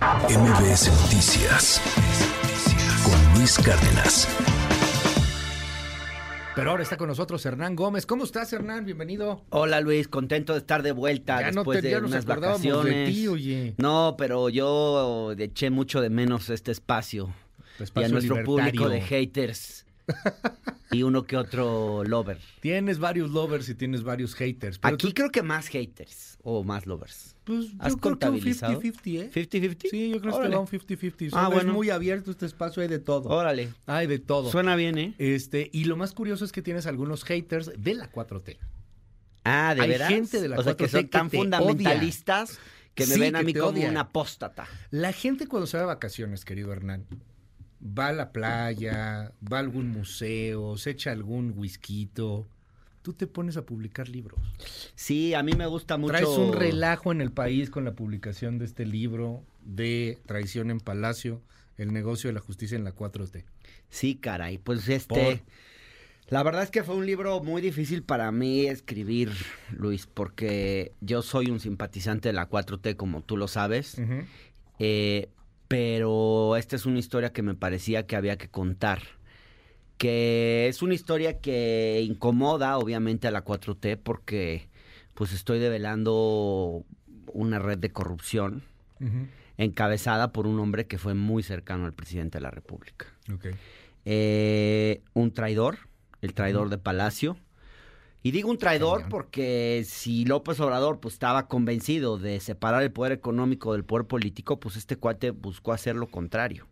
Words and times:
MBS 0.00 0.88
Noticias 1.02 1.78
con 3.04 3.34
Luis 3.38 3.58
Cárdenas. 3.58 4.26
Pero 6.56 6.70
ahora 6.70 6.82
está 6.82 6.96
con 6.96 7.08
nosotros 7.08 7.44
Hernán 7.44 7.76
Gómez. 7.76 8.06
¿Cómo 8.06 8.24
estás, 8.24 8.50
Hernán? 8.54 8.86
Bienvenido. 8.86 9.42
Hola 9.50 9.82
Luis, 9.82 10.08
contento 10.08 10.54
de 10.54 10.60
estar 10.60 10.82
de 10.82 10.92
vuelta 10.92 11.40
Ya 11.42 11.50
no 11.52 11.60
después 11.60 11.82
te- 11.82 11.88
de 11.88 11.98
unas 11.98 12.24
acordábamos 12.24 12.62
de 12.62 12.70
vacaciones. 12.72 13.14
ti, 13.14 13.28
oye. 13.28 13.74
No, 13.76 14.14
pero 14.16 14.48
yo 14.48 15.32
eché 15.38 15.68
mucho 15.68 16.00
de 16.00 16.08
menos 16.08 16.48
este 16.48 16.72
espacio, 16.72 17.28
y 17.78 17.82
espacio 17.82 18.06
a 18.06 18.10
nuestro 18.12 18.36
libertario. 18.36 18.70
público 18.72 18.88
de 18.88 19.02
haters 19.02 19.84
y 20.92 21.02
uno 21.02 21.24
que 21.24 21.36
otro 21.36 22.04
lover. 22.04 22.38
Tienes 22.60 22.98
varios 22.98 23.30
lovers 23.30 23.68
y 23.68 23.74
tienes 23.74 24.02
varios 24.02 24.34
haters. 24.34 24.78
pero 24.78 24.94
Aquí 24.94 25.08
tú- 25.08 25.14
creo 25.14 25.30
que 25.30 25.42
más 25.42 25.68
haters 25.68 26.38
o 26.42 26.64
más 26.64 26.86
lovers. 26.86 27.36
pues, 27.44 27.66
¿Has 27.66 27.66
yo 27.66 27.72
creo 27.72 27.88
que 27.90 27.94
un 27.94 27.98
contabilizado? 27.98 28.80
50-50, 28.80 29.20
¿eh? 29.20 29.30
¿50-50? 29.32 29.88
Sí, 29.90 30.10
yo 30.10 30.20
creo 30.20 30.40
que 30.40 30.48
va 30.48 30.58
un 30.60 30.66
50-50. 30.66 31.30
Ah, 31.32 31.48
bueno. 31.48 31.70
Es 31.70 31.74
muy 31.76 31.90
abierto 31.90 32.30
este 32.30 32.46
espacio, 32.46 32.82
hay 32.82 32.88
de 32.88 32.98
todo. 32.98 33.28
Órale. 33.28 33.72
Hay 33.86 34.06
de 34.06 34.18
todo. 34.18 34.50
Suena 34.50 34.76
bien, 34.76 34.98
¿eh? 34.98 35.14
Este, 35.18 35.68
y 35.72 35.84
lo 35.84 35.96
más 35.96 36.12
curioso 36.12 36.44
es 36.44 36.52
que 36.52 36.62
tienes 36.62 36.86
algunos 36.86 37.24
haters 37.24 37.70
de 37.78 37.94
la 37.94 38.10
4T. 38.10 38.58
Ah, 39.44 39.74
de 39.74 39.82
Hay 39.82 39.88
veras. 39.88 40.08
gente 40.08 40.40
de 40.40 40.48
la 40.48 40.58
o 40.58 40.62
sea, 40.62 40.76
que 40.76 40.84
4T 40.84 40.90
son 40.90 41.08
tan 41.08 41.30
fundamentalistas 41.30 42.58
que 42.94 43.06
me 43.06 43.14
Sí, 43.14 43.20
ven 43.20 43.36
a 43.36 43.42
mí 43.42 43.54
como 43.54 43.78
un 43.80 43.96
apóstata. 43.96 44.66
La 44.90 45.12
gente 45.12 45.46
cuando 45.46 45.66
se 45.66 45.76
va 45.76 45.82
de 45.82 45.86
vacaciones, 45.86 46.44
querido 46.44 46.72
Hernán, 46.72 47.06
va 47.82 48.08
a 48.08 48.12
la 48.12 48.32
playa, 48.32 49.32
va 49.52 49.56
a 49.58 49.60
algún 49.60 49.90
museo, 49.90 50.76
se 50.76 50.90
echa 50.90 51.12
algún 51.12 51.54
whisky, 51.56 52.06
tú 52.06 52.46
te 53.16 53.26
pones 53.26 53.56
a 53.56 53.64
publicar 53.64 54.08
libros. 54.08 54.40
Sí, 54.94 55.34
a 55.34 55.42
mí 55.42 55.52
me 55.52 55.66
gusta 55.66 55.96
mucho. 55.96 56.12
Traes 56.12 56.28
un 56.28 56.52
relajo 56.52 57.12
en 57.12 57.20
el 57.20 57.32
país 57.32 57.70
con 57.70 57.84
la 57.84 57.94
publicación 57.94 58.58
de 58.58 58.66
este 58.66 58.86
libro 58.86 59.42
de 59.64 60.18
Traición 60.26 60.70
en 60.70 60.80
Palacio, 60.80 61.40
el 61.76 61.92
negocio 61.92 62.28
de 62.28 62.34
la 62.34 62.40
justicia 62.40 62.76
en 62.76 62.84
la 62.84 62.94
4T. 62.94 63.44
Sí, 63.88 64.16
caray, 64.16 64.58
pues 64.58 64.88
este... 64.88 65.42
La 66.28 66.44
verdad 66.44 66.62
es 66.62 66.70
que 66.70 66.84
fue 66.84 66.94
un 66.94 67.06
libro 67.06 67.42
muy 67.42 67.60
difícil 67.60 68.04
para 68.04 68.30
mí 68.30 68.66
escribir, 68.66 69.32
Luis, 69.72 70.06
porque 70.06 70.92
yo 71.00 71.22
soy 71.22 71.50
un 71.50 71.58
simpatizante 71.58 72.28
de 72.28 72.32
la 72.34 72.48
4T, 72.48 72.94
como 72.94 73.22
tú 73.22 73.36
lo 73.36 73.48
sabes, 73.48 74.00
eh, 74.78 75.28
pero 75.70 76.56
esta 76.56 76.74
es 76.74 76.84
una 76.84 76.98
historia 76.98 77.32
que 77.32 77.42
me 77.42 77.54
parecía 77.54 78.04
que 78.04 78.16
había 78.16 78.36
que 78.36 78.48
contar, 78.48 79.02
que 79.98 80.66
es 80.66 80.82
una 80.82 80.94
historia 80.94 81.38
que 81.38 82.04
incomoda 82.04 82.76
obviamente 82.76 83.28
a 83.28 83.30
la 83.30 83.44
4T 83.44 83.96
porque 84.02 84.68
pues 85.14 85.32
estoy 85.32 85.60
develando 85.60 86.82
una 87.32 87.60
red 87.60 87.78
de 87.78 87.92
corrupción 87.92 88.64
encabezada 89.58 90.32
por 90.32 90.48
un 90.48 90.58
hombre 90.58 90.88
que 90.88 90.98
fue 90.98 91.14
muy 91.14 91.44
cercano 91.44 91.86
al 91.86 91.92
presidente 91.92 92.38
de 92.38 92.42
la 92.42 92.50
República. 92.50 93.06
Eh, 94.06 95.02
un 95.14 95.30
traidor, 95.30 95.78
el 96.20 96.34
traidor 96.34 96.68
de 96.70 96.78
Palacio. 96.78 97.36
Y 98.22 98.32
digo 98.32 98.50
un 98.50 98.58
traidor 98.58 99.08
porque 99.08 99.84
si 99.86 100.24
López 100.24 100.60
Obrador 100.60 101.00
pues 101.00 101.14
estaba 101.14 101.48
convencido 101.48 102.18
de 102.18 102.40
separar 102.40 102.82
el 102.82 102.92
poder 102.92 103.12
económico 103.12 103.72
del 103.72 103.84
poder 103.84 104.06
político, 104.06 104.60
pues 104.60 104.76
este 104.76 104.96
cuate 104.96 105.30
buscó 105.30 105.72
hacer 105.72 105.96
lo 105.96 106.08
contrario. 106.08 106.66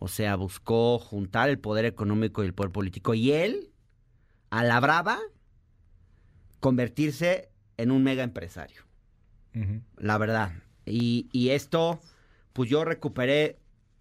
O 0.00 0.08
sea, 0.08 0.34
buscó 0.34 0.98
juntar 0.98 1.48
el 1.48 1.60
poder 1.60 1.84
económico 1.84 2.42
y 2.42 2.46
el 2.46 2.52
poder 2.52 2.72
político. 2.72 3.14
Y 3.14 3.30
él, 3.30 3.70
a 4.50 4.64
la 4.64 4.80
brava, 4.80 5.20
convertirse 6.58 7.48
en 7.76 7.92
un 7.92 8.02
mega 8.02 8.24
empresario 8.24 8.82
la 9.98 10.18
verdad. 10.18 10.52
Y, 10.86 11.28
y 11.32 11.50
esto, 11.50 12.00
pues 12.52 12.68
yo 12.70 12.84
recuperé 12.84 13.58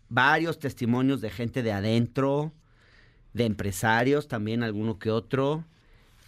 varios 0.09 0.59
testimonios 0.59 1.21
de 1.21 1.29
gente 1.29 1.63
de 1.63 1.71
adentro, 1.71 2.53
de 3.33 3.45
empresarios 3.45 4.27
también, 4.27 4.63
alguno 4.63 4.99
que 4.99 5.11
otro, 5.11 5.66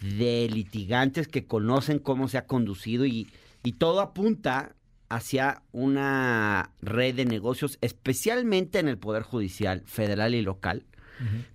de 0.00 0.48
litigantes 0.52 1.28
que 1.28 1.46
conocen 1.46 1.98
cómo 1.98 2.28
se 2.28 2.38
ha 2.38 2.46
conducido 2.46 3.06
y, 3.06 3.30
y 3.62 3.72
todo 3.72 4.00
apunta 4.00 4.74
hacia 5.08 5.62
una 5.72 6.70
red 6.82 7.14
de 7.14 7.24
negocios, 7.24 7.78
especialmente 7.80 8.78
en 8.78 8.88
el 8.88 8.98
Poder 8.98 9.22
Judicial 9.22 9.82
federal 9.86 10.34
y 10.34 10.42
local, 10.42 10.84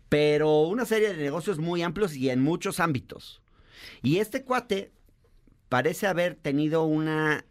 pero 0.07 0.61
una 0.61 0.85
serie 0.85 1.13
de 1.13 1.21
negocios 1.21 1.59
muy 1.59 1.81
amplios 1.81 2.15
y 2.15 2.29
en 2.29 2.41
muchos 2.41 2.79
ámbitos. 2.79 3.41
Y 4.01 4.17
este 4.17 4.43
cuate 4.43 4.91
parece 5.67 6.07
haber 6.07 6.35
tenido 6.35 6.83
una 6.85 7.45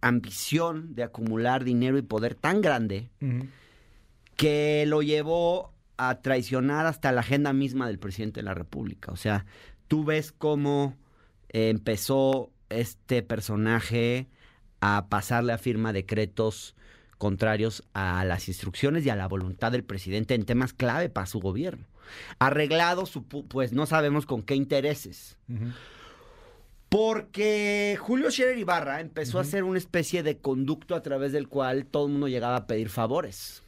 ambición 0.00 0.94
de 0.94 1.02
acumular 1.02 1.64
dinero 1.64 1.98
y 1.98 2.02
poder 2.02 2.34
tan 2.34 2.60
grande 2.60 3.10
que 4.36 4.84
lo 4.86 5.02
llevó 5.02 5.72
a 5.96 6.20
traicionar 6.20 6.86
hasta 6.86 7.12
la 7.12 7.20
agenda 7.20 7.52
misma 7.52 7.86
del 7.88 7.98
presidente 7.98 8.40
de 8.40 8.44
la 8.44 8.54
República. 8.54 9.12
O 9.12 9.16
sea, 9.16 9.44
tú 9.88 10.04
ves 10.04 10.32
cómo 10.32 10.94
eh, 11.48 11.70
empezó 11.70 12.50
este 12.68 13.22
personaje 13.22 14.26
a 14.80 15.06
pasarle 15.08 15.52
a 15.52 15.58
firma 15.58 15.92
decretos 15.92 16.76
contrarios 17.16 17.82
a 17.94 18.24
las 18.24 18.46
instrucciones 18.48 19.04
y 19.04 19.10
a 19.10 19.16
la 19.16 19.26
voluntad 19.26 19.72
del 19.72 19.82
presidente 19.82 20.34
en 20.34 20.44
temas 20.44 20.72
clave 20.72 21.08
para 21.08 21.26
su 21.26 21.40
gobierno. 21.40 21.84
Arreglado, 22.38 23.06
su 23.06 23.22
pu- 23.26 23.44
pues 23.48 23.72
no 23.72 23.86
sabemos 23.86 24.24
con 24.24 24.42
qué 24.42 24.54
intereses. 24.54 25.36
Porque 26.88 27.98
Julio 28.00 28.30
Scherer 28.30 28.56
Ibarra 28.58 29.00
empezó 29.00 29.38
a 29.38 29.42
hacer 29.42 29.64
una 29.64 29.78
especie 29.78 30.22
de 30.22 30.38
conducto 30.38 30.94
a 30.94 31.02
través 31.02 31.32
del 31.32 31.48
cual 31.48 31.84
todo 31.84 32.06
el 32.06 32.12
mundo 32.12 32.28
llegaba 32.28 32.56
a 32.56 32.66
pedir 32.66 32.88
favores 32.88 33.62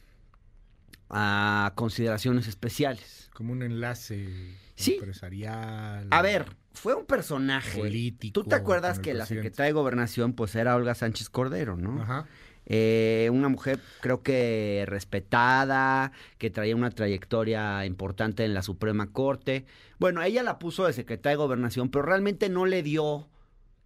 a 1.11 1.73
consideraciones 1.75 2.47
especiales. 2.47 3.29
Como 3.33 3.53
un 3.53 3.63
enlace 3.63 4.27
Sí. 4.75 4.93
empresarial. 4.95 6.07
A 6.09 6.21
ver, 6.21 6.45
fue 6.73 6.95
un 6.95 7.05
personaje. 7.05 7.79
Político 7.79 8.41
¿Tú 8.41 8.47
te 8.49 8.55
acuerdas 8.55 8.99
que 8.99 9.13
la 9.13 9.25
secretaria 9.25 9.67
de 9.67 9.73
Gobernación 9.73 10.33
pues 10.33 10.55
era 10.55 10.75
Olga 10.75 10.95
Sánchez 10.95 11.29
Cordero, 11.29 11.75
no? 11.77 12.01
Ajá. 12.01 12.25
Eh, 12.65 13.29
una 13.33 13.49
mujer 13.49 13.79
creo 14.01 14.21
que 14.21 14.85
respetada, 14.87 16.11
que 16.37 16.49
traía 16.49 16.75
una 16.75 16.91
trayectoria 16.91 17.85
importante 17.85 18.45
en 18.45 18.53
la 18.53 18.61
Suprema 18.61 19.11
Corte. 19.11 19.65
Bueno, 19.99 20.21
ella 20.21 20.43
la 20.43 20.59
puso 20.59 20.85
de 20.85 20.93
secretaria 20.93 21.31
de 21.37 21.43
Gobernación, 21.43 21.89
pero 21.89 22.03
realmente 22.03 22.49
no 22.49 22.65
le 22.65 22.83
dio 22.83 23.27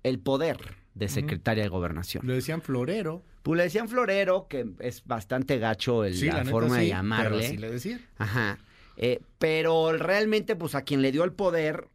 el 0.03 0.19
poder 0.19 0.57
de 0.95 1.07
secretaria 1.09 1.63
de 1.63 1.69
Gobernación. 1.69 2.25
Le 2.25 2.33
decían 2.33 2.61
florero. 2.61 3.23
Pues 3.43 3.57
le 3.57 3.63
decían 3.63 3.87
florero, 3.87 4.47
que 4.49 4.65
es 4.79 5.05
bastante 5.05 5.59
gacho 5.59 6.03
el- 6.03 6.15
Sí, 6.15 6.25
la, 6.25 6.33
la, 6.33 6.39
neta, 6.39 6.51
forma 6.51 6.75
sí, 6.75 6.81
de 6.81 6.87
llamarle. 6.87 7.29
Pero 7.37 7.45
así 7.45 7.57
le 7.57 7.69
decían. 7.71 8.01
Ajá. 8.17 8.57
Eh, 8.97 9.19
pero 9.37 9.91
realmente, 9.97 10.55
pues 10.55 10.73
a 10.73 10.81
quien 10.83 11.01
le 11.01 11.11
dio 11.11 11.23
el 11.25 11.33
poder, 11.33 11.89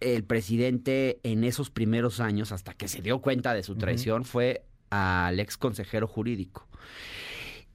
el 0.00 0.24
presidente 0.24 1.20
en 1.22 1.44
esos 1.44 1.70
primeros 1.70 2.18
años, 2.18 2.50
hasta 2.50 2.72
que 2.74 2.88
se 2.88 3.02
dio 3.02 3.20
cuenta 3.20 3.52
de 3.54 3.62
su 3.62 3.76
traición, 3.76 4.24
fue 4.24 4.64
al 4.88 5.38
ex 5.38 5.56
consejero 5.58 6.06
jurídico. 6.08 6.66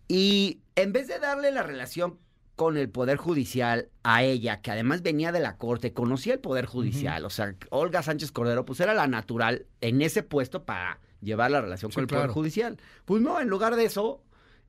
Y 0.08 0.60
en 0.76 0.92
vez 0.92 1.08
de 1.08 1.20
darle 1.20 1.52
la 1.52 1.64
relación 1.64 2.18
con 2.56 2.78
el 2.78 2.90
Poder 2.90 3.18
Judicial 3.18 3.90
a 4.04 4.24
ella, 4.24 4.62
que 4.62 4.72
además 4.72 5.02
venía 5.02 5.32
de 5.32 5.40
la 5.42 5.58
Corte, 5.58 5.94
conocía 5.94 6.34
el 6.34 6.40
Poder 6.40 6.66
Judicial, 6.66 7.26
o 7.26 7.30
sea, 7.30 7.56
Olga 7.70 8.02
Sánchez 8.04 8.32
Cordero, 8.32 8.66
pues 8.66 8.80
era 8.80 8.94
la 8.94 9.08
natural 9.08 9.66
en 9.82 10.02
ese 10.02 10.24
puesto 10.24 10.64
para 10.64 11.00
llevar 11.22 11.52
la 11.52 11.62
relación 11.62 11.92
Sí, 11.92 11.96
con 11.96 12.04
el 12.04 12.08
Poder. 12.08 12.30
Judicial. 12.30 12.78
Pues 13.06 13.22
no, 13.22 13.42
en 13.42 13.50
lugar 13.50 13.76
de 13.76 13.86
eso, 13.86 14.22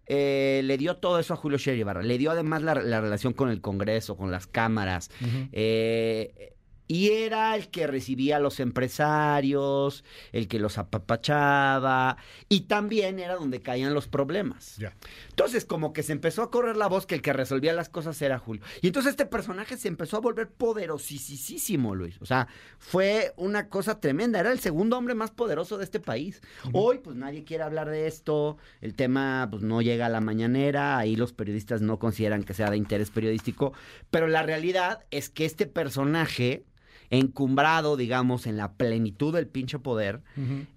eh, 0.06 0.62
le 0.64 0.78
dio 0.78 0.96
todo 0.96 1.18
eso 1.18 1.34
a 1.34 1.36
Julio 1.36 1.58
Scherer 1.58 1.78
Ibarra. 1.78 2.02
Le 2.02 2.18
dio 2.18 2.30
además 2.30 2.62
la, 2.62 2.74
la 2.74 3.00
relación 3.00 3.32
con 3.32 3.50
el 3.50 3.60
Congreso, 3.60 4.16
con 4.16 4.30
las 4.30 4.46
cámaras. 4.46 5.10
Eh, 5.52 6.55
y 6.88 7.10
era 7.10 7.54
el 7.56 7.68
que 7.68 7.86
recibía 7.86 8.36
a 8.36 8.40
los 8.40 8.60
empresarios, 8.60 10.04
el 10.32 10.48
que 10.48 10.58
los 10.58 10.78
apapachaba, 10.78 12.16
y 12.48 12.62
también 12.62 13.18
era 13.18 13.36
donde 13.36 13.60
caían 13.60 13.94
los 13.94 14.08
problemas. 14.08 14.76
Ya. 14.76 14.94
Entonces, 15.30 15.64
como 15.64 15.92
que 15.92 16.02
se 16.02 16.12
empezó 16.12 16.42
a 16.42 16.50
correr 16.50 16.76
la 16.76 16.86
voz 16.86 17.06
que 17.06 17.14
el 17.14 17.22
que 17.22 17.32
resolvía 17.32 17.72
las 17.72 17.88
cosas 17.88 18.20
era 18.22 18.38
Julio. 18.38 18.62
Y 18.82 18.88
entonces 18.88 19.10
este 19.10 19.26
personaje 19.26 19.76
se 19.76 19.88
empezó 19.88 20.16
a 20.16 20.20
volver 20.20 20.48
poderosísimo, 20.48 21.94
Luis. 21.94 22.16
O 22.20 22.26
sea, 22.26 22.48
fue 22.78 23.32
una 23.36 23.68
cosa 23.68 24.00
tremenda. 24.00 24.40
Era 24.40 24.52
el 24.52 24.60
segundo 24.60 24.96
hombre 24.96 25.14
más 25.14 25.30
poderoso 25.30 25.78
de 25.78 25.84
este 25.84 26.00
país. 26.00 26.40
Hoy, 26.72 26.98
pues 26.98 27.16
nadie 27.16 27.44
quiere 27.44 27.64
hablar 27.64 27.90
de 27.90 28.06
esto. 28.06 28.58
El 28.80 28.94
tema, 28.94 29.48
pues 29.50 29.62
no 29.62 29.82
llega 29.82 30.06
a 30.06 30.10
la 30.10 30.20
mañanera. 30.20 30.98
Ahí 30.98 31.16
los 31.16 31.32
periodistas 31.32 31.80
no 31.82 31.98
consideran 31.98 32.42
que 32.42 32.54
sea 32.54 32.70
de 32.70 32.76
interés 32.76 33.10
periodístico. 33.10 33.72
Pero 34.10 34.28
la 34.28 34.42
realidad 34.42 35.04
es 35.10 35.30
que 35.30 35.44
este 35.44 35.66
personaje, 35.66 36.64
encumbrado, 37.10 37.96
digamos, 37.96 38.46
en 38.46 38.56
la 38.56 38.72
plenitud 38.72 39.34
del 39.34 39.46
pinche 39.46 39.78
poder, 39.78 40.20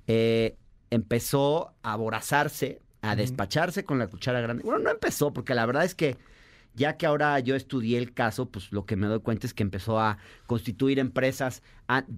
eh, 0.07 0.55
empezó 0.89 1.73
a 1.83 1.93
aborazarse, 1.93 2.81
a 3.01 3.15
despacharse 3.15 3.83
con 3.83 3.99
la 3.99 4.07
cuchara 4.07 4.41
grande. 4.41 4.63
Bueno, 4.63 4.79
no 4.79 4.89
empezó, 4.91 5.31
porque 5.33 5.53
la 5.55 5.65
verdad 5.65 5.85
es 5.85 5.95
que 5.95 6.17
Ya 6.75 6.95
que 6.97 7.07
ahora 7.07 7.37
yo 7.39 7.55
estudié 7.55 7.97
el 7.97 8.13
caso, 8.13 8.45
pues 8.45 8.71
lo 8.71 8.85
que 8.85 8.95
me 8.95 9.07
doy 9.07 9.19
cuenta 9.21 9.47
es 9.47 9.53
que 9.55 9.63
empezó 9.63 9.99
a 9.99 10.17
constituir 10.45 10.99
empresas 10.99 11.61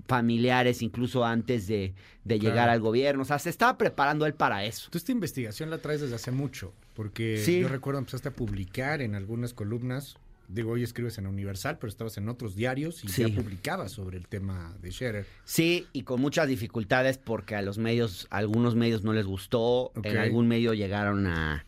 familiares 0.07 0.81
incluso 0.81 1.25
antes 1.25 1.67
de, 1.67 1.93
de 2.25 2.37
llegar 2.39 2.55
Claro. 2.65 2.71
al 2.73 2.79
gobierno. 2.81 3.21
O 3.23 3.25
sea, 3.25 3.39
se 3.39 3.49
estaba 3.49 3.77
preparando 3.77 4.25
él 4.25 4.33
para 4.33 4.63
eso. 4.65 4.89
Tú 4.91 4.97
esta 4.97 5.11
investigación 5.13 5.69
la 5.69 5.77
traes 5.77 6.01
desde 6.01 6.15
hace 6.15 6.31
mucho, 6.31 6.73
porque 6.95 7.37
Sí. 7.37 7.61
yo 7.61 7.69
recuerdo 7.69 7.99
empezaste 7.99 8.29
a 8.29 8.33
publicar 8.33 9.01
en 9.01 9.15
algunas 9.15 9.53
columnas. 9.53 10.17
Digo, 10.53 10.71
hoy 10.71 10.83
escribes 10.83 11.17
en 11.17 11.27
Universal, 11.27 11.77
pero 11.79 11.89
estabas 11.89 12.17
en 12.17 12.27
otros 12.29 12.55
diarios 12.55 13.03
y 13.03 13.07
Sí. 13.07 13.21
ya 13.29 13.41
publicabas 13.41 13.91
sobre 13.91 14.17
el 14.17 14.27
tema 14.27 14.75
de 14.81 14.91
Scherer. 14.91 15.25
Sí, 15.45 15.87
y 15.93 16.03
con 16.03 16.19
muchas 16.21 16.47
dificultades 16.47 17.17
porque 17.17 17.55
a 17.55 17.61
los 17.61 17.77
medios, 17.77 18.27
a 18.31 18.37
algunos 18.37 18.75
medios 18.75 19.03
no 19.03 19.13
les 19.13 19.25
gustó, 19.25 19.91
en 20.03 20.17
algún 20.17 20.47
medio 20.47 20.73
llegaron 20.73 21.25
a, 21.27 21.65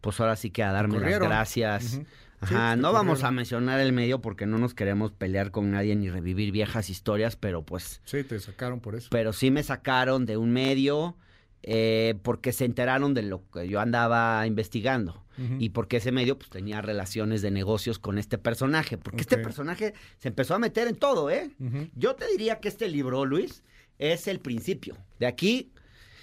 pues 0.00 0.18
ahora 0.20 0.36
sí 0.36 0.50
que 0.50 0.62
a 0.62 0.72
darme 0.72 0.98
las 1.00 1.18
gracias. 1.20 2.00
Ajá, 2.40 2.74
Sí, 2.74 2.80
no 2.80 2.92
vamos 2.92 3.22
a 3.22 3.30
mencionar 3.30 3.80
el 3.80 3.92
medio 3.92 4.20
porque 4.20 4.44
no 4.44 4.58
nos 4.58 4.74
queremos 4.74 5.12
pelear 5.12 5.50
con 5.50 5.70
nadie 5.70 5.96
ni 5.96 6.10
revivir 6.10 6.52
viejas 6.52 6.90
historias, 6.90 7.36
pero 7.36 7.62
pues, 7.62 8.02
Sí, 8.04 8.22
te 8.22 8.38
sacaron 8.38 8.80
por 8.80 8.96
eso. 8.96 9.08
pero 9.10 9.32
sí 9.32 9.50
me 9.50 9.62
sacaron 9.62 10.26
de 10.26 10.36
un 10.36 10.50
medio 10.52 11.16
eh, 11.62 12.16
porque 12.22 12.52
se 12.52 12.66
enteraron 12.66 13.14
de 13.14 13.22
lo 13.22 13.48
que 13.50 13.66
yo 13.68 13.80
andaba 13.80 14.46
investigando. 14.46 15.23
Y 15.58 15.70
porque 15.70 15.96
ese 15.96 16.12
medio 16.12 16.38
pues 16.38 16.50
tenía 16.50 16.80
relaciones 16.80 17.42
de 17.42 17.50
negocios 17.50 17.98
con 17.98 18.18
este 18.18 18.38
personaje. 18.38 18.98
Porque 18.98 19.22
este 19.22 19.38
personaje 19.38 19.94
se 20.18 20.28
empezó 20.28 20.54
a 20.54 20.58
meter 20.58 20.88
en 20.88 20.96
todo, 20.96 21.30
¿eh? 21.30 21.50
Yo 21.94 22.14
te 22.14 22.26
diría 22.28 22.60
que 22.60 22.68
este 22.68 22.88
libro, 22.88 23.24
Luis, 23.24 23.62
es 23.98 24.28
el 24.28 24.40
principio. 24.40 24.96
De 25.18 25.26
aquí, 25.26 25.72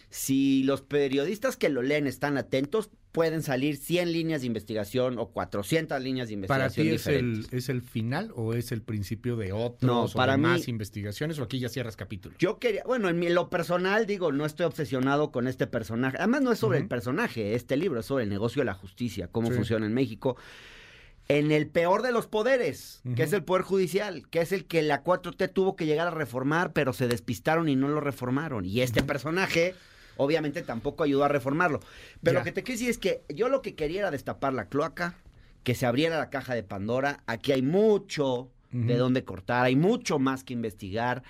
si 0.10 0.64
los 0.64 0.82
periodistas 0.82 1.58
que 1.58 1.70
lo 1.70 1.82
leen 1.82 2.08
están 2.08 2.38
atentos, 2.38 2.90
pueden 3.12 3.44
salir 3.44 3.76
100 3.78 4.14
líneas 4.14 4.42
de 4.42 4.48
investigación 4.48 5.20
o 5.20 5.28
400 5.28 6.02
líneas 6.02 6.30
de 6.30 6.38
¿Para 6.48 6.66
investigación 6.68 6.88
ti 6.88 7.42
es 7.44 7.52
el, 7.52 7.58
es 7.58 7.70
el 7.70 7.82
final 7.82 8.32
o 8.36 8.54
es 8.54 8.72
el 8.72 8.82
principio 8.82 9.36
de 9.36 9.52
otros 9.52 9.82
No, 9.84 10.04
o 10.04 10.12
para 10.14 10.34
de 10.34 10.38
mí- 10.38 10.44
más 10.46 10.68
investigaciones 10.68 11.38
o 11.40 11.44
aquí 11.44 11.60
ya 11.60 11.68
cierras 11.70 11.96
capítulo? 11.98 12.36
Yo 12.40 12.58
quería, 12.60 12.84
bueno, 12.86 13.10
en 13.10 13.20
mi- 13.20 13.30
lo 13.30 13.50
personal, 13.50 14.06
digo, 14.06 14.32
no 14.32 14.46
estoy 14.46 14.66
obsesionado 14.66 15.32
con 15.32 15.48
este 15.48 15.68
personaje. 15.68 16.18
Además, 16.18 16.42
no 16.42 16.52
es 16.54 16.60
sobre 16.60 16.80
el 16.80 16.88
personaje, 16.88 17.54
este 17.56 17.76
libro 17.76 18.00
es 18.00 18.06
sobre 18.06 18.24
el 18.24 18.30
negocio 18.30 18.62
de 18.62 18.66
la 18.66 18.74
justicia, 18.76 19.28
cómo 19.28 19.50
Sí. 19.50 19.56
funciona 19.56 19.86
en 19.86 19.94
México. 19.94 20.38
En 21.28 21.52
el 21.52 21.68
peor 21.68 22.02
de 22.02 22.12
los 22.12 22.28
poderes, 22.28 23.02
que 23.16 23.24
es 23.24 23.32
el 23.32 23.44
poder 23.44 23.64
judicial, 23.64 24.28
que 24.30 24.42
es 24.42 24.52
el 24.52 24.66
que 24.66 24.82
la 24.82 25.04
4T 25.04 25.48
tuvo 25.48 25.76
que 25.78 25.86
llegar 25.86 26.08
a 26.08 26.12
reformar, 26.12 26.74
pero 26.74 26.92
se 26.94 27.08
despistaron 27.08 27.70
y 27.70 27.76
no 27.76 27.88
lo 27.88 28.02
reformaron. 28.02 28.66
Y 28.66 28.82
este 28.82 29.02
personaje, 29.04 29.74
obviamente, 30.18 30.62
tampoco 30.62 31.04
ayudó 31.04 31.24
a 31.24 31.28
reformarlo. 31.28 31.80
Pero 32.24 32.34
Ya. 32.36 32.40
lo 32.40 32.44
que 32.46 32.52
te 32.52 32.64
quiero 32.64 32.78
decir 32.78 32.90
es 32.90 32.98
que 32.98 33.24
yo 33.30 33.50
lo 33.50 33.62
que 33.62 33.76
quería 33.76 34.00
era 34.02 34.12
destapar 34.12 34.54
la 34.54 34.66
cloaca, 34.70 35.16
que 35.64 35.76
se 35.76 35.86
abriera 35.86 36.18
la 36.18 36.30
caja 36.30 36.56
de 36.56 36.64
Pandora. 36.64 37.24
Aquí 37.28 37.52
hay 37.52 37.62
mucho 37.62 38.50
de 38.72 38.96
dónde 38.96 39.24
cortar, 39.26 39.66
hay 39.66 39.76
mucho 39.76 40.18
más 40.18 40.44
que 40.44 40.54
investigar. 40.54 41.24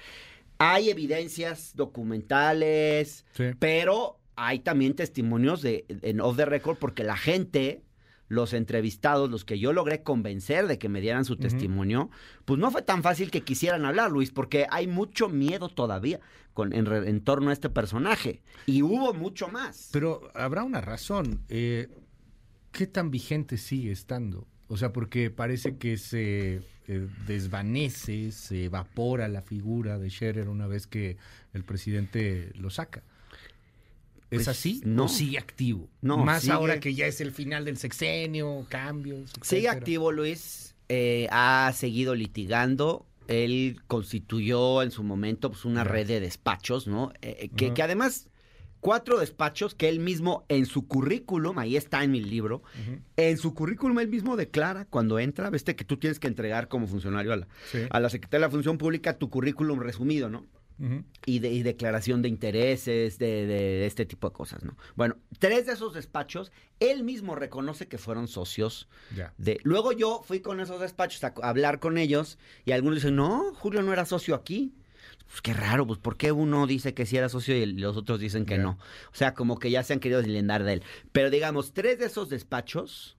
Hay 0.59 0.89
evidencias 0.91 1.71
documentales, 1.75 3.25
Sí. 3.33 3.45
pero 3.59 4.19
hay 4.35 4.59
también 4.59 4.95
testimonios 4.95 5.61
de 5.61 5.85
en 6.01 6.21
off 6.21 6.37
the 6.37 6.45
record 6.45 6.77
porque 6.77 7.03
la 7.03 7.17
gente, 7.17 7.81
los 8.31 8.53
entrevistados, 8.53 9.29
los 9.29 9.43
que 9.43 9.59
yo 9.59 9.73
logré 9.73 10.03
convencer 10.03 10.67
de 10.67 10.79
que 10.79 10.87
me 10.87 11.01
dieran 11.01 11.25
su 11.25 11.35
testimonio, 11.35 12.09
pues 12.45 12.57
no 12.59 12.71
fue 12.71 12.81
tan 12.81 13.03
fácil 13.03 13.29
que 13.29 13.41
quisieran 13.41 13.83
hablar, 13.83 14.09
Luis, 14.09 14.31
porque 14.31 14.67
hay 14.71 14.87
mucho 14.87 15.27
miedo 15.27 15.67
todavía 15.67 16.21
con, 16.53 16.71
en, 16.71 16.85
re- 16.85 17.09
en 17.09 17.19
torno 17.19 17.49
a 17.49 17.53
este 17.53 17.69
personaje. 17.69 18.41
Y 18.65 18.83
hubo 18.83 19.13
mucho 19.13 19.49
más. 19.49 19.89
Pero 19.91 20.31
habrá 20.33 20.63
una 20.63 20.79
razón. 20.79 21.41
eh, 21.49 21.89
¿Qué 22.71 22.87
tan 22.87 23.11
vigente 23.11 23.57
sigue 23.57 23.91
estando? 23.91 24.47
O 24.69 24.77
sea, 24.77 24.93
porque 24.93 25.29
parece 25.29 25.75
que 25.75 25.97
se 25.97 26.61
eh, 26.87 27.07
desvanece, 27.27 28.31
se 28.31 28.63
evapora 28.63 29.27
la 29.27 29.41
figura 29.41 29.99
de 29.99 30.09
Scherer 30.09 30.47
una 30.47 30.67
vez 30.67 30.87
que 30.87 31.17
el 31.53 31.65
presidente 31.65 32.51
lo 32.55 32.69
saca. 32.69 33.03
¿Es 34.31 34.37
Pues, 34.37 34.47
así? 34.47 34.81
no. 34.85 35.05
¿O 35.05 35.07
sigue 35.07 35.37
activo? 35.37 35.89
No, 36.01 36.17
Más 36.17 36.41
sigue- 36.43 36.53
ahora 36.53 36.79
que 36.79 36.93
ya 36.95 37.05
es 37.05 37.21
el 37.21 37.31
final 37.31 37.65
del 37.65 37.77
sexenio, 37.77 38.65
cambios. 38.69 39.31
Sigue 39.41 39.69
activo, 39.69 40.11
Luis. 40.11 40.73
eh, 40.93 41.27
ha 41.31 41.71
seguido 41.75 42.15
litigando. 42.15 43.05
Él 43.27 43.79
constituyó 43.87 44.81
en 44.83 44.91
su 44.91 45.03
momento 45.03 45.49
pues, 45.51 45.63
una 45.65 45.83
red 45.85 46.05
de 46.07 46.19
despachos, 46.19 46.87
¿no? 46.87 47.11
Eh, 47.21 47.37
eh, 47.41 47.49
que, 47.55 47.73
que 47.73 47.81
además, 47.83 48.27
cuatro 48.81 49.17
despachos 49.19 49.73
que 49.75 49.87
él 49.87 49.99
mismo 50.01 50.43
en 50.49 50.65
su 50.65 50.87
currículum, 50.87 51.59
ahí 51.59 51.77
está 51.77 52.03
en 52.03 52.11
mi 52.11 52.19
libro, 52.21 52.61
en 53.15 53.37
su 53.37 53.53
currículum 53.53 53.99
él 53.99 54.07
mismo 54.09 54.35
declara 54.35 54.83
cuando 54.85 55.17
entra, 55.19 55.49
viste 55.49 55.75
que 55.77 55.85
tú 55.85 55.95
tienes 55.97 56.19
que 56.19 56.27
entregar 56.27 56.67
como 56.67 56.87
funcionario 56.87 57.31
a 57.31 57.37
la, 57.37 57.47
Sí. 57.71 57.79
a 57.89 57.99
la 58.01 58.09
Secretaría 58.09 58.39
de 58.45 58.47
la 58.47 58.51
Función 58.51 58.77
Pública 58.77 59.17
tu 59.17 59.29
currículum 59.29 59.79
resumido, 59.79 60.29
¿no? 60.29 60.45
Ujú. 60.79 61.03
y, 61.25 61.39
de, 61.39 61.49
y 61.51 61.61
declaración 61.63 62.21
de 62.21 62.29
intereses, 62.29 63.17
de, 63.19 63.45
de 63.45 63.85
este 63.85 64.05
tipo 64.05 64.29
de 64.29 64.33
cosas, 64.33 64.63
¿no? 64.63 64.75
Bueno, 64.95 65.17
tres 65.39 65.65
de 65.67 65.73
esos 65.73 65.93
despachos, 65.93 66.51
él 66.79 67.03
mismo 67.03 67.35
reconoce 67.35 67.87
que 67.87 67.97
fueron 67.97 68.27
socios 68.27 68.87
Ya. 69.15 69.33
de... 69.37 69.59
Luego 69.63 69.91
yo 69.91 70.21
fui 70.25 70.39
con 70.39 70.59
esos 70.59 70.81
despachos 70.81 71.23
a, 71.23 71.33
a 71.41 71.49
hablar 71.49 71.79
con 71.79 71.97
ellos 71.97 72.37
y 72.65 72.71
algunos 72.71 72.95
dicen, 72.95 73.15
no, 73.15 73.53
Julio 73.53 73.81
no 73.83 73.93
era 73.93 74.05
socio 74.05 74.33
aquí. 74.35 74.73
Pues 75.27 75.41
qué 75.41 75.53
raro, 75.53 75.87
pues 75.87 75.97
¿por 75.99 76.17
qué 76.17 76.31
uno 76.31 76.67
dice 76.67 76.93
que 76.93 77.05
sí 77.05 77.15
era 77.15 77.29
socio 77.29 77.55
y 77.55 77.65
los 77.65 77.95
otros 77.95 78.19
dicen 78.19 78.45
que 78.45 78.57
Ya. 78.57 78.63
no? 78.63 78.71
O 78.71 79.15
sea, 79.15 79.33
como 79.33 79.59
que 79.59 79.71
ya 79.71 79.83
se 79.83 79.93
han 79.93 79.99
querido 79.99 80.21
deslindar 80.21 80.63
de 80.63 80.73
él. 80.73 80.83
Pero 81.11 81.29
digamos, 81.29 81.73
tres 81.73 81.99
de 81.99 82.05
esos 82.07 82.29
despachos, 82.29 83.17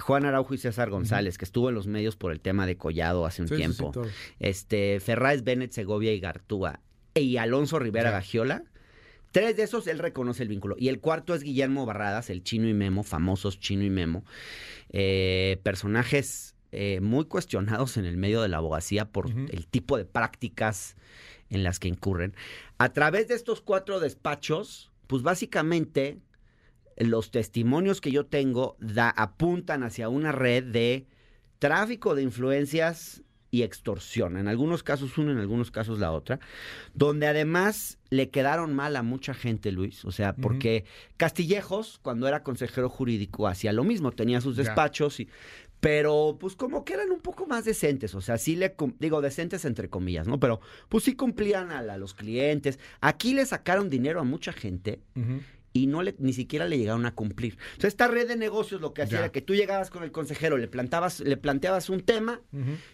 Juan 0.00 0.24
Araujo 0.24 0.54
y 0.54 0.58
César 0.58 0.90
González, 0.90 1.38
que 1.38 1.44
estuvo 1.44 1.68
en 1.68 1.74
los 1.74 1.86
medios 1.86 2.16
por 2.16 2.32
el 2.32 2.40
tema 2.40 2.66
de 2.66 2.76
Collado 2.76 3.26
hace 3.26 3.42
un 3.42 3.48
Sí, 3.48 3.54
sí, 3.56 3.62
sí, 3.62 3.66
tiempo, 3.66 3.90
todo. 3.92 4.06
este, 4.38 5.00
Ferráez 5.00 5.44
Bennett, 5.44 5.72
Segovia 5.72 6.12
y 6.12 6.20
Gartúa, 6.20 6.80
y 7.14 7.36
Alonso 7.36 7.78
Rivera. 7.78 8.10
Gagiola, 8.10 8.64
tres 9.32 9.56
de 9.56 9.64
esos 9.64 9.86
él 9.86 9.98
reconoce 9.98 10.42
el 10.42 10.48
vínculo. 10.48 10.76
Y 10.78 10.88
el 10.88 11.00
cuarto 11.00 11.34
es 11.34 11.42
Guillermo 11.42 11.84
Barradas, 11.86 12.30
el 12.30 12.42
Chino 12.42 12.68
y 12.68 12.74
Memo, 12.74 13.02
famosos 13.02 13.58
Chino 13.60 13.84
y 13.84 13.90
Memo, 13.90 14.24
eh, 14.90 15.58
personajes 15.62 16.54
eh, 16.72 17.00
muy 17.00 17.24
cuestionados 17.24 17.96
en 17.96 18.04
el 18.04 18.16
medio 18.16 18.42
de 18.42 18.48
la 18.48 18.58
abogacía 18.58 19.06
por 19.10 19.30
el 19.30 19.66
tipo 19.66 19.96
de 19.96 20.04
prácticas 20.04 20.96
en 21.50 21.64
las 21.64 21.78
que 21.78 21.88
incurren. 21.88 22.34
A 22.76 22.92
través 22.92 23.26
de 23.28 23.34
estos 23.34 23.60
cuatro 23.62 24.00
despachos, 24.00 24.90
pues 25.06 25.22
básicamente 25.22 26.18
los 26.98 27.30
testimonios 27.30 28.00
que 28.00 28.10
yo 28.10 28.26
tengo 28.26 28.76
da, 28.80 29.10
apuntan 29.10 29.82
hacia 29.82 30.08
una 30.08 30.32
red 30.32 30.64
de 30.64 31.06
tráfico 31.58 32.14
de 32.14 32.22
influencias 32.22 33.22
y 33.50 33.62
extorsión. 33.62 34.36
En 34.36 34.46
algunos 34.46 34.82
casos 34.82 35.16
una, 35.16 35.32
en 35.32 35.38
algunos 35.38 35.70
casos 35.70 35.98
la 35.98 36.12
otra. 36.12 36.38
Donde 36.92 37.26
además 37.26 37.98
le 38.10 38.28
quedaron 38.28 38.74
mal 38.74 38.94
a 38.96 39.02
mucha 39.02 39.32
gente, 39.32 39.72
Luis. 39.72 40.04
O 40.04 40.12
sea, 40.12 40.34
porque 40.36 40.84
Castillejos, 41.16 41.98
cuando 42.02 42.28
era 42.28 42.42
consejero 42.42 42.88
jurídico, 42.90 43.46
hacía 43.48 43.72
lo 43.72 43.84
mismo. 43.84 44.12
Tenía 44.12 44.40
sus 44.40 44.56
despachos 44.56 45.20
y... 45.20 45.28
Pero, 45.80 46.36
pues, 46.40 46.56
como 46.56 46.84
que 46.84 46.94
eran 46.94 47.12
un 47.12 47.20
poco 47.20 47.46
más 47.46 47.64
decentes. 47.64 48.14
O 48.16 48.20
sea, 48.20 48.36
sí 48.36 48.56
le... 48.56 48.74
Digo, 48.98 49.20
decentes 49.20 49.64
entre 49.64 49.88
comillas, 49.88 50.26
¿no? 50.26 50.40
Pero, 50.40 50.60
pues, 50.88 51.04
sí 51.04 51.14
cumplían 51.14 51.70
a, 51.70 51.80
la- 51.82 51.94
a 51.94 51.98
los 51.98 52.14
clientes. 52.14 52.80
Aquí 53.00 53.32
le 53.32 53.46
sacaron 53.46 53.88
dinero 53.88 54.18
a 54.20 54.24
mucha 54.24 54.52
gente. 54.52 55.00
Y 55.78 55.86
no 55.86 56.02
le, 56.02 56.14
ni 56.18 56.32
siquiera 56.32 56.66
le 56.66 56.78
llegaron 56.78 57.06
a 57.06 57.14
cumplir. 57.14 57.56
O 57.76 57.80
sea, 57.80 57.88
esta 57.88 58.08
red 58.08 58.28
de 58.28 58.36
negocios 58.36 58.80
lo 58.80 58.92
que 58.94 59.02
hacía 59.02 59.18
Ya. 59.18 59.24
era 59.24 59.32
que 59.32 59.40
tú 59.42 59.54
llegabas 59.54 59.90
con 59.90 60.02
el 60.02 60.12
consejero, 60.12 60.56
le 60.58 60.68
plantabas, 60.68 61.20
le 61.20 61.36
planteabas 61.36 61.88
un 61.90 62.00
tema 62.00 62.40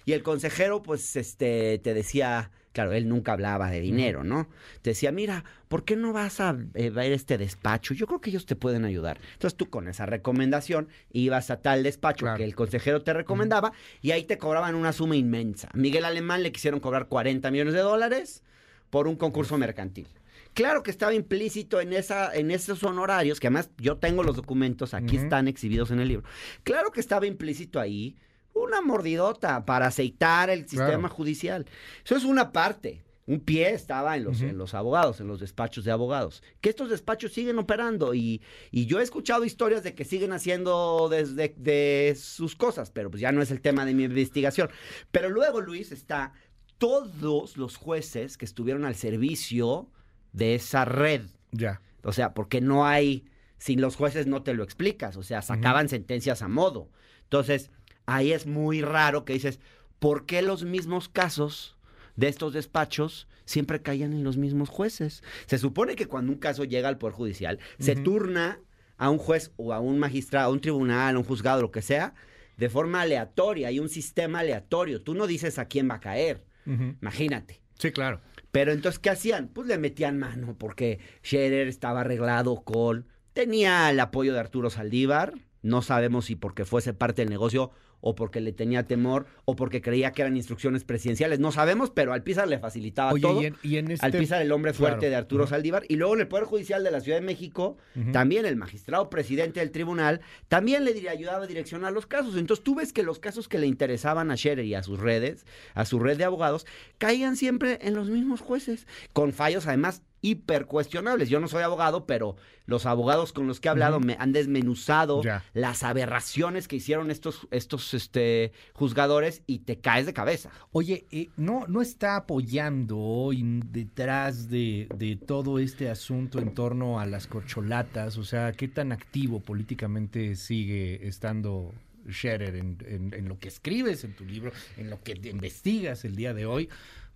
y 0.05 0.13
el 0.13 0.23
consejero, 0.23 0.83
pues, 0.83 1.17
este, 1.17 1.79
te 1.79 1.95
decía, 1.95 2.51
claro, 2.73 2.93
él 2.93 3.09
nunca 3.09 3.33
hablaba 3.33 3.71
de 3.71 3.81
dinero, 3.81 4.25
¿no? 4.25 4.49
Te 4.83 4.91
decía, 4.91 5.13
mira, 5.13 5.45
¿por 5.69 5.85
qué 5.85 5.95
no 5.97 6.13
vas 6.13 6.41
a 6.41 6.57
eh, 6.75 6.91
ver 6.91 7.13
este 7.13 7.39
despacho? 7.39 7.95
Yo 7.95 8.07
creo 8.07 8.21
que 8.21 8.31
ellos 8.31 8.47
te 8.47 8.57
pueden 8.57 8.85
ayudar. 8.85 9.19
Entonces 9.35 9.57
tú 9.57 9.71
con 9.71 9.87
esa 9.89 10.07
recomendación 10.07 10.89
ibas 11.13 11.51
a 11.51 11.61
tal 11.63 11.83
despacho 11.85 12.25
Claro. 12.27 12.39
que 12.39 12.45
el 12.45 12.55
consejero 12.55 13.03
te 13.03 13.13
recomendaba 13.13 13.73
y 14.03 14.11
ahí 14.11 14.25
te 14.25 14.39
cobraban 14.39 14.75
una 14.75 14.93
suma 14.93 15.15
inmensa. 15.17 15.69
Miguel 15.75 16.05
Alemán 16.05 16.43
le 16.43 16.51
quisieron 16.53 16.81
cobrar 16.81 17.07
40 17.09 17.51
millones 17.53 17.75
de 17.75 17.81
dólares 17.81 18.43
por 18.91 19.07
un 19.09 19.17
concurso 19.17 19.57
mercantil. 19.59 20.09
Claro 20.55 20.83
que 20.83 20.91
estaba 20.91 21.13
implícito 21.15 21.81
en 21.81 21.93
esa, 21.93 22.35
en 22.35 22.51
esos 22.51 22.83
honorarios, 22.85 23.41
que 23.41 23.49
además 23.49 23.71
yo 23.79 23.97
tengo 23.99 24.23
los 24.23 24.37
documentos, 24.37 24.95
aquí 24.95 25.17
están 25.17 25.49
exhibidos 25.49 25.91
en 25.91 26.01
el 26.01 26.09
libro. 26.09 26.25
Claro 26.63 26.91
que 26.93 27.01
estaba 27.01 27.27
implícito 27.27 27.81
ahí 27.81 28.17
una 28.55 28.81
mordidota 28.81 29.65
para 29.67 29.89
aceitar 29.89 30.49
el 30.51 30.69
sistema 30.69 30.99
Claro. 31.01 31.15
judicial. 31.15 31.67
Eso 32.05 32.17
es 32.17 32.25
una 32.25 32.53
parte. 32.53 33.03
Un 33.27 33.41
pie 33.41 33.71
estaba 33.71 34.17
en 34.19 34.25
los, 34.25 34.43
en 34.43 34.59
los 34.59 34.75
abogados, 34.75 35.19
en 35.19 35.27
los 35.29 35.41
despachos 35.41 35.85
de 35.85 35.91
abogados. 35.91 36.43
Que 36.61 36.69
estos 36.69 36.91
despachos 36.91 37.33
siguen 37.33 37.59
operando 37.59 38.13
y, 38.15 38.43
y 38.71 38.85
yo 38.87 39.01
he 39.01 39.03
escuchado 39.03 39.45
historias 39.47 39.83
de 39.83 39.95
que 39.95 40.05
siguen 40.05 40.33
haciendo 40.35 41.09
desde 41.11 41.55
de 41.57 42.15
sus 42.21 42.55
cosas, 42.55 42.91
pero 42.91 43.11
pues 43.11 43.23
ya 43.23 43.33
no 43.33 43.41
es 43.41 43.51
el 43.51 43.63
tema 43.63 43.87
de 43.87 43.95
mi 43.95 44.05
investigación. 44.05 44.69
Pero 45.11 45.31
luego, 45.31 45.63
Luis, 45.63 45.91
está 45.91 46.35
todos 46.79 47.57
los 47.57 47.77
jueces 47.77 48.37
que 48.37 48.45
estuvieron 48.45 48.85
al 48.85 48.95
servicio 48.95 49.91
de 50.35 50.55
esa 50.55 50.85
red. 50.85 51.23
Ya. 51.53 51.81
O 52.03 52.13
sea, 52.13 52.35
porque 52.35 52.61
no 52.61 52.87
hay 52.87 53.25
sin 53.65 53.81
los 53.81 53.97
jueces 53.97 54.27
no 54.27 54.43
te 54.43 54.53
lo 54.53 54.63
explicas, 54.63 55.17
o 55.17 55.23
sea, 55.23 55.41
sacaban 55.41 55.89
sentencias 55.89 56.43
a 56.43 56.49
modo. 56.49 56.91
Entonces, 57.23 57.71
ahí 58.05 58.33
es 58.33 58.47
muy 58.47 58.83
raro 58.83 59.25
que 59.25 59.33
dices, 59.33 59.59
¿por 59.99 60.27
qué 60.27 60.43
los 60.43 60.65
mismos 60.65 61.09
casos 61.09 61.79
de 62.15 62.29
estos 62.29 62.53
despachos 62.53 63.27
siempre 63.47 63.81
caían 63.81 64.13
en 64.13 64.23
los 64.23 64.37
mismos 64.37 64.69
jueces? 64.69 65.23
Se 65.47 65.57
supone 65.57 65.97
que 65.97 66.05
cuando 66.05 66.31
un 66.31 66.39
caso 66.39 66.65
llega 66.65 66.89
al 66.89 66.99
Poder 66.99 67.15
Judicial, 67.15 67.59
se 67.79 67.97
turna 67.97 68.61
a 68.99 69.09
un 69.09 69.17
juez 69.17 69.51
o 69.57 69.73
a 69.73 69.81
un 69.81 69.99
magistrado, 69.99 70.51
a 70.51 70.53
un 70.53 70.61
tribunal, 70.61 71.17
a 71.17 71.19
un 71.19 71.25
juzgado, 71.25 71.63
lo 71.63 71.71
que 71.71 71.81
sea, 71.81 72.13
de 72.59 72.69
forma 72.69 73.01
aleatoria, 73.01 73.69
hay 73.69 73.81
un 73.81 73.89
sistema 73.89 74.41
aleatorio. 74.41 75.01
Tú 75.01 75.15
no 75.15 75.27
dices 75.27 75.59
a 75.59 75.69
quién 75.69 75.89
va 75.89 75.95
a 75.95 76.01
caer. 76.01 76.45
Imagínate. 76.67 77.63
Sí, 77.79 77.93
claro. 77.93 78.21
Pero 78.55 78.71
entonces, 78.71 79.01
¿qué 79.01 79.11
hacían? 79.11 79.49
Pues 79.49 79.67
le 79.67 79.79
metían 79.79 80.17
mano 80.17 80.55
porque 80.57 81.01
Scherer 81.25 81.67
estaba 81.67 82.03
arreglado 82.03 82.63
con... 82.63 83.09
Tenía 83.33 83.91
el 83.91 83.99
apoyo 83.99 84.33
de 84.33 84.39
Arturo 84.39 84.71
Saldívar. 84.71 85.33
No 85.63 85.83
sabemos 85.83 86.27
si 86.27 86.37
porque 86.37 86.65
fuese 86.65 86.95
parte 86.95 87.23
del 87.23 87.31
negocio 87.31 87.73
o 88.07 88.15
porque 88.15 88.43
le 88.43 88.53
tenía 88.53 88.87
temor 88.87 89.25
o 89.47 89.57
porque 89.57 89.81
creía 89.81 90.13
que 90.13 90.21
eran 90.21 90.37
instrucciones 90.37 90.85
presidenciales. 90.85 91.41
No 91.41 91.53
sabemos, 91.53 91.91
pero 91.91 92.13
Alpizar 92.13 92.47
le 92.47 92.59
facilitaba 92.59 93.13
Oye, 93.13 93.23
todo. 93.23 93.41
y 93.43 93.47
en- 93.47 93.57
y 93.63 93.77
en 93.79 93.91
este- 93.93 94.05
Alpizar, 94.05 94.43
el 94.43 94.53
hombre 94.53 94.75
fuerte 94.75 94.99
Claro. 94.99 95.11
de 95.11 95.17
Arturo 95.17 95.45
Ujú. 95.45 95.51
Saldívar. 95.51 95.85
Y 95.89 95.97
luego 95.97 96.13
en 96.15 96.21
el 96.21 96.29
Poder 96.29 96.45
Judicial 96.45 96.85
de 96.85 96.91
la 96.91 97.01
Ciudad 97.01 97.19
de 97.19 97.25
México, 97.25 97.79
también 98.13 98.45
el 98.45 98.57
magistrado 98.57 99.09
presidente 99.09 99.61
del 99.61 99.71
tribunal, 99.71 100.21
también 100.49 100.85
le 100.85 100.93
diría, 100.93 101.13
ayudaba 101.13 101.45
a 101.45 101.47
direccionar 101.47 101.93
los 101.95 102.07
casos. 102.07 102.37
Entonces 102.37 102.63
tú 102.63 102.75
ves 102.75 102.93
que 102.93 103.03
los 103.03 103.19
casos 103.19 103.49
que 103.49 103.59
le 103.59 103.67
interesaban 103.67 104.31
a 104.31 104.37
Scherer 104.37 104.67
y 104.67 104.75
a 104.75 104.83
sus 104.83 105.01
redes, 105.01 105.47
a 105.73 105.87
su 105.87 105.99
red 105.99 106.19
de 106.19 106.25
abogados, 106.25 106.67
caían 106.99 107.37
siempre 107.37 107.79
en 107.81 107.95
los 107.95 108.11
mismos 108.11 108.43
jueces, 108.43 108.87
con 109.15 109.33
fallos 109.33 109.67
además 109.67 110.03
hipercuestionables. 110.25 111.29
Yo 111.29 111.39
no 111.41 111.49
soy 111.49 111.63
abogado, 111.63 112.07
pero 112.07 112.37
los 112.67 112.87
abogados 112.87 113.33
con 113.33 113.47
los 113.47 113.61
que 113.61 113.69
he 113.69 113.71
hablado 113.71 114.01
me 114.01 114.17
han 114.19 114.33
desmenuzado 114.33 115.23
Ya. 115.23 115.45
las 115.53 115.83
aberraciones 115.83 116.67
que 116.67 116.77
hicieron 116.77 117.11
estos, 117.11 117.47
estos 117.51 117.93
este, 117.95 118.53
juzgadores 118.73 119.43
y 119.47 119.61
te 119.61 119.79
caes 119.81 120.07
de 120.07 120.15
cabeza. 120.15 120.51
Oye, 120.73 121.07
eh, 121.11 121.29
no, 121.37 121.67
no 121.69 121.83
está 121.83 122.17
apoyando 122.17 122.99
hoy 122.99 123.43
detrás 123.71 124.49
de, 124.49 124.89
de 124.97 125.17
todo 125.17 125.59
este 125.59 125.91
asunto 125.91 126.39
en 126.39 126.55
torno 126.55 127.01
a 127.01 127.07
las 127.07 127.27
corcholatas, 127.27 128.17
o 128.19 128.25
sea, 128.25 128.53
qué 128.53 128.69
tan 128.69 128.93
activo 128.93 129.41
políticamente 129.41 130.37
sigue 130.37 131.07
estando 131.07 131.73
Scherer 132.11 132.57
en, 132.57 132.77
en- 132.87 133.15
en 133.15 133.29
lo 133.31 133.39
que 133.39 133.49
escribes 133.49 134.05
en 134.05 134.15
tu 134.15 134.27
libro, 134.27 134.53
en 134.77 134.91
lo 134.91 135.03
que 135.03 135.13
investigas 135.31 136.05
el 136.05 136.17
día 136.17 136.35
de 136.35 136.45
hoy, 136.45 136.69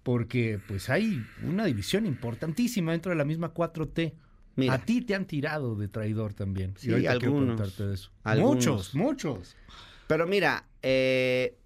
porque 0.08 0.58
pues 0.66 0.88
hay 0.88 1.22
una 1.42 1.66
división 1.66 2.06
importantísima 2.06 2.92
dentro 2.92 3.10
de 3.10 3.16
la 3.16 3.26
misma 3.26 3.52
4T. 3.52 4.14
Mira. 4.56 4.72
A 4.72 4.78
ti 4.78 5.02
te 5.02 5.14
han 5.14 5.26
tirado 5.26 5.76
de 5.76 5.86
traidor 5.88 6.32
también. 6.32 6.72
Sí, 6.78 6.88
Y 6.88 7.04
algunos. 7.06 7.20
preguntarte 7.20 7.86
de 7.88 7.92
eso. 7.94 8.10
Algunos. 8.24 8.54
Muchos, 8.54 8.94
muchos. 8.94 9.56
Pero 10.06 10.26
mira, 10.26 10.64
eh, 10.80 11.58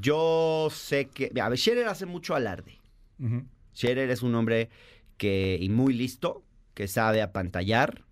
yo 0.00 0.68
sé 0.70 1.08
que... 1.08 1.32
A 1.40 1.48
ver, 1.48 1.58
Scherer 1.58 1.88
hace 1.88 2.06
mucho 2.06 2.36
alarde. 2.36 2.78
Ujú. 3.18 3.46
Scherer 3.74 4.08
es 4.10 4.22
un 4.22 4.36
hombre 4.36 4.70
que, 5.16 5.58
y 5.60 5.68
muy 5.68 5.92
listo, 5.92 6.44
que 6.74 6.86
sabe 6.86 7.20
apantallar, 7.20 8.04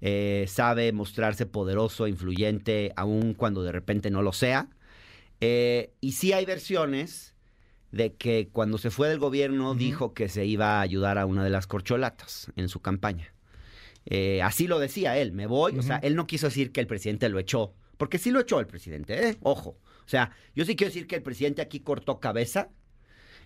eh, 0.00 0.44
sabe 0.46 0.92
mostrarse 0.92 1.44
poderoso, 1.44 2.06
influyente, 2.06 2.92
aun 2.94 3.34
cuando 3.34 3.64
de 3.64 3.72
repente 3.72 4.12
no 4.12 4.22
lo 4.22 4.32
sea. 4.32 4.68
Eh, 5.40 5.92
y 6.00 6.12
sí 6.12 6.32
hay 6.32 6.44
versiones 6.44 7.34
de 7.92 8.14
que 8.14 8.48
cuando 8.52 8.78
se 8.78 8.90
fue 8.90 9.08
del 9.08 9.18
gobierno 9.18 9.74
dijo 9.74 10.12
que 10.12 10.28
se 10.28 10.44
iba 10.44 10.78
a 10.78 10.80
ayudar 10.80 11.18
a 11.18 11.26
una 11.26 11.44
de 11.44 11.50
las 11.50 11.66
corcholatas 11.66 12.52
en 12.56 12.68
su 12.68 12.80
campaña. 12.80 13.32
Eh, 14.06 14.42
así 14.42 14.66
lo 14.66 14.78
decía 14.78 15.18
él, 15.18 15.32
me 15.32 15.46
voy. 15.46 15.78
O 15.78 15.82
sea, 15.82 15.96
él 15.96 16.16
no 16.16 16.26
quiso 16.26 16.46
decir 16.46 16.72
que 16.72 16.80
el 16.80 16.86
presidente 16.86 17.28
lo 17.28 17.38
echó, 17.38 17.74
porque 17.96 18.18
sí 18.18 18.30
lo 18.30 18.40
echó 18.40 18.60
el 18.60 18.66
presidente, 18.66 19.28
¿eh? 19.28 19.38
Ojo. 19.42 19.70
O 19.70 20.10
sea, 20.10 20.30
yo 20.54 20.64
sí 20.64 20.76
quiero 20.76 20.88
decir 20.90 21.06
que 21.06 21.16
el 21.16 21.22
presidente 21.22 21.60
aquí 21.60 21.80
cortó 21.80 22.20
cabeza. 22.20 22.70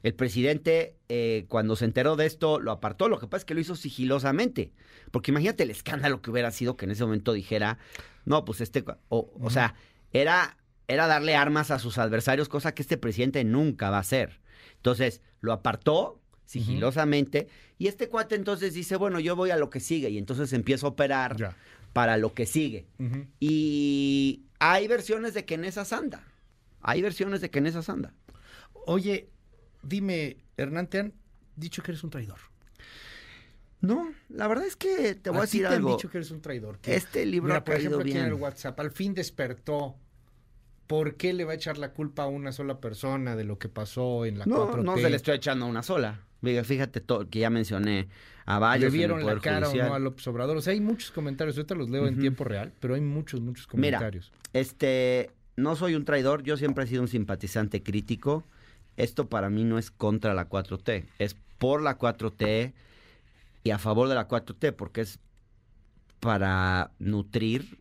El 0.04 0.14
presidente, 0.14 0.96
eh, 1.08 1.46
cuando 1.48 1.76
se 1.76 1.84
enteró 1.84 2.16
de 2.16 2.26
esto, 2.26 2.60
lo 2.60 2.72
apartó. 2.72 3.08
Lo 3.08 3.20
que 3.20 3.26
pasa 3.26 3.38
es 3.38 3.44
que 3.44 3.54
lo 3.54 3.60
hizo 3.60 3.76
sigilosamente. 3.76 4.72
Porque 5.10 5.30
imagínate 5.30 5.62
el 5.62 5.70
escándalo 5.70 6.22
que 6.22 6.30
hubiera 6.30 6.50
sido 6.50 6.76
que 6.76 6.84
en 6.84 6.92
ese 6.92 7.04
momento 7.04 7.32
dijera, 7.32 7.78
no, 8.24 8.44
pues 8.44 8.60
este. 8.60 8.84
O, 9.08 9.32
o 9.40 9.50
sea, 9.50 9.74
era, 10.12 10.56
era 10.88 11.06
darle 11.06 11.34
armas 11.36 11.70
a 11.70 11.78
sus 11.78 11.98
adversarios, 11.98 12.48
cosa 12.48 12.74
que 12.74 12.82
este 12.82 12.96
presidente 12.98 13.44
nunca 13.44 13.90
va 13.90 13.98
a 13.98 14.00
hacer. 14.00 14.40
Entonces, 14.76 15.20
lo 15.40 15.52
apartó 15.52 16.20
sigilosamente. 16.44 17.48
Y 17.78 17.86
este 17.86 18.08
cuate 18.08 18.34
entonces 18.34 18.74
dice, 18.74 18.96
bueno, 18.96 19.20
yo 19.20 19.36
voy 19.36 19.50
a 19.50 19.56
lo 19.56 19.70
que 19.70 19.80
sigue. 19.80 20.10
Y 20.10 20.18
entonces 20.18 20.52
empieza 20.52 20.86
a 20.86 20.90
operar 20.90 21.36
Ya. 21.36 21.56
para 21.92 22.16
lo 22.16 22.34
que 22.34 22.46
sigue. 22.46 22.86
Y 23.40 24.42
hay 24.58 24.86
versiones 24.88 25.34
de 25.34 25.44
que 25.44 25.54
en 25.54 25.64
esas 25.64 25.92
anda. 25.92 26.24
Hay 26.80 27.00
versiones 27.02 27.40
de 27.40 27.50
que 27.50 27.58
en 27.60 27.66
esas 27.66 27.88
anda. 27.88 28.12
Oye, 28.86 29.28
dime, 29.82 30.36
Hernán, 30.56 30.88
te 30.88 30.98
han 30.98 31.12
dicho 31.56 31.82
que 31.82 31.92
eres 31.92 32.02
un 32.04 32.10
traidor. 32.10 32.38
No, 33.80 34.12
la 34.28 34.46
verdad 34.46 34.66
es 34.66 34.76
que 34.76 35.14
te 35.16 35.30
voy 35.30 35.40
a, 35.40 35.42
decir 35.42 35.62
te 35.62 35.74
algo. 35.74 35.90
han 35.90 35.96
dicho 35.96 36.08
que 36.08 36.18
eres 36.18 36.30
un 36.30 36.40
traidor. 36.40 36.78
que- 36.78 36.94
Este 36.94 37.26
libro 37.26 37.48
Mira, 37.48 37.58
ha 37.58 37.64
por 37.64 37.74
ejemplo, 37.74 38.00
aquí 38.00 38.12
en 38.12 38.16
el 38.18 38.30
bien. 38.30 38.42
WhatsApp, 38.42 38.78
al 38.78 38.90
fin 38.92 39.12
despertó. 39.14 39.96
¿Por 40.92 41.14
qué 41.16 41.32
le 41.32 41.44
va 41.46 41.52
a 41.52 41.54
echar 41.54 41.78
la 41.78 41.92
culpa 41.94 42.24
a 42.24 42.26
una 42.26 42.52
sola 42.52 42.78
persona 42.78 43.34
de 43.34 43.44
lo 43.44 43.58
que 43.58 43.70
pasó 43.70 44.26
en 44.26 44.38
la 44.38 44.44
No, 44.44 44.70
4T? 44.70 44.82
no 44.84 44.96
se 44.98 45.08
le 45.08 45.16
estoy 45.16 45.36
echando 45.36 45.64
a 45.64 45.68
una 45.70 45.82
sola. 45.82 46.20
Fíjate, 46.42 46.64
Fíjate 46.64 47.00
to- 47.00 47.30
que 47.30 47.38
ya 47.38 47.48
mencioné 47.48 48.08
a 48.44 48.58
varios. 48.58 48.92
¿Le 48.92 48.98
en 48.98 49.10
el 49.10 49.16
vieron 49.16 49.26
la 49.34 49.40
cara 49.40 49.70
o 49.70 49.74
no 49.74 49.94
a 49.94 49.98
López 49.98 50.26
Obrador? 50.26 50.54
O 50.58 50.60
sea, 50.60 50.74
hay 50.74 50.80
muchos 50.80 51.10
comentarios. 51.10 51.56
Ahorita 51.56 51.74
los 51.76 51.88
leo 51.88 52.06
en 52.06 52.18
tiempo 52.18 52.44
real, 52.44 52.74
pero 52.78 52.94
hay 52.94 53.00
muchos, 53.00 53.40
muchos 53.40 53.66
Mira, 53.72 53.96
comentarios. 53.96 54.32
Este, 54.52 55.30
no 55.56 55.76
soy 55.76 55.94
un 55.94 56.04
traidor, 56.04 56.42
yo 56.42 56.58
siempre 56.58 56.84
he 56.84 56.86
sido 56.86 57.00
un 57.00 57.08
simpatizante 57.08 57.82
crítico. 57.82 58.44
Esto 58.98 59.30
para 59.30 59.48
mí 59.48 59.64
no 59.64 59.78
es 59.78 59.90
contra 59.90 60.34
la 60.34 60.50
4T, 60.50 61.06
es 61.18 61.36
por 61.56 61.80
la 61.80 61.96
4T 61.96 62.74
y 63.64 63.70
a 63.70 63.78
favor 63.78 64.10
de 64.10 64.14
la 64.14 64.28
4T, 64.28 64.72
porque 64.72 65.00
es 65.00 65.18
para 66.20 66.90
nutrir 66.98 67.78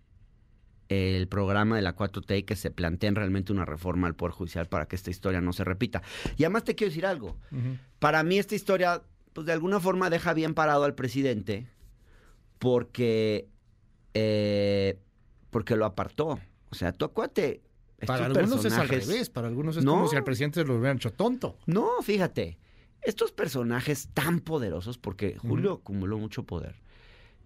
el 0.92 1.28
programa 1.30 1.78
de 1.78 1.82
la 1.82 1.96
4T 1.96 2.40
y 2.40 2.44
que 2.44 2.56
se 2.58 2.70
planteen 2.70 3.16
realmente 3.16 3.54
una 3.54 3.64
reforma 3.64 4.08
al 4.08 4.16
Poder 4.16 4.34
Judicial 4.34 4.68
para 4.68 4.88
que 4.88 4.98
esta 4.98 5.10
historia 5.10 5.40
no 5.40 5.54
se 5.54 5.64
repita. 5.64 6.02
Y 6.36 6.44
además 6.44 6.66
te 6.66 6.76
quiero 6.76 6.90
decir 6.90 7.06
algo. 7.06 7.38
Para 8.00 8.24
mí 8.24 8.38
esta 8.38 8.56
historia, 8.56 9.02
pues 9.34 9.48
de 9.48 9.54
alguna 9.54 9.80
forma 9.80 10.10
deja 10.10 10.34
bien 10.34 10.54
parado 10.54 10.84
al 10.84 10.94
presidente 10.94 11.68
porque, 12.60 13.48
eh, 14.14 15.00
porque 15.50 15.76
lo 15.76 15.86
apartó. 15.86 16.40
O 16.70 16.76
sea, 16.76 16.92
tú 16.92 17.06
acuérdate. 17.06 17.62
Para 18.06 18.26
algunos 18.26 18.66
es 18.66 18.74
al 18.74 18.90
revés. 18.90 19.30
Para 19.30 19.48
algunos 19.48 19.78
es 19.78 19.84
No. 19.84 19.94
como 19.94 20.08
si 20.08 20.16
al 20.16 20.24
presidente 20.24 20.64
lo 20.66 20.76
hubieran 20.76 20.98
hecho 20.98 21.12
tonto. 21.14 21.58
No, 21.68 22.02
fíjate. 22.02 22.58
Estos 23.02 23.32
personajes 23.32 24.10
tan 24.14 24.40
poderosos, 24.42 24.98
porque 24.98 25.38
Julio 25.38 25.74
acumuló 25.74 26.18
mucho 26.18 26.44
poder. 26.44 26.76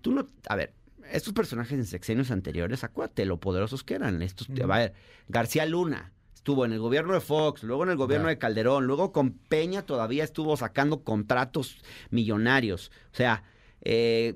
Tú 0.01 0.11
no. 0.11 0.25
A 0.49 0.55
ver, 0.55 0.73
estos 1.11 1.33
personajes 1.33 1.73
en 1.73 1.85
sexenios 1.85 2.31
anteriores, 2.31 2.83
acuérdate 2.83 3.25
lo 3.25 3.39
poderosos 3.39 3.83
que 3.83 3.95
eran. 3.95 4.21
Estos, 4.21 4.49
Ujú. 4.49 4.71
A 4.71 4.77
ver, 4.77 4.93
García 5.27 5.65
Luna 5.65 6.11
estuvo 6.45 6.63
en 6.63 6.73
el 6.73 6.79
gobierno 6.79 7.13
de 7.13 7.21
Fox, 7.21 7.63
luego 7.63 7.83
en 7.83 7.89
el 7.89 7.97
gobierno 7.97 8.27
de 8.27 8.37
Calderón, 8.37 8.85
luego 8.85 9.11
con 9.11 9.31
Peña 9.31 9.81
todavía 9.81 10.23
estuvo 10.23 10.55
sacando 10.57 11.03
contratos 11.03 11.81
millonarios. 12.11 12.91
O 13.11 13.15
sea, 13.15 13.43
eh, 13.81 14.35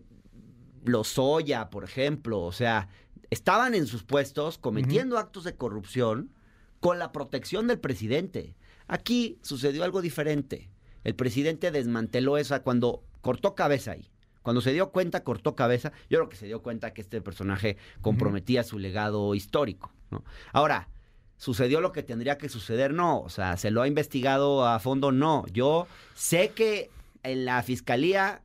Lozoya, 0.86 1.70
por 1.70 1.84
ejemplo, 1.84 2.42
o 2.42 2.52
sea, 2.52 2.90
estaban 3.30 3.76
en 3.76 3.86
sus 3.86 4.04
puestos 4.04 4.58
cometiendo 4.58 5.18
actos 5.18 5.44
de 5.44 5.56
corrupción 5.56 6.32
con 6.80 6.98
la 6.98 7.12
protección 7.12 7.68
del 7.68 7.80
presidente. 7.80 8.56
Aquí 8.88 9.38
sucedió 9.44 9.84
algo 9.84 10.02
diferente. 10.02 10.72
El 11.04 11.16
presidente 11.16 11.72
desmanteló 11.72 12.38
esa 12.38 12.64
cuando 12.64 13.04
cortó 13.22 13.54
cabeza 13.54 13.92
ahí. 13.92 14.10
Cuando 14.50 14.62
se 14.62 14.74
dio 14.74 14.90
cuenta, 14.90 15.24
cortó 15.24 15.56
cabeza. 15.56 15.92
Yo 16.10 16.18
creo 16.18 16.28
que 16.28 16.36
se 16.36 16.48
dio 16.48 16.64
cuenta 16.64 16.92
que 16.92 17.02
este 17.02 17.22
personaje 17.22 17.78
comprometía 18.02 18.64
su 18.64 18.80
legado 18.80 19.36
histórico. 19.36 19.94
¿no? 20.10 20.24
Ahora, 20.54 20.88
¿sucedió 21.38 21.82
lo 21.82 21.92
que 21.92 22.02
tendría 22.02 22.40
que 22.40 22.50
suceder? 22.50 22.92
No. 22.92 23.22
O 23.22 23.30
sea, 23.30 23.58
¿se 23.58 23.70
lo 23.70 23.84
ha 23.84 23.88
investigado 23.88 24.66
a 24.66 24.80
fondo? 24.80 25.12
No. 25.12 25.46
Yo 25.54 25.86
sé 26.16 26.50
que 26.50 26.90
en 27.22 27.46
la 27.46 27.62
fiscalía 27.62 28.42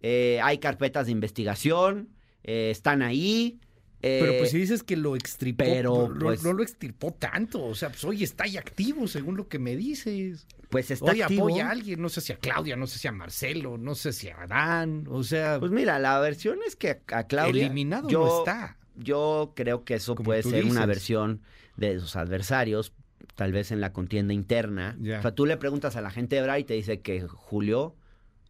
eh, 0.00 0.38
hay 0.44 0.58
carpetas 0.58 1.06
de 1.06 1.10
investigación, 1.10 2.10
eh, 2.44 2.70
están 2.70 3.02
ahí. 3.02 3.58
Eh, 4.02 4.18
Pero 4.20 4.38
pues 4.38 4.50
si 4.50 4.58
dices 4.58 4.82
que 4.82 4.96
lo 4.96 5.16
extirpó, 5.16 5.64
pero, 5.64 6.08
no, 6.08 6.18
pues- 6.26 6.42
no 6.42 6.52
lo 6.52 6.62
extirpó 6.62 7.12
tanto. 7.12 7.64
O 7.64 7.74
sea, 7.74 7.88
pues 7.90 8.04
hoy 8.04 8.22
está 8.22 8.44
ahí 8.44 8.56
activo, 8.56 9.06
según 9.08 9.36
lo 9.36 9.48
que 9.48 9.58
me 9.58 9.76
dices. 9.76 10.46
pues 10.68 10.90
está 10.90 11.12
Hoy 11.12 11.22
activo. 11.22 11.46
apoya 11.48 11.68
a 11.68 11.70
alguien, 11.70 12.00
no 12.02 12.08
sé 12.10 12.20
si 12.20 12.32
a 12.32 12.36
Claudia, 12.36 12.76
no 12.76 12.86
sé 12.86 12.98
si 12.98 13.08
a 13.08 13.12
Marcelo, 13.12 13.78
no 13.78 13.94
sé 13.94 14.12
si 14.12 14.28
a 14.28 14.42
Adán, 14.42 15.06
o 15.08 15.22
sea, 15.24 15.58
Pues 15.58 15.72
mira, 15.72 15.98
la 15.98 16.18
versión 16.20 16.58
es 16.66 16.76
que 16.76 17.00
a 17.08 17.24
Claudia. 17.24 17.64
eliminado 17.66 18.08
yo, 18.08 18.20
no 18.26 18.38
está. 18.40 18.76
Yo 18.96 19.52
creo 19.56 19.84
que 19.84 19.94
eso 19.94 20.14
Como 20.14 20.26
puede 20.26 20.42
ser 20.42 20.64
una 20.66 20.84
versión 20.84 21.40
de 21.76 21.98
sus 22.00 22.16
adversarios, 22.16 22.92
tal 23.36 23.52
vez 23.52 23.70
en 23.70 23.80
la 23.80 23.92
contienda 23.92 24.34
interna. 24.34 24.96
O 25.00 25.22
sea, 25.22 25.34
tú 25.34 25.46
le 25.46 25.56
preguntas 25.56 25.96
a 25.96 26.00
la 26.02 26.10
gente 26.10 26.36
de 26.36 26.42
Bra 26.42 26.58
y 26.58 26.64
te 26.64 26.74
dice 26.74 27.00
que 27.00 27.20
Julio 27.26 27.94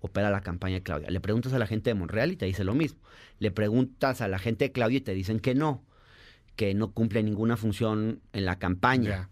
opera 0.00 0.30
la 0.30 0.40
campaña 0.40 0.76
de 0.76 0.82
Claudia. 0.82 1.10
Le 1.10 1.20
preguntas 1.20 1.52
a 1.52 1.58
la 1.58 1.66
gente 1.66 1.90
de 1.90 1.94
Monreal 1.94 2.32
y 2.32 2.36
te 2.36 2.46
dice 2.46 2.64
lo 2.64 2.74
mismo. 2.74 3.00
Le 3.38 3.50
preguntas 3.50 4.20
a 4.20 4.28
la 4.28 4.38
gente 4.38 4.66
de 4.66 4.72
Claudia 4.72 4.98
y 4.98 5.02
te 5.02 5.14
dicen 5.14 5.40
que 5.40 5.54
no, 5.54 5.84
que 6.56 6.74
no 6.74 6.92
cumple 6.92 7.22
ninguna 7.22 7.56
función 7.56 8.20
en 8.32 8.44
la 8.44 8.58
campaña. 8.58 9.30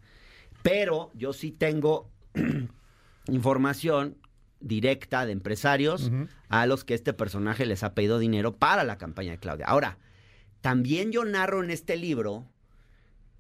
Pero 0.63 1.11
yo 1.15 1.33
sí 1.33 1.53
tengo 1.53 2.11
información 3.29 4.17
directa 4.61 5.27
de 5.27 5.33
empresarios 5.33 6.11
a 6.49 6.67
los 6.67 6.85
que 6.85 6.95
este 6.95 7.13
personaje 7.13 7.67
les 7.67 7.83
ha 7.83 7.95
pedido 7.95 8.19
dinero 8.19 8.57
para 8.57 8.85
la 8.85 8.99
campaña 8.99 9.33
de 9.33 9.39
Claudia. 9.39 9.67
Ahora, 9.67 9.99
también 10.61 11.13
yo 11.13 11.25
narro 11.25 11.63
en 11.63 11.71
este 11.71 11.97
libro 11.97 12.47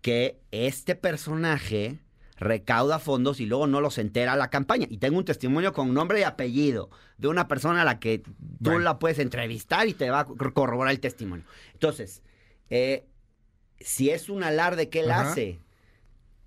que 0.02 0.40
este 0.52 0.95
personaje 0.95 1.99
recauda 2.38 2.99
fondos 2.99 3.40
y 3.40 3.47
luego 3.47 3.66
no 3.66 3.81
los 3.81 3.99
entera 3.99 4.35
a 4.35 4.37
la 4.37 4.50
campaña. 4.50 4.87
Y 4.90 4.99
tengo 4.99 5.19
un 5.19 5.25
testimonio 5.25 5.73
con 5.73 5.95
nombre 5.95 6.21
y 6.21 6.23
apellido 6.23 6.90
de 7.19 7.28
una 7.28 7.49
persona 7.49 7.83
a 7.83 7.85
la 7.85 7.99
que 7.99 8.19
tú 8.19 8.33
Bueno. 8.61 8.81
la 8.81 8.99
puedes 8.99 9.19
entrevistar 9.19 9.88
y 9.88 9.95
te 9.95 10.11
va 10.11 10.21
a 10.21 10.25
cor- 10.26 10.52
corroborar 10.52 10.93
el 10.93 11.00
testimonio. 11.00 11.45
Entonces, 11.73 12.23
eh, 12.69 13.07
si 13.81 14.11
es 14.11 14.28
un 14.28 14.43
alarde 14.43 14.88
que 14.88 15.00
él 15.00 15.11
Ajá. 15.11 15.31
hace 15.31 15.61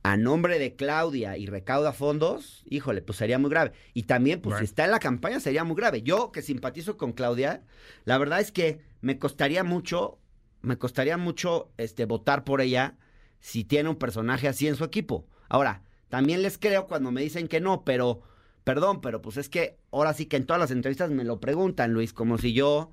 a 0.01 0.15
nombre 0.15 0.59
de 0.59 0.75
Claudia 0.75 1.37
y 1.37 1.45
recauda 1.47 1.91
fondos, 1.91 2.63
híjole, 2.69 3.01
pues 3.01 3.17
sería 3.17 3.37
muy 3.37 3.49
grave. 3.49 3.73
Y 3.93 4.03
también, 4.03 4.39
pues 4.41 4.53
Bueno. 4.53 4.59
si 4.59 4.65
está 4.65 4.85
en 4.85 4.91
la 4.91 4.99
campaña, 4.99 5.39
sería 5.39 5.63
muy 5.63 5.75
grave. 5.75 6.03
Yo, 6.03 6.31
que 6.31 6.41
simpatizo 6.41 6.97
con 6.97 7.11
Claudia, 7.11 7.63
la 8.05 8.17
verdad 8.17 8.39
es 8.39 8.51
que 8.51 8.79
me 9.01 9.19
costaría 9.19 9.63
mucho, 9.63 10.17
me 10.61 10.77
costaría 10.77 11.17
mucho 11.17 11.71
este, 11.77 12.05
votar 12.05 12.43
por 12.45 12.61
ella 12.61 12.95
si 13.41 13.63
tiene 13.65 13.89
un 13.89 13.95
personaje 13.97 14.47
así 14.47 14.67
en 14.67 14.75
su 14.75 14.83
equipo. 14.85 15.25
Ahora, 15.49 15.81
también 16.07 16.41
les 16.41 16.57
creo 16.57 16.87
cuando 16.87 17.11
me 17.11 17.21
dicen 17.21 17.47
que 17.47 17.59
no, 17.59 17.83
pero, 17.83 18.21
perdón, 18.63 19.01
pero 19.01 19.21
pues 19.21 19.37
es 19.37 19.49
que 19.49 19.77
ahora 19.91 20.13
sí 20.13 20.25
que 20.25 20.37
en 20.37 20.45
todas 20.45 20.59
las 20.59 20.71
entrevistas 20.71 21.09
me 21.11 21.23
lo 21.23 21.39
preguntan, 21.39 21.91
Luis, 21.93 22.13
como 22.13 22.37
si 22.37 22.53
yo, 22.53 22.91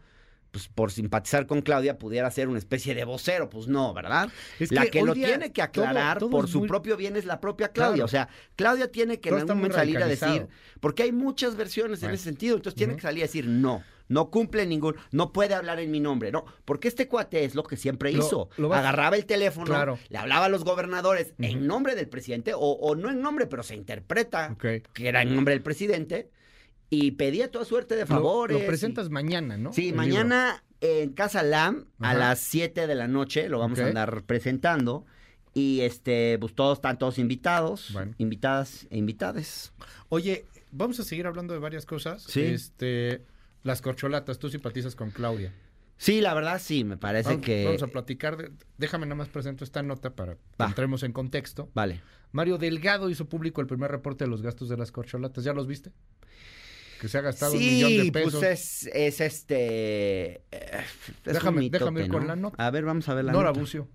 pues 0.50 0.68
por 0.68 0.90
simpatizar 0.90 1.46
con 1.46 1.60
Claudia, 1.60 1.98
pudiera 1.98 2.30
ser 2.30 2.48
una 2.48 2.58
especie 2.58 2.94
de 2.94 3.04
vocero. 3.04 3.50
Pues 3.50 3.68
no, 3.68 3.92
¿verdad? 3.92 4.30
Es 4.58 4.72
la 4.72 4.86
que 4.86 5.02
lo 5.02 5.12
tiene 5.12 5.52
que 5.52 5.60
aclarar 5.60 6.18
todo 6.18 6.30
por 6.30 6.48
su 6.48 6.60
muy- 6.60 6.68
propio 6.68 6.96
bien 6.96 7.16
es 7.16 7.26
la 7.26 7.40
propia 7.40 7.68
Claudia. 7.68 7.94
Claro. 7.96 8.04
O 8.06 8.08
sea, 8.08 8.28
Claudia 8.54 8.90
tiene 8.90 9.20
que 9.20 9.28
Todo 9.28 9.38
en 9.40 9.42
algún 9.42 9.56
momento 9.58 9.76
salir 9.76 9.98
a 9.98 10.06
decir, 10.06 10.46
porque 10.80 11.02
hay 11.02 11.12
muchas 11.12 11.56
versiones 11.56 12.02
en 12.02 12.10
ese 12.10 12.24
sentido, 12.24 12.56
entonces 12.56 12.76
tiene 12.76 12.96
que 12.96 13.02
salir 13.02 13.22
a 13.22 13.26
decir 13.26 13.46
no. 13.46 13.82
No 14.08 14.30
cumple 14.30 14.66
ningún, 14.66 14.94
no 15.10 15.32
puede 15.32 15.54
hablar 15.54 15.80
en 15.80 15.90
mi 15.90 15.98
nombre, 16.00 16.30
no, 16.30 16.44
porque 16.64 16.88
este 16.88 17.08
cuate 17.08 17.44
es 17.44 17.54
lo 17.54 17.62
que 17.64 17.76
siempre 17.76 18.12
Lo- 18.12 18.18
hizo. 18.24 18.48
lo 18.56 18.72
Agarraba 18.72 19.16
el 19.16 19.26
teléfono, 19.26 19.66
Claro. 19.66 19.98
le 20.08 20.18
hablaba 20.18 20.46
a 20.46 20.48
los 20.48 20.64
gobernadores 20.64 21.34
en 21.38 21.66
nombre 21.66 21.94
del 21.96 22.08
presidente, 22.08 22.54
o, 22.54 22.58
o 22.60 22.94
no 22.94 23.10
en 23.10 23.20
nombre, 23.20 23.46
pero 23.46 23.62
se 23.62 23.74
interpreta 23.74 24.56
que 24.58 25.08
era 25.08 25.22
en 25.22 25.34
nombre 25.34 25.54
del 25.54 25.62
presidente, 25.62 26.30
y 26.88 27.12
pedía 27.12 27.50
toda 27.50 27.64
suerte 27.64 27.96
de 27.96 28.06
favores. 28.06 28.60
Lo, 28.60 28.66
presentas 28.66 29.10
mañana, 29.10 29.56
¿no? 29.56 29.72
Sí, 29.72 29.88
El 29.88 29.96
mañana 29.96 30.62
en 30.80 31.12
Casa 31.14 31.42
Lam 31.42 31.86
a 31.98 32.14
las 32.14 32.38
7 32.40 32.86
de 32.86 32.94
la 32.94 33.08
noche 33.08 33.48
lo 33.48 33.58
vamos 33.58 33.78
a 33.80 33.86
andar 33.86 34.22
presentando. 34.22 35.04
Y 35.52 35.80
este, 35.80 36.38
pues 36.38 36.54
todos 36.54 36.76
están 36.78 36.98
todos 36.98 37.18
invitados, 37.18 37.88
Bueno. 37.94 38.14
invitadas 38.18 38.86
e 38.90 38.98
invitades. 38.98 39.72
Oye, 40.10 40.44
vamos 40.70 41.00
a 41.00 41.02
seguir 41.02 41.26
hablando 41.26 41.54
de 41.54 41.60
varias 41.60 41.86
cosas. 41.86 42.22
Sí. 42.24 42.42
Este, 42.42 43.22
las 43.66 43.82
corcholatas, 43.82 44.38
tú 44.38 44.48
simpatizas 44.48 44.94
con 44.94 45.10
Claudia. 45.10 45.52
Sí, 45.98 46.20
la 46.20 46.34
verdad 46.34 46.60
sí, 46.62 46.84
me 46.84 46.96
parece 46.96 47.30
Vamos, 47.30 47.44
que. 47.46 47.64
vamos 47.64 47.82
a 47.82 47.86
platicar. 47.88 48.36
de- 48.36 48.50
déjame 48.78 49.06
nada 49.06 49.16
más 49.16 49.28
presento 49.28 49.64
esta 49.64 49.82
nota 49.82 50.14
para 50.14 50.34
que 50.34 50.64
entremos 50.64 51.02
en 51.02 51.12
contexto. 51.12 51.70
Vale. 51.74 52.00
Mario 52.32 52.58
Delgado 52.58 53.08
hizo 53.10 53.28
público 53.28 53.60
el 53.60 53.66
primer 53.66 53.90
reporte 53.90 54.24
de 54.24 54.30
los 54.30 54.42
gastos 54.42 54.68
de 54.68 54.76
las 54.76 54.92
corcholatas. 54.92 55.42
¿Ya 55.44 55.52
los 55.54 55.66
viste? 55.66 55.90
Que 57.00 57.08
se 57.08 57.18
ha 57.18 57.22
gastado 57.22 57.52
un 57.52 57.58
millón 57.58 57.96
de 58.06 58.12
pesos. 58.12 58.34
pues 58.40 58.84
es, 58.84 58.90
es 58.94 59.20
este. 59.20 59.56
eh, 60.34 60.40
es 61.24 61.34
Déjame- 61.34 61.60
mitote, 61.60 61.78
déjame 61.84 62.04
ir 62.04 62.08
con 62.10 62.26
la 62.26 62.36
nota. 62.36 62.64
A 62.66 62.70
ver, 62.70 62.84
vamos 62.84 63.08
a 63.08 63.14
ver 63.14 63.24
la 63.24 63.32
Nora 63.32 63.48
nota. 63.48 63.60
Bucio. 63.60 63.88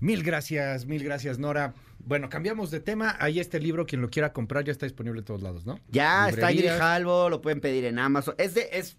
Mil 0.00 0.22
gracias, 0.22 0.86
mil 0.86 1.02
gracias, 1.02 1.38
Nora. 1.38 1.74
Bueno, 1.98 2.28
cambiamos 2.28 2.70
de 2.70 2.80
tema. 2.80 3.16
Ahí 3.18 3.40
este 3.40 3.58
libro, 3.60 3.86
quien 3.86 4.02
lo 4.02 4.10
quiera 4.10 4.32
comprar, 4.32 4.64
ya 4.64 4.72
está 4.72 4.86
disponible 4.86 5.20
en 5.20 5.24
todos 5.24 5.42
lados, 5.42 5.64
¿no? 5.66 5.80
Ya 5.88 6.28
está 6.28 6.50
en 6.50 6.56
Librerías. 6.56 6.76
Grijalvo, 6.76 7.30
lo 7.30 7.40
pueden 7.40 7.60
pedir 7.60 7.84
en 7.86 7.98
Amazon. 7.98 8.34
Es 8.38 8.54
de, 8.54 8.68
es, 8.72 8.98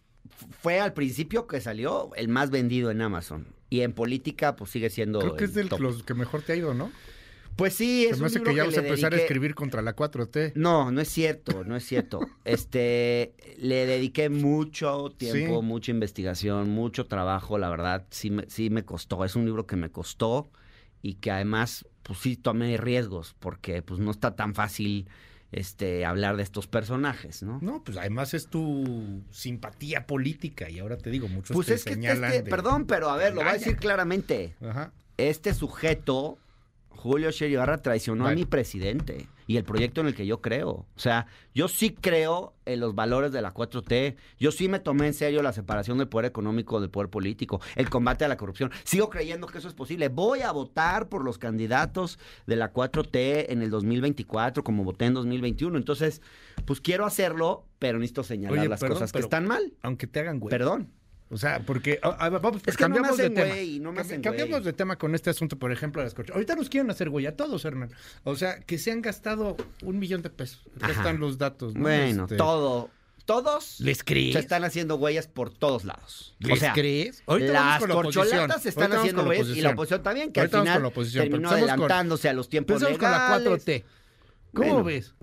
fue 0.62 0.80
al 0.80 0.94
principio 0.94 1.48
que 1.48 1.62
salió 1.62 2.10
el 2.16 2.28
más 2.28 2.50
vendido 2.50 2.90
en 2.92 3.02
Amazon. 3.02 3.48
Y 3.70 3.82
en 3.82 3.94
política, 3.94 4.56
pues 4.56 4.72
sigue 4.72 4.90
siendo. 4.90 5.20
Creo 5.20 5.36
que 5.36 5.46
es 5.46 5.54
de 5.54 5.66
los 5.66 6.04
que 6.04 6.14
mejor 6.14 6.42
te 6.42 6.54
ha 6.54 6.56
ido, 6.56 6.74
¿no? 6.74 6.92
Pues 7.58 7.74
sí, 7.74 8.04
Se 8.04 8.12
es 8.12 8.18
me 8.18 8.22
un 8.22 8.26
hace 8.28 8.36
libro 8.40 8.52
que 8.52 8.58
ya 8.58 8.66
vas 8.66 8.78
a 8.78 8.82
empezar 8.82 9.14
a 9.14 9.18
escribir 9.18 9.56
contra 9.56 9.82
la 9.82 9.96
4T. 9.96 10.52
No, 10.56 10.92
no 10.92 11.02
es 11.02 11.10
cierto, 11.10 11.64
no 11.64 11.76
es 11.76 11.86
cierto. 11.86 12.20
Este, 12.46 13.34
le 13.58 13.86
dediqué 13.88 14.30
mucho 14.30 15.12
tiempo, 15.18 15.60
Sí. 15.60 15.66
mucha 15.66 15.92
investigación, 15.92 16.70
mucho 16.70 17.06
trabajo, 17.08 17.58
la 17.58 17.70
verdad, 17.70 18.06
sí 18.12 18.30
me, 18.30 18.48
sí 18.48 18.70
me 18.70 18.86
costó. 18.86 19.26
Es 19.26 19.36
un 19.36 19.46
libro 19.46 19.66
que 19.66 19.76
me 19.76 19.90
costó 19.90 20.50
y 21.08 21.16
que 21.16 21.32
además, 21.32 21.86
pues 22.04 22.20
sí 22.20 22.36
tomé 22.36 22.76
riesgos, 22.78 23.36
porque 23.40 23.82
pues 23.82 24.00
no 24.00 24.12
está 24.12 24.36
tan 24.36 24.54
fácil 24.56 25.08
este 25.54 26.06
hablar 26.06 26.36
de 26.36 26.44
estos 26.44 26.68
personajes, 26.68 27.42
¿no? 27.44 27.60
No, 27.62 27.82
pues 27.82 27.98
además 27.98 28.34
es 28.34 28.48
tu 28.48 29.24
simpatía 29.32 30.06
política 30.06 30.70
y 30.70 30.80
ahora 30.80 30.98
te 30.98 31.10
digo, 31.10 31.30
muchos 31.30 31.56
Pues 31.56 31.68
te 31.68 31.76
es 31.76 31.84
que, 31.86 31.92
es 31.92 31.96
señalan 31.96 32.32
que- 32.32 32.42
de- 32.42 32.50
perdón, 32.50 32.86
pero 32.86 33.10
a 33.10 33.16
ver, 33.16 33.34
lo 33.34 33.42
voy 33.42 33.50
a 33.52 33.54
decir 33.54 33.78
claramente. 33.78 34.56
Ajá. 34.62 34.92
este 35.16 35.54
sujeto, 35.54 36.38
Julio 36.98 37.32
Scherer 37.32 37.54
Ibarra, 37.54 37.82
traicionó 37.82 38.28
a 38.28 38.34
mi 38.34 38.46
presidente 38.46 39.28
y 39.46 39.56
el 39.56 39.64
proyecto 39.64 40.02
en 40.02 40.08
el 40.08 40.16
que 40.16 40.26
yo 40.26 40.42
creo. 40.42 40.70
O 40.70 41.00
sea, 41.00 41.28
yo 41.56 41.68
sí 41.68 41.92
creo 41.92 42.56
en 42.66 42.80
los 42.82 42.96
valores 42.96 43.32
de 43.32 43.42
la 43.42 43.54
4T. 43.54 44.16
Yo 44.40 44.52
sí 44.52 44.68
me 44.68 44.80
tomé 44.80 45.08
en 45.08 45.14
serio 45.14 45.42
la 45.42 45.54
separación 45.54 45.98
del 46.00 46.10
poder 46.10 46.26
económico 46.26 46.82
del 46.82 46.90
poder 46.90 47.10
político, 47.10 47.62
el 47.76 47.90
combate 47.90 48.26
a 48.26 48.28
la 48.28 48.36
corrupción. 48.36 48.72
Sigo 48.84 49.10
creyendo 49.10 49.48
que 49.48 49.60
eso 49.60 49.68
es 49.68 49.74
posible. 49.74 50.10
Voy 50.10 50.42
a 50.42 50.52
votar 50.52 51.08
por 51.08 51.24
los 51.24 51.38
candidatos 51.38 52.20
de 52.46 52.58
la 52.58 52.74
4T 52.74 53.46
en 53.50 53.62
el 53.62 53.70
2024, 53.70 54.64
como 54.64 54.84
voté 54.84 55.06
en 55.06 55.14
2021. 55.14 55.78
Entonces, 55.78 56.22
pues 56.66 56.82
quiero 56.82 57.06
hacerlo, 57.06 57.68
pero 57.80 58.00
necesito 58.00 58.24
señalar 58.24 58.60
Oye, 58.60 58.68
las 58.68 58.80
perdón, 58.80 58.96
cosas 58.96 59.12
que 59.14 59.20
están 59.20 59.46
mal. 59.46 59.74
Aunque 59.82 60.08
te 60.08 60.20
hagan 60.20 60.40
güey. 60.40 60.50
Perdón. 60.50 60.92
O 61.30 61.38
sea, 61.38 61.60
porque 61.60 62.00
vamos, 62.02 62.62
Es 62.66 62.78
que 62.78 62.84
no 62.84 62.90
me 62.90 62.96
cambiamos 62.96 63.20
hacen 63.20 63.34
de 63.34 63.42
tema. 63.42 63.54
güey, 63.54 63.80
no 63.80 63.94
Cambi- 63.94 64.22
cambiamos 64.22 64.64
de 64.64 64.72
tema 64.74 64.96
con 64.98 65.14
este 65.14 65.30
asunto, 65.30 65.58
por 65.60 65.72
ejemplo, 65.74 66.02
de 66.02 66.06
las 66.06 66.14
coches. 66.14 66.34
Ahorita 66.34 66.56
nos 66.56 66.70
quieren 66.70 66.90
hacer 66.90 67.10
güey 67.10 67.26
a 67.26 67.36
todos, 67.36 67.66
Hernán. 67.66 67.92
O 68.24 68.36
sea, 68.38 68.60
que 68.62 68.78
se 68.78 68.92
han 68.92 69.02
gastado 69.02 69.58
un 69.84 70.00
millón 70.00 70.22
de 70.22 70.30
pesos. 70.30 70.62
Acá 70.78 70.92
están 70.94 71.20
los 71.20 71.38
datos. 71.38 71.76
¿no? 71.76 71.82
Bueno, 71.82 72.24
Este, 72.24 72.38
todo. 72.38 72.90
Todos 73.26 73.82
¿Les 73.82 74.06
crees? 74.06 74.32
se 74.36 74.40
están 74.40 74.64
haciendo 74.64 74.96
huellas 74.96 75.28
por 75.28 75.50
todos 75.54 75.84
lados. 75.84 76.34
¿Les 76.40 76.54
o 76.54 76.56
sea, 76.62 76.72
crees? 76.72 77.24
Ahorita 77.26 77.52
las 77.52 77.80
con 77.82 77.90
la 77.90 77.96
corcholatas 77.96 78.64
se 78.64 78.70
están 78.70 78.94
haciendo 78.94 79.26
güeyes 79.26 79.50
y 79.50 79.60
la 79.60 79.72
oposición. 79.72 80.02
también, 80.02 80.32
que 80.32 80.40
Ahorita 80.40 80.60
al 80.60 80.64
final 80.64 80.76
con 80.78 80.84
la 80.84 80.88
oposición, 80.88 81.24
terminó 81.30 81.50
con- 81.50 81.58
adelantándose 81.58 82.30
a 82.30 82.34
los 82.34 82.48
tiempos 82.48 82.76
con 82.82 82.84
la 82.84 82.90
legales. 82.92 83.66
4T. 83.66 83.84
¿Cómo 84.54 84.70
Bueno. 84.76 84.84
ves? 84.86 85.14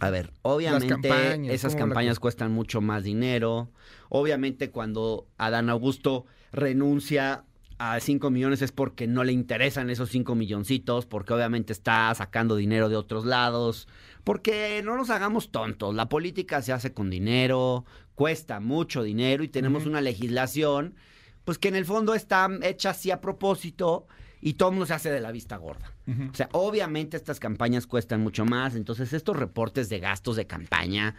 A 0.00 0.10
ver, 0.10 0.32
obviamente 0.42 0.88
campañas, 0.88 1.54
esas 1.54 1.72
¿cómo 1.72 1.86
la 1.86 1.88
campañas 1.88 2.18
cuestan 2.18 2.52
mucho 2.52 2.80
más 2.80 3.04
dinero. 3.04 3.70
Obviamente 4.08 4.70
cuando 4.70 5.26
Adán 5.38 5.70
Augusto 5.70 6.26
renuncia 6.52 7.44
a 7.78 7.98
5 7.98 8.30
millones 8.30 8.60
es 8.60 8.72
porque 8.72 9.06
no 9.06 9.24
le 9.24 9.32
interesan 9.32 9.88
esos 9.88 10.10
5 10.10 10.34
milloncitos, 10.34 11.06
porque 11.06 11.32
obviamente 11.32 11.72
está 11.72 12.14
sacando 12.14 12.56
dinero 12.56 12.88
de 12.88 12.96
otros 12.96 13.24
lados, 13.24 13.88
porque 14.24 14.82
no 14.84 14.96
nos 14.96 15.08
hagamos 15.08 15.50
tontos, 15.50 15.94
la 15.94 16.08
política 16.08 16.60
se 16.60 16.72
hace 16.72 16.92
con 16.92 17.08
dinero, 17.08 17.84
cuesta 18.14 18.60
mucho 18.60 19.02
dinero 19.02 19.44
y 19.44 19.48
tenemos 19.48 19.86
una 19.86 20.02
legislación 20.02 20.94
pues 21.44 21.58
que 21.58 21.68
en 21.68 21.74
el 21.74 21.86
fondo 21.86 22.14
está 22.14 22.48
hecha 22.62 22.90
así 22.90 23.10
a 23.10 23.20
propósito 23.20 24.06
y 24.40 24.54
todo 24.54 24.70
el 24.70 24.74
mundo 24.74 24.86
se 24.86 24.94
hace 24.94 25.10
de 25.10 25.20
la 25.20 25.32
vista 25.32 25.56
gorda. 25.56 25.92
O 26.30 26.34
sea, 26.34 26.48
obviamente 26.52 27.16
estas 27.16 27.38
campañas 27.40 27.86
cuestan 27.86 28.20
mucho 28.20 28.44
más, 28.44 28.74
entonces 28.74 29.12
estos 29.12 29.36
reportes 29.36 29.88
de 29.88 30.00
gastos 30.00 30.36
de 30.36 30.46
campaña 30.46 31.14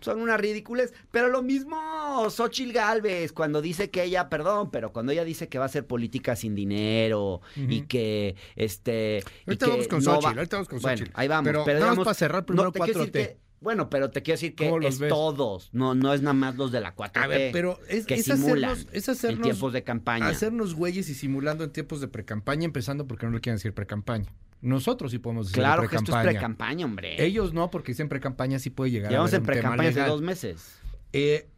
son 0.00 0.20
una 0.20 0.36
ridículas, 0.36 0.92
pero 1.10 1.28
lo 1.28 1.42
mismo 1.42 2.28
Xochil 2.28 2.72
Gálvez 2.74 3.32
cuando 3.32 3.62
dice 3.62 3.88
que 3.90 4.04
ella, 4.04 4.28
perdón, 4.28 4.70
pero 4.70 4.92
cuando 4.92 5.10
ella 5.12 5.24
dice 5.24 5.48
que 5.48 5.56
va 5.58 5.64
a 5.64 5.66
hacer 5.66 5.86
política 5.86 6.36
sin 6.36 6.54
dinero 6.54 7.40
y 7.56 7.82
que 7.82 8.36
este 8.56 9.22
y 9.46 9.50
Ahorita 9.50 9.64
que 9.66 9.70
vamos 9.72 9.88
con 9.88 9.98
no 10.04 10.10
Xochitl, 10.12 10.26
va- 10.26 10.38
ahorita 10.40 10.56
vamos 10.56 10.68
con 10.68 10.80
Bueno, 10.80 10.98
Xochitl. 10.98 11.18
ahí 11.18 11.28
vamos, 11.28 11.48
Pero 11.48 11.64
pero, 11.64 11.78
nada 11.78 11.86
más 11.86 11.94
digamos, 11.94 12.04
para 12.04 12.14
cerrar 12.14 12.44
primero 12.44 12.72
te 12.72 12.80
quiero 12.80 13.00
decir 13.06 13.12
4T. 13.14 13.36
Bueno, 13.60 13.88
pero 13.90 14.10
te 14.10 14.22
quiero 14.22 14.36
decir 14.36 14.54
que 14.54 14.66
¿Cómo 14.66 14.78
los 14.78 14.94
es 14.94 15.00
ves? 15.00 15.08
todos, 15.08 15.70
no 15.72 15.94
no 15.94 16.12
es 16.12 16.20
nada 16.22 16.34
más 16.34 16.56
los 16.56 16.72
de 16.72 16.80
la 16.80 16.94
4T. 16.94 17.22
A 17.22 17.26
ver, 17.26 17.52
pero 17.52 17.78
es, 17.88 18.06
que 18.06 18.14
es 18.14 18.26
simulan 18.26 18.72
hacernos, 18.72 19.08
es 19.08 19.24
en 19.24 19.40
tiempos 19.40 19.72
de 19.72 19.82
campaña. 19.82 20.28
hacernos 20.28 20.74
güeyes 20.74 21.08
y 21.08 21.14
simulando 21.14 21.64
en 21.64 21.70
tiempos 21.70 22.00
de 22.00 22.08
precampaña, 22.08 22.64
empezando 22.64 23.06
porque 23.06 23.26
no 23.26 23.32
le 23.32 23.40
quieren 23.40 23.56
decir 23.56 23.72
precampaña. 23.72 24.32
Nosotros 24.60 25.10
sí 25.10 25.18
podemos 25.18 25.46
decir 25.46 25.60
Claro 25.60 25.88
que 25.88 25.96
esto 25.96 26.16
es 26.16 26.24
precampaña. 26.24 26.84
hombre. 26.84 27.22
Ellos 27.24 27.52
no, 27.52 27.70
porque 27.70 27.92
dicen 27.92 28.08
precampaña 28.08 28.58
sí 28.58 28.70
puede 28.70 28.90
llegar 28.90 29.10
Llevamos 29.10 29.32
a 29.32 29.36
en 29.36 29.42
pre-campaña 29.42 29.90
hace 29.90 30.00
dos 30.02 30.22
meses. 30.22 30.78
Eh, 31.12 31.48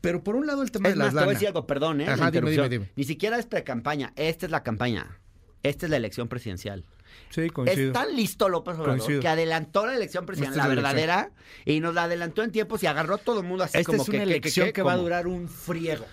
pero 0.00 0.22
por 0.22 0.36
un 0.36 0.46
lado 0.46 0.62
el 0.62 0.70
tema 0.70 0.88
Es 0.88 0.94
de 0.94 0.98
más, 0.98 1.14
las 1.14 1.22
te 1.22 1.24
voy 1.26 1.30
a 1.30 1.34
decir 1.34 1.48
algo, 1.48 1.66
perdón, 1.66 2.00
¿eh? 2.00 2.08
Ajá, 2.08 2.30
dime, 2.30 2.50
dime, 2.50 2.68
dime. 2.68 2.90
Ni 2.96 3.04
siquiera 3.04 3.38
es 3.38 3.46
pre-campaña, 3.46 4.12
esta 4.16 4.46
es 4.46 4.52
la 4.52 4.62
campaña. 4.62 5.18
Esta 5.62 5.86
es 5.86 5.90
la 5.90 5.96
elección 5.96 6.28
presidencial. 6.28 6.84
Sí, 7.30 7.50
coincido. 7.50 7.88
Es 7.88 7.92
tan 7.92 8.14
listo 8.14 8.48
López 8.48 8.74
Obrador 8.74 8.98
Coincido. 8.98 9.20
que 9.20 9.28
adelantó 9.28 9.86
la 9.86 9.96
elección 9.96 10.24
presidencial, 10.26 10.68
la 10.68 10.74
verdadera, 10.74 11.30
y 11.64 11.80
nos 11.80 11.94
la 11.94 12.04
adelantó 12.04 12.42
en 12.42 12.52
tiempos 12.52 12.82
y 12.82 12.86
agarró 12.86 13.16
a 13.16 13.18
todo 13.18 13.40
el 13.40 13.46
mundo 13.46 13.64
así 13.64 13.78
Esta 13.78 13.90
como 13.92 14.02
es 14.02 14.08
que... 14.08 14.16
una 14.16 14.24
que- 14.24 14.30
elección 14.30 14.66
que- 14.68 14.72
que, 14.74 14.82
va 14.82 14.92
a 14.92 14.96
durar 14.96 15.26
un 15.26 15.48
friego. 15.48 16.06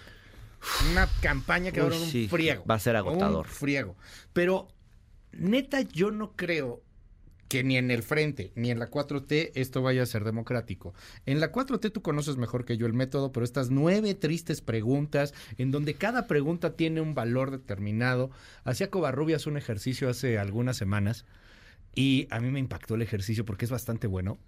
Una 0.91 1.07
campaña 1.21 1.71
que 1.71 1.79
va 1.81 1.87
a 1.87 1.89
durar 1.89 2.01
un 2.03 2.09
sí, 2.11 2.27
friego. 2.27 2.63
va 2.69 2.75
a 2.75 2.79
ser 2.79 2.95
agotador. 2.95 3.45
Un 3.47 3.51
friego. 3.51 3.95
Pero, 4.33 4.67
neta, 5.31 5.81
yo 5.81 6.11
no 6.11 6.35
creo 6.35 6.81
que 7.51 7.65
ni 7.65 7.75
en 7.75 7.91
el 7.91 8.01
frente 8.01 8.53
ni 8.55 8.71
en 8.71 8.79
la 8.79 8.89
4T 8.89 9.51
esto 9.55 9.81
vaya 9.81 10.03
a 10.03 10.05
ser 10.05 10.23
democrático. 10.23 10.93
En 11.25 11.41
la 11.41 11.51
4T 11.51 11.91
tú 11.91 12.01
conoces 12.01 12.37
mejor 12.37 12.63
que 12.63 12.77
yo 12.77 12.85
el 12.85 12.93
método, 12.93 13.33
pero 13.33 13.43
estas 13.43 13.69
nueve 13.69 14.15
tristes 14.15 14.61
preguntas, 14.61 15.33
en 15.57 15.69
donde 15.69 15.95
cada 15.95 16.27
pregunta 16.27 16.77
tiene 16.77 17.01
un 17.01 17.13
valor 17.13 17.51
determinado. 17.51 18.31
Hacía 18.63 18.89
Covarrubias 18.89 19.47
un 19.47 19.57
ejercicio 19.57 20.07
hace 20.07 20.37
algunas 20.37 20.77
semanas 20.77 21.25
y 21.93 22.25
a 22.29 22.39
mí 22.39 22.49
me 22.51 22.59
impactó 22.61 22.95
el 22.95 23.01
ejercicio 23.01 23.43
porque 23.43 23.65
es 23.65 23.71
bastante 23.71 24.07
bueno. 24.07 24.39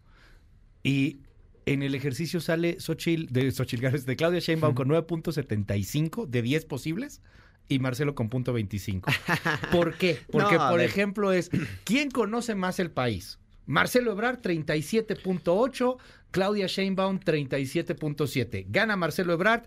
Y 0.82 1.18
en 1.66 1.84
el 1.84 1.96
ejercicio 1.96 2.40
sale 2.40 2.80
Xochitl, 2.80 3.34
de 3.34 3.52
Xochitl 3.52 4.06
de 4.06 4.16
Claudia 4.16 4.40
Sheinbaum 4.40 4.76
con 4.76 4.88
9.75 4.88 6.26
de 6.26 6.42
10 6.42 6.64
posibles 6.64 7.22
y 7.68 7.80
Marcelo 7.80 8.16
con 8.16 8.30
punto 8.30 8.54
25. 8.54 9.12
¿Por 9.72 9.96
qué? 9.96 10.20
Porque, 10.32 10.56
No, 10.58 10.70
por 10.70 10.78
ver. 10.80 10.90
ejemplo, 10.90 11.32
es 11.32 11.50
¿quién 11.84 12.12
conoce 12.12 12.56
más 12.56 12.80
el 12.80 12.92
país? 12.92 13.40
Marcelo 13.66 14.12
Ebrard 14.12 14.42
37.8, 14.42 15.98
Claudia 16.32 16.68
Sheinbaum 16.68 17.20
37.7. 17.20 18.66
Gana 18.70 18.96
Marcelo 18.98 19.34
Ebrard 19.34 19.64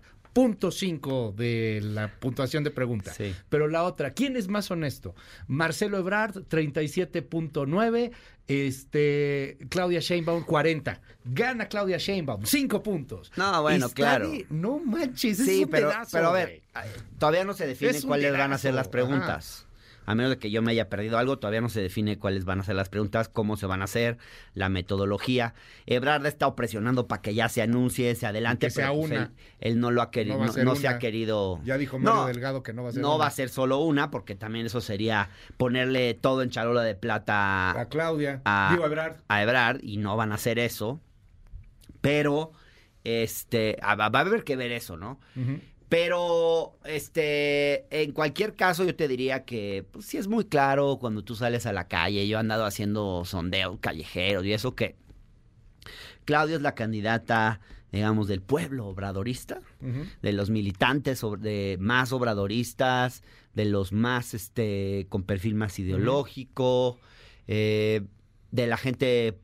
5 0.71 1.33
de 1.35 1.81
la 1.83 2.19
puntuación 2.19 2.63
de 2.63 2.71
pregunta. 2.71 3.13
Sí. 3.13 3.33
Pero 3.49 3.67
la 3.67 3.83
otra, 3.83 4.11
¿quién 4.11 4.35
es 4.35 4.47
más 4.47 4.69
honesto? 4.69 5.15
Marcelo 5.47 5.97
Ebrard 5.97 6.35
37.9, 6.47 8.11
este 8.47 9.57
Claudia 9.69 9.99
Sheinbaum 9.99 10.43
40. 10.43 11.01
Gana 11.25 11.67
Claudia 11.67 11.97
Sheinbaum 11.97 12.45
5 12.45 12.83
puntos. 12.83 13.31
No, 13.35 13.61
bueno, 13.61 13.89
claro. 13.89 14.31
no 14.49 14.79
manches, 14.79 15.37
Sí, 15.37 15.59
es 15.61 15.65
un 15.65 15.71
pero, 15.71 15.89
dedazo, 15.89 16.11
pero 16.11 16.29
a 16.29 16.33
ver, 16.33 16.61
todavía 17.17 17.43
no 17.43 17.53
se 17.53 17.67
define 17.67 18.01
cuáles 18.03 18.31
van 18.37 18.53
a 18.53 18.57
ser 18.57 18.73
las 18.73 18.87
preguntas. 18.87 19.66
A 20.07 20.15
menos 20.15 20.31
de 20.31 20.39
que 20.39 20.49
yo 20.49 20.61
me 20.61 20.71
haya 20.71 20.89
perdido 20.89 21.17
algo, 21.17 21.37
todavía 21.37 21.59
no 21.59 21.67
se 21.67 21.81
define 21.81 22.17
cuáles 22.17 22.45
van 22.45 22.61
a 22.61 22.63
ser 22.63 22.75
las 22.75 22.87
preguntas, 22.87 23.27
cómo 23.27 23.57
se 23.57 23.65
van 23.65 23.81
a 23.81 23.83
hacer, 23.85 24.17
la 24.53 24.69
metodología. 24.69 25.53
Ebrard 25.85 26.25
ha 26.25 26.29
estado 26.29 26.55
presionando 26.55 27.07
para 27.07 27.21
que 27.21 27.35
ya 27.35 27.49
se 27.49 27.61
anuncie, 27.61 28.15
se 28.15 28.25
adelante, 28.25 28.67
Que 28.67 28.71
sea 28.71 28.87
pero 28.87 28.99
pues, 29.01 29.11
una. 29.11 29.23
él, 29.23 29.29
él 29.59 29.79
no 29.81 29.91
lo 29.91 30.01
ha 30.01 30.09
querido, 30.09 30.37
No 30.63 30.75
se 30.77 30.87
ha 30.87 30.97
querido. 30.97 31.59
Ya 31.65 31.77
dijo 31.77 31.99
Mario 31.99 32.21
No, 32.21 32.27
Delgado 32.27 32.63
que 32.63 32.71
no 32.71 32.83
va 32.83 32.89
a 32.89 32.91
ser 32.93 33.01
No 33.01 33.09
una. 33.15 33.17
va 33.17 33.27
a 33.27 33.31
ser 33.31 33.49
solo 33.49 33.79
una, 33.79 34.09
porque 34.09 34.33
también 34.35 34.65
eso 34.65 34.79
sería 34.79 35.29
ponerle 35.57 36.13
todo 36.13 36.41
en 36.41 36.49
charola 36.51 36.83
de 36.83 36.95
plata 36.95 37.77
a 37.77 37.85
Claudia, 37.89 38.41
a- 38.45 38.69
digo 38.71 38.85
a 38.85 38.87
Ebrard. 38.87 39.17
a 39.27 39.43
Ebrard 39.43 39.79
y 39.83 39.97
no 39.97 40.15
van 40.15 40.31
a 40.31 40.35
hacer 40.35 40.57
eso. 40.57 41.01
Pero, 42.01 42.51
este, 43.03 43.77
va 43.83 44.05
a 44.05 44.19
haber 44.21 44.43
que 44.43 44.55
ver 44.55 44.71
eso, 44.71 44.95
¿no? 44.97 45.19
Ujú. 45.35 45.59
Pero, 45.89 46.77
este, 46.83 47.85
en 47.89 48.11
cualquier 48.11 48.55
caso, 48.55 48.83
yo 48.83 48.95
te 48.95 49.07
diría 49.07 49.45
que 49.45 49.85
pues, 49.91 50.05
sí 50.05 50.17
es 50.17 50.27
muy 50.27 50.43
claro 50.45 50.97
cuando 50.99 51.23
tú 51.23 51.35
sales 51.35 51.65
a 51.65 51.71
la 51.71 51.87
calle. 51.87 52.27
Yo 52.27 52.37
he 52.37 52.39
andado 52.39 52.65
haciendo 52.65 53.23
sondeos 53.23 53.77
callejeros 53.79 54.45
y 54.45 54.51
eso 54.51 54.75
que 54.75 54.95
Claudia 56.25 56.57
es 56.57 56.61
la 56.61 56.75
candidata, 56.75 57.61
digamos, 57.93 58.27
del 58.27 58.41
pueblo 58.41 58.87
obradorista, 58.87 59.61
de 60.21 60.33
los 60.33 60.49
militantes 60.49 61.21
de 61.39 61.77
más 61.79 62.11
obradoristas, 62.11 63.23
de 63.53 63.63
los 63.63 63.93
más, 63.93 64.33
este, 64.33 65.07
con 65.07 65.23
perfil 65.23 65.55
más 65.55 65.79
ideológico, 65.79 66.99
eh, 67.47 68.01
de 68.51 68.67
la 68.67 68.75
gente 68.75 69.39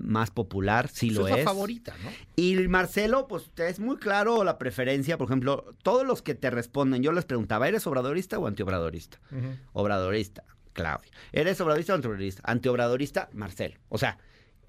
más 0.00 0.30
popular, 0.30 0.88
sí 0.88 1.10
lo 1.10 1.26
Esa 1.26 1.34
es. 1.36 1.40
es 1.40 1.44
la 1.44 1.50
favorita, 1.52 1.94
¿no? 2.02 2.10
Y 2.36 2.54
Marcelo, 2.68 3.28
pues 3.28 3.50
es 3.56 3.78
muy 3.80 3.96
claro 3.96 4.44
la 4.44 4.58
preferencia, 4.58 5.18
por 5.18 5.26
ejemplo, 5.28 5.74
todos 5.82 6.06
los 6.06 6.22
que 6.22 6.34
te 6.34 6.50
responden, 6.50 7.02
yo 7.02 7.12
les 7.12 7.24
preguntaba, 7.24 7.68
¿eres 7.68 7.86
obradorista 7.86 8.38
o 8.38 8.46
antiobradorista? 8.46 9.18
Ujú. 9.30 9.56
Obradorista, 9.72 10.44
Claudia. 10.72 11.10
¿Eres 11.32 11.60
obradorista 11.60 11.92
o 11.92 11.96
antiobradorista? 11.96 12.42
Antiobradorista, 12.44 13.28
Marcelo. 13.32 13.76
O 13.88 13.98
sea, 13.98 14.18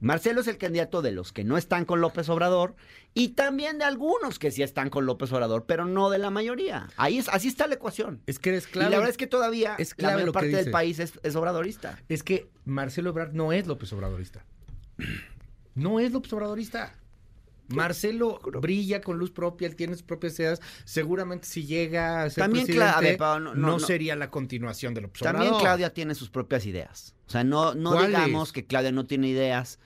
Marcelo 0.02 0.42
es 0.42 0.48
el 0.48 0.58
candidato 0.58 1.04
de 1.04 1.12
los 1.12 1.32
que 1.32 1.44
no 1.44 1.58
están 1.58 1.86
con 1.86 2.02
López 2.02 2.28
Obrador 2.30 2.76
y 3.14 3.30
también 3.30 3.78
de 3.78 3.84
algunos 3.84 4.40
que 4.40 4.50
sí 4.50 4.64
están 4.64 4.90
con 4.90 5.06
López 5.06 5.32
Obrador, 5.32 5.66
pero 5.68 5.86
no 5.86 6.10
de 6.10 6.18
la 6.18 6.32
mayoría. 6.32 6.88
Ahí 6.98 7.20
es, 7.20 7.30
así 7.30 7.48
está 7.48 7.68
la 7.68 7.76
ecuación. 7.76 8.20
Es 8.26 8.40
que 8.40 8.50
eres 8.50 8.68
Y 8.68 8.72
claro. 8.72 8.90
la 8.90 8.98
verdad 8.98 9.12
es 9.12 9.18
que 9.18 9.28
todavía 9.28 9.76
es 9.78 9.92
la 9.92 9.96
clave 9.98 10.14
mayor 10.16 10.28
lo 10.28 10.34
parte 10.34 10.48
del 10.48 10.72
país 10.72 10.98
es, 10.98 11.20
es 11.22 11.36
obradorista. 11.36 12.00
Es 12.10 12.24
que 12.24 12.50
Marcelo 12.66 13.12
Ebrard 13.12 13.34
no 13.34 13.54
es 13.54 13.68
López 13.68 13.94
Obradorista. 13.94 14.44
No 15.76 16.00
es 16.00 16.12
López 16.12 16.32
Obradorista. 16.34 16.96
Marcelo 17.70 18.40
brilla 18.62 19.00
con 19.02 19.18
luz 19.18 19.32
propia, 19.32 19.66
él 19.68 19.76
tiene 19.78 19.94
sus 19.94 20.04
propias 20.04 20.38
ideas. 20.40 20.60
Seguramente 20.84 21.48
si 21.48 21.66
llega 21.66 22.24
a 22.24 22.30
ser 22.30 22.44
También, 22.44 22.66
presidente, 22.66 22.92
Cla- 22.92 22.98
a 22.98 23.02
ver, 23.02 23.18
pero 23.18 23.40
no- 23.40 23.56
no, 23.56 23.80
sería 23.80 24.16
la 24.18 24.30
continuación 24.30 24.94
de 24.94 25.02
López 25.02 25.22
También. 25.22 25.54
Claudia 25.60 25.94
tiene 25.94 26.14
sus 26.16 26.30
propias 26.30 26.66
ideas. 26.66 27.16
O 27.28 27.32
sea, 27.32 27.44
no, 27.46 27.74
no 27.74 28.06
digamos 28.06 28.52
que 28.52 28.66
Claudia 28.66 28.92
no 28.92 29.06
tiene 29.06 29.30
ideas. 29.30 29.80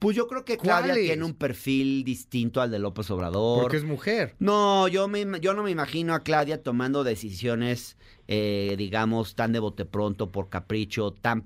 Pues 0.00 0.16
yo 0.16 0.26
creo 0.28 0.46
que 0.46 0.56
Claudia 0.56 0.94
tiene 0.94 1.24
un 1.24 1.34
perfil 1.34 2.04
distinto 2.04 2.62
al 2.62 2.70
de 2.70 2.78
López 2.78 3.10
Obrador. 3.10 3.60
Porque 3.62 3.76
es 3.76 3.84
mujer. 3.84 4.34
No, 4.38 4.88
yo, 4.88 5.06
me, 5.08 5.24
yo 5.40 5.52
no 5.52 5.62
me 5.62 5.70
imagino 5.70 6.14
a 6.14 6.20
Claudia 6.20 6.62
tomando 6.62 7.04
decisiones, 7.04 7.98
eh, 8.26 8.76
digamos, 8.78 9.34
tan 9.34 9.52
de 9.52 9.58
bote 9.58 9.84
pronto, 9.84 10.32
por 10.32 10.48
capricho, 10.48 11.12
tan... 11.12 11.44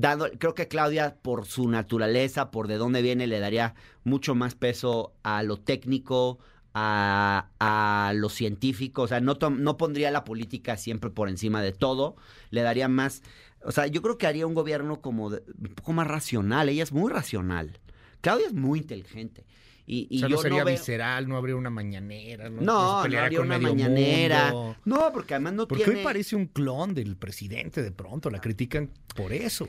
Dando, 0.00 0.30
creo 0.38 0.54
que 0.54 0.66
Claudia, 0.68 1.16
por 1.20 1.44
su 1.46 1.68
naturaleza, 1.68 2.50
por 2.50 2.68
de 2.68 2.76
dónde 2.76 3.02
viene, 3.02 3.26
le 3.26 3.38
daría 3.38 3.74
mucho 4.04 4.34
más 4.34 4.54
peso 4.54 5.12
a 5.22 5.42
lo 5.42 5.58
técnico, 5.58 6.38
a, 6.74 7.48
a 7.58 8.12
lo 8.14 8.28
científico. 8.28 9.02
O 9.02 9.08
sea, 9.08 9.20
no, 9.20 9.34
no 9.50 9.76
pondría 9.76 10.10
la 10.10 10.24
política 10.24 10.76
siempre 10.76 11.10
por 11.10 11.28
encima 11.28 11.60
de 11.62 11.72
todo. 11.72 12.16
Le 12.50 12.62
daría 12.62 12.88
más... 12.88 13.22
O 13.62 13.72
sea, 13.72 13.86
yo 13.88 14.00
creo 14.00 14.16
que 14.16 14.26
haría 14.26 14.46
un 14.46 14.54
gobierno 14.54 15.02
como 15.02 15.28
de- 15.30 15.42
un 15.58 15.74
poco 15.74 15.92
más 15.92 16.06
racional. 16.06 16.68
Ella 16.70 16.82
es 16.82 16.92
muy 16.92 17.12
racional. 17.12 17.78
Claudia 18.22 18.46
es 18.46 18.54
muy 18.54 18.78
inteligente. 18.78 19.44
Y, 19.86 20.06
y 20.08 20.18
o 20.18 20.20
sea, 20.20 20.28
yo 20.28 20.36
no 20.36 20.42
sería 20.42 20.64
veo- 20.64 20.74
visceral, 20.76 21.28
no 21.28 21.36
habría 21.36 21.56
una 21.56 21.68
mañanera. 21.68 22.48
No, 22.48 22.60
no, 22.60 22.64
no 23.08 23.18
habría 23.18 23.40
una 23.40 23.58
mañanera. 23.58 24.52
mundo. 24.52 24.76
No, 24.84 25.10
porque 25.12 25.34
además 25.34 25.52
no 25.54 25.68
Porque 25.68 25.84
tiene... 25.84 25.98
hoy 25.98 26.04
parece 26.04 26.36
un 26.36 26.46
clon 26.46 26.94
del 26.94 27.16
presidente 27.16 27.82
de 27.82 27.90
pronto, 27.92 28.30
la 28.30 28.40
critican 28.40 28.90
por 29.14 29.32
eso. 29.32 29.68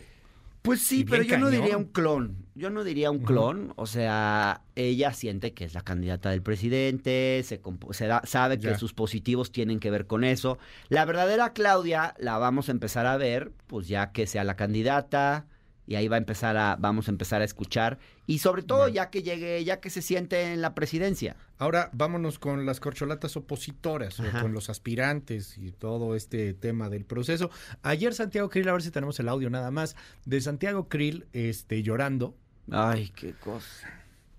Pues 0.61 0.81
sí, 0.81 1.03
pero 1.05 1.23
yo 1.23 1.37
no 1.39 1.49
diría 1.49 1.77
un 1.77 1.85
clon. 1.85 2.45
Yo 2.53 2.69
no 2.69 2.83
diría 2.83 3.09
un 3.09 3.19
clon. 3.19 3.73
O 3.77 3.87
sea, 3.87 4.61
ella 4.75 5.11
siente 5.13 5.53
que 5.53 5.63
es 5.65 5.73
la 5.73 5.81
candidata 5.81 6.29
del 6.29 6.43
presidente, 6.43 7.41
se, 7.43 7.59
se 7.91 8.07
da- 8.07 8.21
sabe 8.25 8.59
que 8.59 8.77
sus 8.77 8.93
positivos 8.93 9.51
tienen 9.51 9.79
que 9.79 9.89
ver 9.89 10.05
con 10.05 10.23
eso. 10.23 10.59
La 10.89 11.05
verdadera 11.05 11.53
Claudia 11.53 12.13
la 12.19 12.37
vamos 12.37 12.69
a 12.69 12.73
empezar 12.73 13.07
a 13.07 13.17
ver, 13.17 13.51
pues 13.67 13.87
ya 13.87 14.11
que 14.11 14.27
sea 14.27 14.43
la 14.43 14.55
candidata. 14.55 15.47
Y 15.91 15.95
ahí 15.95 16.07
va 16.07 16.15
a 16.15 16.19
empezar 16.19 16.55
a, 16.55 16.77
vamos 16.79 17.09
a 17.09 17.11
empezar 17.11 17.41
a 17.41 17.43
escuchar. 17.43 17.99
Y 18.25 18.39
sobre 18.39 18.63
todo 18.63 18.87
Ya. 18.87 19.09
que 19.09 19.23
llegue, 19.23 19.61
ya 19.65 19.81
que 19.81 19.89
se 19.89 20.01
siente 20.01 20.53
en 20.53 20.61
la 20.61 20.73
presidencia. 20.73 21.35
Ahora 21.57 21.89
vámonos 21.91 22.39
con 22.39 22.65
las 22.65 22.79
corcholatas 22.79 23.35
opositoras 23.35 24.17
o 24.21 24.23
con 24.41 24.53
los 24.53 24.69
aspirantes 24.69 25.57
y 25.57 25.73
todo 25.73 26.15
este 26.15 26.53
tema 26.53 26.87
del 26.87 27.03
proceso. 27.03 27.51
Ayer 27.83 28.13
Santiago 28.13 28.49
Krill, 28.49 28.69
a 28.69 28.71
ver 28.71 28.83
si 28.83 28.89
tenemos 28.91 29.19
el 29.19 29.27
audio 29.27 29.49
nada 29.49 29.69
más, 29.69 29.97
de 30.23 30.39
Santiago 30.39 30.87
Krill 30.87 31.25
este, 31.33 31.83
llorando. 31.83 32.37
Ay, 32.71 33.11
qué 33.13 33.33
cosa. 33.33 33.89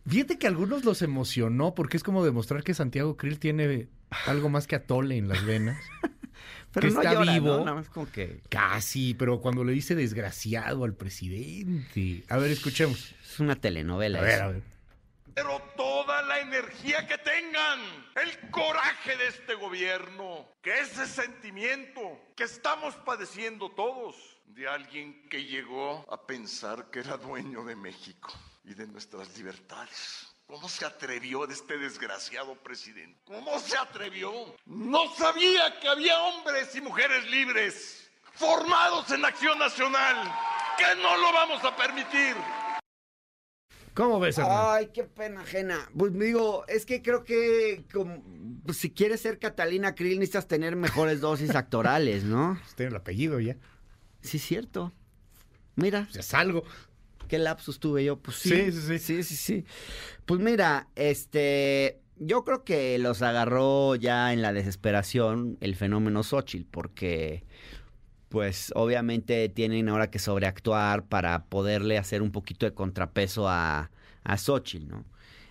Fíjate 0.07 0.39
que 0.39 0.47
a 0.47 0.51
algunos 0.51 0.87
los 0.87 1.03
emocionó 1.03 1.75
porque 1.75 1.99
es 1.99 2.03
como 2.03 2.25
demostrar 2.25 2.65
que 2.65 2.73
Santiago 2.73 3.19
Krill 3.19 3.39
tiene 3.39 3.89
algo 4.27 4.49
más 4.49 4.67
que 4.67 4.77
atole 4.77 5.19
en 5.19 5.29
las 5.29 5.45
venas. 5.45 5.77
Pero 6.73 6.89
Que 6.89 6.95
no 6.95 7.01
está 7.01 7.15
llora, 7.15 7.25
¿no? 7.27 7.33
vivo. 7.33 7.59
Nada 7.59 7.75
más 7.75 7.89
como 7.89 8.11
que... 8.11 8.41
Casi, 8.49 9.15
pero 9.15 9.41
cuando 9.41 9.65
le 9.65 9.73
dice 9.73 9.95
desgraciado 9.95 10.85
al 10.85 10.95
presidente. 10.95 12.25
A 12.29 12.39
ver, 12.39 12.51
escuchemos. 12.51 13.15
Es 13.23 13.41
una 13.41 13.57
telenovela. 13.57 14.19
A 14.19 14.23
ver, 14.23 14.35
eso. 14.35 14.45
a 14.45 14.49
ver. 14.49 14.63
Pero 15.35 15.63
toda 15.77 16.23
la 16.23 16.41
energía 16.41 17.07
que 17.07 17.17
tengan, 17.19 17.81
el 18.23 18.51
coraje 18.51 19.17
de 19.17 19.29
este 19.29 19.55
gobierno, 19.55 20.47
que 20.61 20.81
ese 20.81 21.07
sentimiento 21.07 22.01
que 22.37 22.45
estamos 22.45 22.95
padeciendo 22.97 23.71
todos, 23.71 24.15
de 24.47 24.69
alguien 24.69 25.27
que 25.31 25.45
llegó 25.45 26.05
a 26.13 26.27
pensar 26.27 26.91
que 26.91 27.01
era 27.01 27.17
dueño 27.17 27.65
de 27.65 27.77
México 27.77 28.31
y 28.65 28.75
de 28.75 28.87
nuestras 28.87 29.37
libertades. 29.39 30.32
¿Cómo 30.47 30.69
se 30.69 30.85
atrevió 30.85 31.47
de 31.47 31.55
este 31.55 31.79
desgraciado 31.79 32.55
presidente? 32.57 33.19
¿Cómo 33.25 33.59
se 33.59 33.77
atrevió? 33.77 34.33
No 34.67 35.15
sabía 35.15 35.79
que 35.81 35.89
había 35.89 36.21
hombres 36.23 36.75
y 36.77 36.81
mujeres 36.81 37.29
libres, 37.31 38.11
formados 38.35 39.11
en 39.11 39.25
acción 39.25 39.59
nacional, 39.59 40.17
que 40.77 41.03
no 41.03 41.17
lo 41.17 41.33
vamos 41.33 41.65
a 41.65 41.75
permitir. 41.75 42.37
¿Cómo 43.95 44.21
ves, 44.21 44.39
Hernán? 44.39 44.59
Ay, 44.59 44.91
qué 44.93 45.05
pena 45.05 45.43
ajena. 45.43 45.89
Pues 45.97 46.19
digo, 46.19 46.65
es 46.67 46.87
que 46.87 47.03
creo 47.03 47.25
que 47.25 47.85
como, 47.93 48.23
pues, 48.65 48.79
si 48.79 48.91
quieres 48.91 49.21
ser 49.21 49.39
Catalina 49.39 49.95
Krill 49.95 50.19
necesitas 50.19 50.49
tener 50.49 50.77
mejores 50.77 51.21
dosis 51.21 51.55
actorales, 51.55 52.25
¿no? 52.25 52.59
Pues 52.63 52.75
Tiene 52.77 52.91
el 52.91 52.97
apellido 52.97 53.39
ya. 53.41 53.57
Sí, 54.23 54.39
es 54.39 54.45
cierto. 54.45 54.93
Mira, 55.77 56.09
Ya 56.13 56.23
salgo. 56.23 56.65
Qué 57.33 57.39
lapsus 57.39 57.81
tuve 57.81 58.05
yo. 58.05 58.19
Pues 58.19 58.37
sí. 58.37 58.51
Sí, 58.51 58.73
sí, 58.73 58.81
sí. 58.83 58.99
Sí, 58.99 59.23
sí, 59.23 59.37
sí. 59.37 59.65
Pues 60.27 60.39
mira, 60.39 60.89
este, 60.97 61.99
yo 62.19 62.45
creo 62.45 62.63
que 62.63 62.99
los 62.99 63.23
agarró 63.23 63.95
ya 63.97 64.35
en 64.35 64.43
la 64.43 64.53
desesperación 64.53 65.57
el 65.63 65.75
fenómeno 65.75 66.23
Xochitl, 66.23 66.67
porque 66.71 67.43
pues 68.29 68.71
obviamente 68.75 69.49
tienen 69.49 69.89
ahora 69.89 70.11
que 70.11 70.19
sobreactuar 70.19 71.07
para 71.07 71.45
poderle 71.47 71.97
hacer 71.97 72.21
un 72.21 72.33
poquito 72.33 72.67
de 72.67 72.75
contrapeso 72.75 73.49
a, 73.49 73.91
a 74.25 74.37
Xochitl, 74.37 74.89
¿no? 74.89 75.05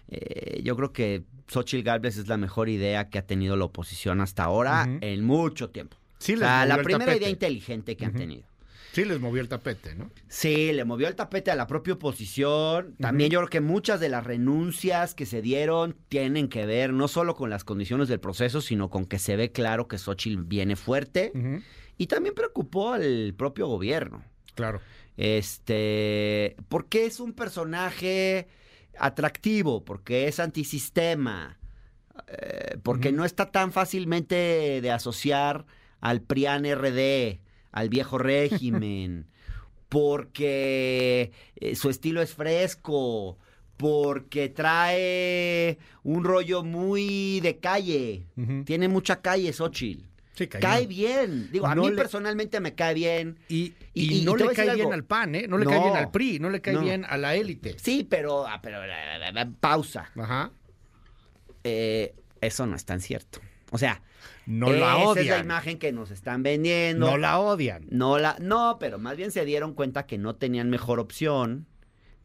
Eh, 0.07 0.61
yo 0.63 0.75
creo 0.75 0.93
que 0.93 1.23
Xochitl 1.47 1.83
Gálvez 1.83 2.17
es 2.17 2.27
la 2.27 2.37
mejor 2.37 2.69
idea 2.69 3.09
que 3.09 3.17
ha 3.17 3.25
tenido 3.25 3.55
la 3.55 3.65
oposición 3.65 4.21
hasta 4.21 4.43
ahora 4.43 4.87
en 5.01 5.23
mucho 5.23 5.71
tiempo. 5.71 5.97
Sí, 6.19 6.33
O 6.35 6.37
sea, 6.37 6.67
la 6.67 6.77
primera 6.77 7.05
tapete. 7.05 7.17
idea 7.17 7.29
inteligente 7.29 7.97
que 7.97 8.05
han 8.05 8.13
tenido. 8.13 8.43
Sí, 8.91 9.05
les 9.05 9.19
movió 9.21 9.41
el 9.41 9.47
tapete, 9.47 9.95
¿no? 9.95 10.11
Sí, 10.27 10.73
le 10.73 10.83
movió 10.83 11.07
el 11.07 11.15
tapete 11.15 11.49
a 11.49 11.55
la 11.55 11.65
propia 11.65 11.93
oposición. 11.93 12.95
También 12.99 13.29
yo 13.29 13.39
creo 13.39 13.49
que 13.49 13.61
muchas 13.61 13.99
de 14.01 14.09
las 14.09 14.25
renuncias 14.25 15.15
que 15.15 15.25
se 15.25 15.41
dieron 15.41 15.95
tienen 16.09 16.49
que 16.49 16.65
ver 16.65 16.91
no 16.91 17.07
solo 17.07 17.35
con 17.35 17.49
las 17.49 17.63
condiciones 17.63 18.09
del 18.09 18.19
proceso, 18.19 18.59
sino 18.59 18.89
con 18.89 19.05
que 19.05 19.17
se 19.17 19.37
ve 19.37 19.51
claro 19.51 19.87
que 19.87 19.97
Xochitl 19.97 20.43
viene 20.43 20.75
fuerte. 20.75 21.31
Y 21.97 22.07
también 22.07 22.35
preocupó 22.35 22.93
al 22.93 23.33
propio 23.37 23.67
gobierno. 23.67 24.23
Claro. 24.55 24.81
Este, 25.15 26.57
porque 26.67 27.05
es 27.05 27.19
un 27.19 27.33
personaje 27.33 28.47
atractivo, 28.97 29.85
porque 29.85 30.27
es 30.27 30.39
antisistema, 30.39 31.59
eh, 32.27 32.77
porque 32.83 33.11
no 33.11 33.23
está 33.23 33.51
tan 33.51 33.71
fácilmente 33.71 34.79
de 34.81 34.91
asociar 34.91 35.65
al 35.99 36.21
PRIAN 36.21 36.65
RD, 36.65 37.39
al 37.71 37.89
viejo 37.89 38.17
régimen, 38.17 39.27
porque 39.89 41.31
eh, 41.55 41.75
su 41.75 41.89
estilo 41.89 42.21
es 42.21 42.33
fresco, 42.33 43.37
porque 43.77 44.49
trae 44.49 45.77
un 46.03 46.23
rollo 46.23 46.63
muy 46.63 47.39
de 47.41 47.57
calle, 47.59 48.27
tiene 48.65 48.87
mucha 48.87 49.21
calle 49.21 49.51
Xochitl. 49.53 50.05
Sí. 50.33 50.47
Cae 50.47 50.87
bien. 50.87 51.49
Digo, 51.51 51.67
a 51.67 51.75
mí 51.75 51.89
le- 51.89 51.95
personalmente 51.95 52.59
me 52.61 52.73
cae 52.73 52.93
bien. 52.95 53.37
Y, 53.49 53.55
Y- 53.55 53.75
y 53.93 54.13
y- 54.13 54.21
y 54.21 54.25
no 54.25 54.35
le 54.35 54.45
cae 54.55 54.65
bien 54.73 54.79
algo. 54.87 54.93
al 54.93 55.03
PAN, 55.03 55.35
¿eh? 55.35 55.45
No 55.47 55.57
le 55.57 55.65
cae 55.65 55.79
bien 55.79 55.95
al 55.95 56.09
PRI, 56.09 56.39
no 56.39 56.49
le 56.49 56.61
cae 56.61 56.73
No. 56.73 56.81
bien 56.81 57.05
a 57.07 57.17
la 57.17 57.35
élite. 57.35 57.75
Sí, 57.77 58.07
pero, 58.09 58.47
ah, 58.47 58.59
pero 58.61 58.81
eh, 58.83 58.89
eh, 58.89 59.45
pausa. 59.59 60.09
Ajá. 60.15 60.51
Eh, 61.63 62.15
eso 62.39 62.65
no 62.65 62.75
es 62.75 62.85
tan 62.85 63.01
cierto. 63.01 63.39
O 63.71 63.77
sea, 63.77 64.01
No 64.51 64.69
la 64.69 64.75
esa 64.75 65.19
es 65.21 65.27
la 65.27 65.33
odian. 65.33 65.45
imagen 65.45 65.79
que 65.79 65.93
nos 65.93 66.11
están 66.11 66.43
vendiendo. 66.43 67.09
No 67.09 67.17
la 67.17 67.39
odian. 67.39 67.85
No 67.89 68.19
la, 68.19 68.35
no, 68.39 68.77
pero 68.79 68.99
más 68.99 69.15
bien 69.15 69.31
se 69.31 69.45
dieron 69.45 69.73
cuenta 69.73 70.05
que 70.05 70.17
no 70.17 70.35
tenían 70.35 70.69
mejor 70.69 70.99
opción, 70.99 71.67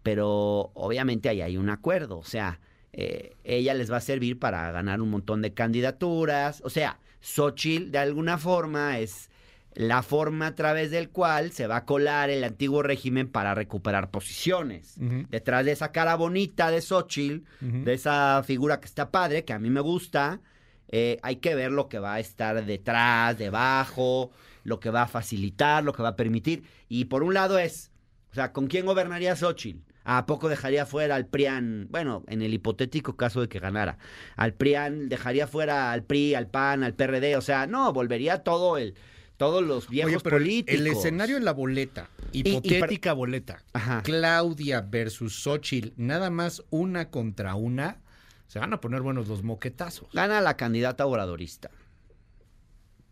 pero 0.02 0.72
obviamente 0.74 1.28
ahí 1.28 1.40
hay 1.40 1.56
un 1.56 1.70
acuerdo, 1.70 2.18
o 2.18 2.24
sea, 2.24 2.60
eh, 2.92 3.36
ella 3.44 3.74
les 3.74 3.92
va 3.92 3.98
a 3.98 4.00
servir 4.00 4.38
para 4.38 4.70
ganar 4.72 5.00
un 5.00 5.10
montón 5.10 5.40
de 5.40 5.54
candidaturas, 5.54 6.62
o 6.64 6.70
sea, 6.70 6.98
Xochitl 7.20 7.90
de 7.90 7.98
alguna 7.98 8.38
forma 8.38 8.98
es 8.98 9.30
la 9.74 10.02
forma 10.02 10.48
a 10.48 10.54
través 10.54 10.90
del 10.90 11.10
cual 11.10 11.52
se 11.52 11.66
va 11.66 11.76
a 11.76 11.84
colar 11.84 12.30
el 12.30 12.42
antiguo 12.42 12.82
régimen 12.82 13.28
para 13.28 13.54
recuperar 13.54 14.10
posiciones. 14.10 14.94
Detrás 15.28 15.64
de 15.64 15.72
esa 15.72 15.92
cara 15.92 16.14
bonita 16.16 16.70
de 16.70 16.80
Xochitl, 16.80 17.44
de 17.60 17.92
esa 17.92 18.42
figura 18.44 18.80
que 18.80 18.86
está 18.86 19.10
padre, 19.10 19.44
que 19.44 19.52
a 19.52 19.58
mí 19.58 19.68
me 19.70 19.80
gusta, 19.80 20.40
eh, 20.88 21.18
hay 21.22 21.36
que 21.36 21.54
ver 21.54 21.72
lo 21.72 21.88
que 21.88 21.98
va 21.98 22.14
a 22.14 22.20
estar 22.20 22.64
detrás, 22.64 23.36
debajo, 23.38 24.30
lo 24.64 24.80
que 24.80 24.90
va 24.90 25.02
a 25.02 25.08
facilitar, 25.08 25.84
lo 25.84 25.92
que 25.92 26.02
va 26.02 26.10
a 26.10 26.16
permitir. 26.16 26.64
Y 26.88 27.06
por 27.06 27.22
un 27.22 27.34
lado 27.34 27.58
es, 27.58 27.90
o 28.32 28.34
sea, 28.34 28.52
¿con 28.52 28.66
quién 28.66 28.86
gobernaría 28.86 29.36
Xochitl? 29.36 29.80
¿A 30.08 30.24
poco 30.26 30.48
dejaría 30.48 30.86
fuera 30.86 31.16
al 31.16 31.26
PRIAN? 31.26 31.88
Bueno, 31.90 32.22
en 32.28 32.40
el 32.40 32.54
hipotético 32.54 33.16
caso 33.16 33.40
de 33.40 33.48
que 33.48 33.58
ganara. 33.58 33.98
Al 34.36 34.54
PRIAN, 34.54 35.08
dejaría 35.08 35.48
fuera 35.48 35.90
al 35.90 36.04
PRI, 36.04 36.36
al 36.36 36.46
PAN, 36.46 36.84
al 36.84 36.94
PRD. 36.94 37.36
O 37.36 37.40
sea, 37.40 37.66
no, 37.66 37.92
volvería 37.92 38.44
todo 38.44 38.78
el, 38.78 38.94
todos 39.36 39.64
los 39.64 39.88
viejos 39.88 40.12
Oye, 40.12 40.20
pero 40.22 40.36
el- 40.36 40.42
políticos. 40.44 40.80
el 40.80 40.86
escenario 40.86 41.36
en 41.36 41.44
la 41.44 41.52
boleta, 41.52 42.08
y 42.30 42.48
hipotética 42.48 43.14
boleta, 43.14 43.62
Ajá. 43.72 44.02
Claudia 44.04 44.80
versus 44.80 45.42
Xochitl, 45.42 45.88
nada 45.96 46.30
más 46.30 46.62
una 46.70 47.10
contra 47.10 47.56
una, 47.56 47.98
se 48.46 48.58
van 48.58 48.72
a 48.72 48.80
poner 48.80 49.02
buenos 49.02 49.28
los 49.28 49.42
moquetazos. 49.42 50.08
Gana 50.12 50.40
la 50.40 50.56
candidata 50.56 51.06
obradorista. 51.06 51.70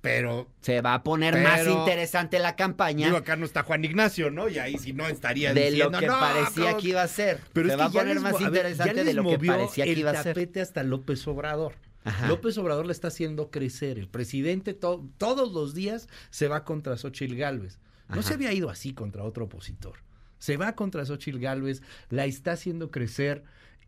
Pero, 0.00 0.50
Se 0.60 0.82
va 0.82 0.92
a 0.92 1.02
poner 1.02 1.42
más 1.42 1.66
interesante 1.66 2.38
la 2.38 2.56
campaña. 2.56 3.06
digo, 3.06 3.16
acá 3.16 3.36
no 3.36 3.46
está 3.46 3.62
Juan 3.62 3.86
Ignacio, 3.86 4.30
¿no? 4.30 4.50
Y 4.50 4.58
ahí 4.58 4.76
si 4.76 4.92
no 4.92 5.06
estaría 5.06 5.54
de 5.54 5.70
diciendo, 5.70 5.92
lo 5.92 5.98
que 6.00 6.06
"No, 6.06 6.20
parecía 6.20 6.64
¿cómo 6.72 6.76
que 6.82 6.88
iba 6.88 7.02
a 7.02 7.08
ser. 7.08 7.40
Pero 7.54 7.70
Se 7.70 7.76
va 7.76 7.90
que 7.90 7.98
a 7.98 8.00
poner 8.02 8.14
les 8.16 8.22
más 8.22 8.34
a 8.34 8.38
ver, 8.38 8.46
interesante 8.48 9.04
de 9.04 9.14
lo 9.14 9.22
que 9.24 9.38
parecía 9.38 9.84
que 9.86 9.92
el 9.92 9.98
iba 9.98 10.10
a 10.10 10.22
ser. 10.22 10.34
tapete 10.34 10.60
hasta 10.60 10.82
López 10.82 11.26
Obrador. 11.26 11.76
Ajá. 12.04 12.28
López 12.28 12.58
Obrador 12.58 12.84
le 12.84 12.92
está 12.92 13.08
haciendo 13.08 13.50
crecer. 13.50 13.98
El 13.98 14.08
presidente 14.08 14.74
to- 14.74 15.08
todos 15.16 15.50
los 15.54 15.72
días 15.72 16.06
se 16.28 16.48
va 16.48 16.64
contra 16.64 16.98
Xochitl 16.98 17.34
Gálvez. 17.36 17.78
No 18.08 18.16
Ajá. 18.16 18.22
se 18.24 18.34
había 18.34 18.52
ido 18.52 18.68
así 18.68 18.92
contra 18.92 19.24
otro 19.24 19.46
opositor. 19.46 20.00
Se 20.38 20.58
va 20.58 20.74
contra 20.74 21.06
Xochitl 21.06 21.38
Galvez, 21.38 21.80
la 22.10 22.26
está 22.26 22.52
haciendo 22.52 22.90
crecer 22.90 23.42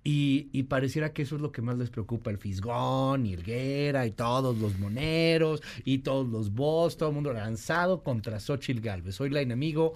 y, 0.04 0.48
y 0.52 0.64
pareciera 0.64 1.12
que 1.12 1.22
eso 1.22 1.36
es 1.36 1.42
lo 1.42 1.52
que 1.52 1.62
más 1.62 1.76
les 1.78 1.90
preocupa, 1.90 2.30
el 2.30 2.38
Fisgón 2.38 3.26
y 3.26 3.32
el 3.32 3.42
Guerra 3.42 4.06
y 4.06 4.12
todos 4.12 4.56
los 4.58 4.78
moneros 4.78 5.62
y 5.84 5.98
todos 5.98 6.28
los 6.28 6.52
boss, 6.52 6.96
todo 6.96 7.08
el 7.08 7.14
mundo 7.14 7.32
lanzado 7.32 8.02
contra 8.02 8.38
Xochitl 8.38 8.80
Galvez. 8.80 9.16
Soy 9.16 9.30
la 9.30 9.40
enemigo 9.40 9.94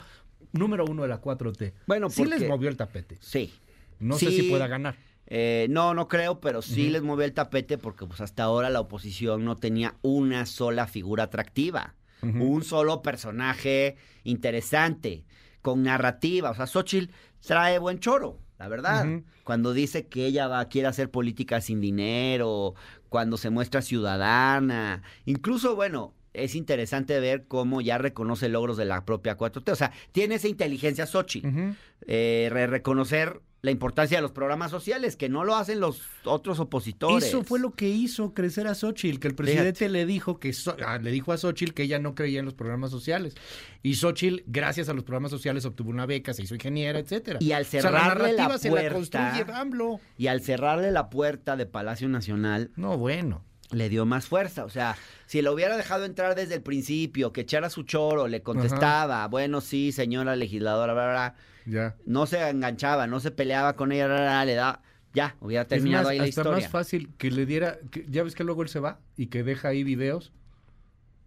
número 0.53 0.85
uno 0.85 1.03
de 1.03 1.09
la 1.09 1.21
4T. 1.21 1.73
Bueno, 1.87 2.11
sí 2.11 2.25
les 2.25 2.47
movió 2.49 2.69
el 2.69 2.77
tapete. 2.77 3.19
Sí. 3.21 3.53
No 3.99 4.17
sé 4.17 4.31
si 4.31 4.43
pueda 4.45 4.67
ganar. 4.67 4.97
Eh, 5.27 5.69
no, 5.71 5.95
no 5.95 6.09
creo, 6.09 6.41
pero 6.41 6.61
sí 6.61 6.91
les 6.91 7.03
movió 7.03 7.25
el 7.25 7.33
tapete 7.33 7.79
porque 7.79 8.05
pues 8.05 8.21
hasta 8.21 8.43
ahora 8.43 8.69
la 8.69 8.81
oposición 8.81 9.45
no 9.45 9.57
tenía 9.57 9.95
una 10.03 10.45
sola 10.45 10.89
figura 10.89 11.25
atractiva, 11.25 11.95
un 12.23 12.65
solo 12.65 13.01
personaje 13.01 13.97
interesante, 14.25 15.25
con 15.63 15.85
narrativa. 15.85 16.51
O 16.51 16.55
sea, 16.55 16.67
Xochitl 16.67 17.13
trae 17.47 17.79
buen 17.79 18.01
choro, 18.01 18.39
la 18.61 18.69
verdad. 18.69 19.07
Cuando 19.43 19.73
dice 19.73 20.07
que 20.07 20.27
ella 20.27 20.47
va, 20.47 20.67
quiere 20.67 20.87
hacer 20.87 21.11
política 21.11 21.63
sin 21.63 21.81
dinero, 21.81 22.75
cuando 23.09 23.39
se 23.39 23.49
muestra 23.49 23.81
ciudadana. 23.81 25.03
Incluso, 25.25 25.75
bueno, 25.77 26.13
es 26.33 26.55
interesante 26.55 27.19
ver 27.21 27.47
cómo 27.49 27.81
ya 27.81 27.99
reconoce 27.99 28.49
logros 28.49 28.77
de 28.77 28.85
la 28.85 29.05
propia 29.05 29.37
4T. 29.37 29.73
O 29.73 29.77
sea, 29.77 29.93
tiene 30.13 30.37
esa 30.37 30.49
inteligencia 30.49 31.07
Xochitl 31.07 31.49
Ujú. 31.49 31.75
eh, 32.07 32.49
re- 32.53 32.67
reconocer 32.67 33.41
la 33.63 33.71
importancia 33.71 34.17
de 34.17 34.23
los 34.23 34.33
programas 34.33 34.71
sociales, 34.71 35.17
que 35.17 35.29
no 35.29 35.45
lo 35.45 35.55
hacen 35.55 35.81
los 35.81 36.01
otros 36.25 36.61
opositores. 36.61 37.29
Eso 37.29 37.45
fue 37.45 37.61
lo 37.61 37.73
que 37.75 37.91
hizo 37.91 38.33
crecer 38.33 38.67
a 38.67 38.75
Xochitl, 38.75 39.19
que 39.19 39.29
el 39.29 39.35
presidente 39.35 39.91
le 39.91 40.07
dijo 40.07 40.39
que 40.41 40.55
So- 40.55 40.77
ah, 40.87 40.97
le 40.97 41.11
dijo 41.11 41.31
a 41.33 41.37
Xochitl 41.37 41.75
que 41.75 41.83
ella 41.83 41.99
no 41.99 42.15
creía 42.15 42.39
en 42.39 42.47
los 42.47 42.55
programas 42.55 42.91
sociales. 42.91 43.35
Y 43.83 43.97
Xochitl, 43.97 44.45
gracias 44.47 44.89
a 44.89 44.95
los 44.95 45.05
programas 45.05 45.31
sociales, 45.31 45.67
obtuvo 45.67 45.91
una 45.91 46.07
beca, 46.07 46.33
se 46.33 46.43
hizo 46.45 46.55
ingeniera, 46.55 46.99
etcétera. 47.01 47.39
Y 47.43 47.53
al 47.53 47.63
O 47.63 47.67
sea, 47.67 47.83
cerrarle 47.83 48.33
la 48.33 48.57
se 48.59 48.69
la 48.71 48.75
puerta- 48.77 48.95
construye 48.95 49.45
AMLO. 49.53 50.01
Y 50.17 50.29
al 50.29 50.41
cerrarle 50.41 50.91
la 50.91 51.11
puerta 51.11 51.57
de 51.57 51.67
Palacio 51.67 52.09
Nacional, 52.09 52.71
No, 52.77 52.97
bueno. 52.97 53.45
Le 53.73 53.89
dio 53.89 54.05
más 54.07 54.27
fuerza. 54.27 54.65
O 54.65 54.69
sea, 54.71 54.97
si 55.27 55.43
lo 55.43 55.53
hubiera 55.53 55.77
dejado 55.77 56.05
entrar 56.05 56.35
desde 56.35 56.55
el 56.57 56.63
principio, 56.63 57.33
que 57.33 57.43
echara 57.43 57.71
su 57.71 57.83
choro, 57.85 58.29
le 58.29 58.43
contestaba, 58.43 59.27
bueno, 59.29 59.61
sí, 59.61 59.93
señora 59.93 60.37
legisladora, 60.37 60.93
bla, 60.93 61.03
bla, 61.05 61.13
bla", 61.13 61.35
Ya. 61.67 61.97
no 62.07 62.27
se 62.27 62.49
enganchaba, 62.49 63.07
no 63.07 63.21
se 63.21 63.31
peleaba 63.31 63.75
con 63.77 63.93
ella, 63.93 64.07
bla, 64.07 64.17
bla, 64.17 64.45
le 64.45 64.55
da, 64.55 64.83
ya, 65.15 65.37
hubiera 65.41 65.67
terminado 65.67 66.05
más, 66.05 66.13
ahí 66.13 66.19
la 66.19 66.29
historia. 66.29 66.53
más 66.53 66.69
fácil 66.69 67.11
que 67.19 67.31
le 67.31 67.47
diera, 67.47 67.79
que- 67.91 68.07
ya 68.09 68.23
ves 68.23 68.35
que 68.35 68.45
luego 68.45 68.63
él 68.63 68.69
se 68.69 68.81
va 68.81 69.01
y 69.17 69.27
que 69.27 69.43
deja 69.43 69.69
ahí 69.69 69.83
videos. 69.85 70.33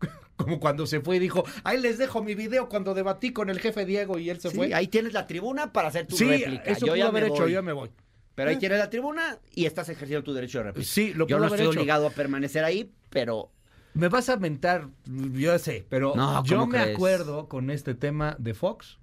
Como 0.36 0.60
cuando 0.60 0.86
se 0.88 1.00
fue 1.00 1.18
y 1.18 1.20
dijo, 1.20 1.44
ahí 1.64 1.80
les 1.80 1.98
dejo 1.98 2.24
mi 2.24 2.34
video 2.36 2.68
cuando 2.68 2.94
debatí 2.94 3.32
con 3.34 3.50
el 3.50 3.60
jefe 3.60 3.86
Diego 3.86 4.18
y 4.20 4.30
él 4.30 4.40
se 4.42 4.50
Sí, 4.50 4.56
fue. 4.58 4.74
ahí 4.74 4.88
tienes 4.88 5.14
la 5.14 5.28
tribuna 5.28 5.72
para 5.72 5.90
hacer 5.90 6.08
tu 6.08 6.18
sí, 6.18 6.26
réplica. 6.26 6.64
eso 6.64 6.86
yo 6.88 6.94
pudo 6.94 6.96
ya 6.98 7.08
haber 7.08 7.24
me 7.24 7.30
hecho, 7.30 7.42
voy. 7.44 7.52
yo 7.52 7.58
ya 7.58 7.62
me 7.62 7.72
voy. 7.74 7.92
Pero 8.36 8.50
ahí 8.50 8.58
tienes 8.58 8.80
la 8.80 8.90
tribuna 8.90 9.38
y 9.54 9.66
estás 9.66 9.90
ejerciendo 9.90 10.24
tu 10.24 10.34
derecho 10.34 10.60
de 10.60 10.64
réplica. 10.66 10.88
Sí, 10.90 11.14
lo 11.14 11.28
Yo 11.28 11.38
no 11.40 11.46
estoy 11.46 11.62
hecho. 11.62 11.70
obligado 11.70 12.08
a 12.08 12.10
permanecer 12.10 12.64
ahí, 12.64 12.92
pero 13.10 13.52
Me 13.94 14.08
vas 14.10 14.28
a 14.30 14.38
mentar, 14.38 14.90
yo 15.06 15.58
sé, 15.60 15.86
pero 15.88 16.14
No, 16.16 16.44
yo 16.44 16.58
¿cómo 16.58 16.72
me 16.72 16.82
crees? 16.82 16.96
acuerdo 16.96 17.48
con 17.48 17.70
este 17.70 17.94
tema 17.94 18.36
de 18.40 18.54
Fox 18.56 18.98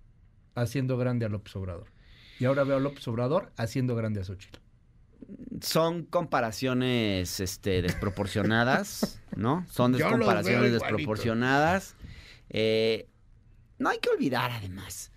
haciendo 0.56 0.96
grande 0.96 1.26
a 1.26 1.28
López 1.28 1.54
Obrador. 1.54 1.86
Y 2.40 2.44
ahora 2.46 2.64
veo 2.64 2.78
a 2.78 2.80
López 2.80 3.06
Obrador 3.06 3.52
haciendo 3.56 3.94
grande 3.94 4.20
a 4.20 4.24
Xochitl. 4.24 4.58
son 5.60 6.02
comparaciones 6.06 7.38
este, 7.38 7.82
desproporcionadas, 7.82 9.20
¿no? 9.36 9.64
Son 9.70 9.92
comparaciones 9.98 10.72
desproporcionadas. 10.72 11.94
Eh, 12.48 13.06
no 13.78 13.90
hay 13.90 13.98
que 13.98 14.08
olvidar, 14.10 14.50
además, 14.50 15.12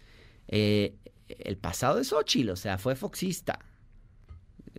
eh, 0.47 0.95
el 1.29 1.57
pasado 1.57 1.97
de 1.97 2.03
Xochitl, 2.03 2.49
o 2.51 2.55
sea, 2.55 2.77
fue 2.77 2.95
foxista. 2.95 3.59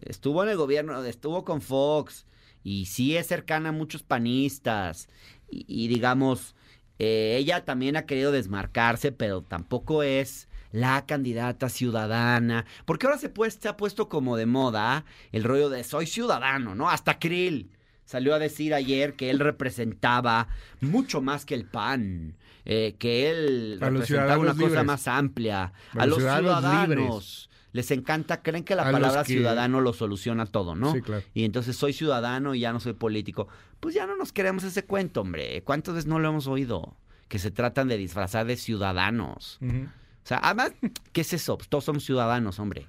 Estuvo 0.03 0.43
en 0.43 0.51
el 0.51 0.57
gobierno, 0.57 1.03
estuvo 1.05 1.45
con 1.45 1.61
Fox, 1.61 2.27
y 2.63 2.87
sí 2.87 3.17
es 3.17 3.27
cercana 3.27 3.71
a 3.71 3.73
muchos 3.73 4.03
panistas, 4.03 5.09
y, 5.51 5.65
y 5.69 5.89
digamos, 5.89 6.55
eh, 6.99 7.37
ella 7.39 7.65
también 7.65 7.97
ha 7.97 8.07
querido 8.07 8.33
desmarcarse, 8.33 9.13
pero 9.13 9.43
tampoco 9.43 10.03
es 10.03 10.49
la 10.73 11.07
candidata 11.07 11.69
ciudadana, 11.69 12.67
porque 12.85 13.07
ahora 13.07 13.19
se, 13.19 13.29
pues, 13.29 13.59
se 13.61 13.69
ha 13.69 13.77
puesto 13.77 14.09
como 14.09 14.37
de 14.37 14.47
moda 14.47 15.05
el 15.33 15.45
rollo 15.45 15.69
de 15.71 15.85
soy 15.85 16.07
ciudadano, 16.07 16.75
¿no? 16.75 16.91
Hasta 16.91 17.19
Krill 17.19 17.71
salió 18.05 18.35
a 18.35 18.39
decir 18.39 18.75
ayer 18.75 19.15
que 19.15 19.31
él 19.31 19.39
representaba 19.39 20.49
mucho 20.81 21.21
más 21.23 21.45
que 21.47 21.55
el 21.55 21.65
PAN, 21.67 22.37
eh, 22.65 22.97
que 22.99 23.31
él 23.31 23.79
A 23.81 23.91
representaba 23.91 24.39
una 24.39 24.55
cosa 24.59 24.83
libres. 24.83 24.85
más 24.85 25.07
amplia, 25.09 25.73
A 25.97 26.03
a, 26.03 26.07
los 26.07 26.19
los 26.19 26.19
ciudadanos 26.19 26.59
ciudadanos. 26.59 27.51
Les 27.75 27.91
encanta, 27.91 28.41
creen 28.41 28.63
que 28.63 28.77
la 28.77 28.89
A 28.89 28.93
palabra 28.93 29.25
que- 29.25 29.33
ciudadano 29.33 29.81
lo 29.81 29.93
soluciona 29.93 30.47
todo, 30.47 30.77
¿no? 30.77 30.93
Sí, 30.93 31.03
claro. 31.03 31.25
Y 31.35 31.45
entonces 31.45 31.75
soy 31.77 31.93
ciudadano 31.93 32.55
y 32.55 32.61
ya 32.61 32.73
no 32.73 32.79
soy 32.79 32.93
político. 32.93 33.49
Pues 33.81 33.97
ya 33.97 34.07
no 34.07 34.17
nos 34.17 34.33
queremos 34.33 34.63
ese 34.63 34.85
cuento, 34.85 35.23
hombre. 35.23 35.61
¿Cuántas 35.65 35.95
veces 35.95 36.07
no 36.09 36.21
lo 36.21 36.29
hemos 36.29 36.47
oído? 36.47 36.97
Que 37.29 37.41
se 37.41 37.51
tratan 37.51 37.89
de 37.89 37.97
disfrazar 37.99 38.47
de 38.47 38.57
ciudadanos. 38.57 39.59
O 39.61 40.27
sea, 40.27 40.39
además, 40.43 40.73
¿qué 41.13 41.23
es 41.23 41.33
eso? 41.33 41.59
Todos 41.69 41.83
somos 41.85 42.05
ciudadanos, 42.05 42.61
hombre. 42.61 42.87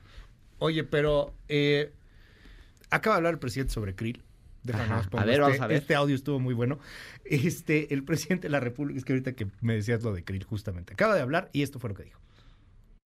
Oye, 0.59 0.83
pero 0.83 1.33
eh, 1.49 1.91
acaba 2.91 3.15
de 3.15 3.17
hablar 3.17 3.33
el 3.33 3.39
presidente 3.39 3.73
sobre 3.73 3.95
Krill. 3.95 4.21
Déjame 4.61 4.85
Ajá. 4.85 5.09
A 5.17 5.25
ver, 5.25 5.29
este, 5.29 5.41
vamos 5.41 5.59
a 5.61 5.67
ver. 5.67 5.77
Este 5.77 5.95
audio 5.95 6.15
estuvo 6.15 6.39
muy 6.39 6.53
bueno. 6.53 6.77
Este, 7.23 7.91
el 7.93 8.03
presidente 8.03 8.43
de 8.47 8.51
la 8.51 8.59
República, 8.59 8.99
es 8.99 9.03
que 9.05 9.13
ahorita 9.13 9.33
que 9.33 9.47
me 9.61 9.73
decías 9.73 10.03
lo 10.03 10.13
de 10.13 10.23
Krill, 10.23 10.43
justamente, 10.43 10.93
acaba 10.93 11.15
de 11.15 11.21
hablar 11.21 11.49
y 11.53 11.63
esto 11.63 11.79
fue 11.79 11.89
lo 11.89 11.95
que 11.95 12.03
dijo. 12.03 12.19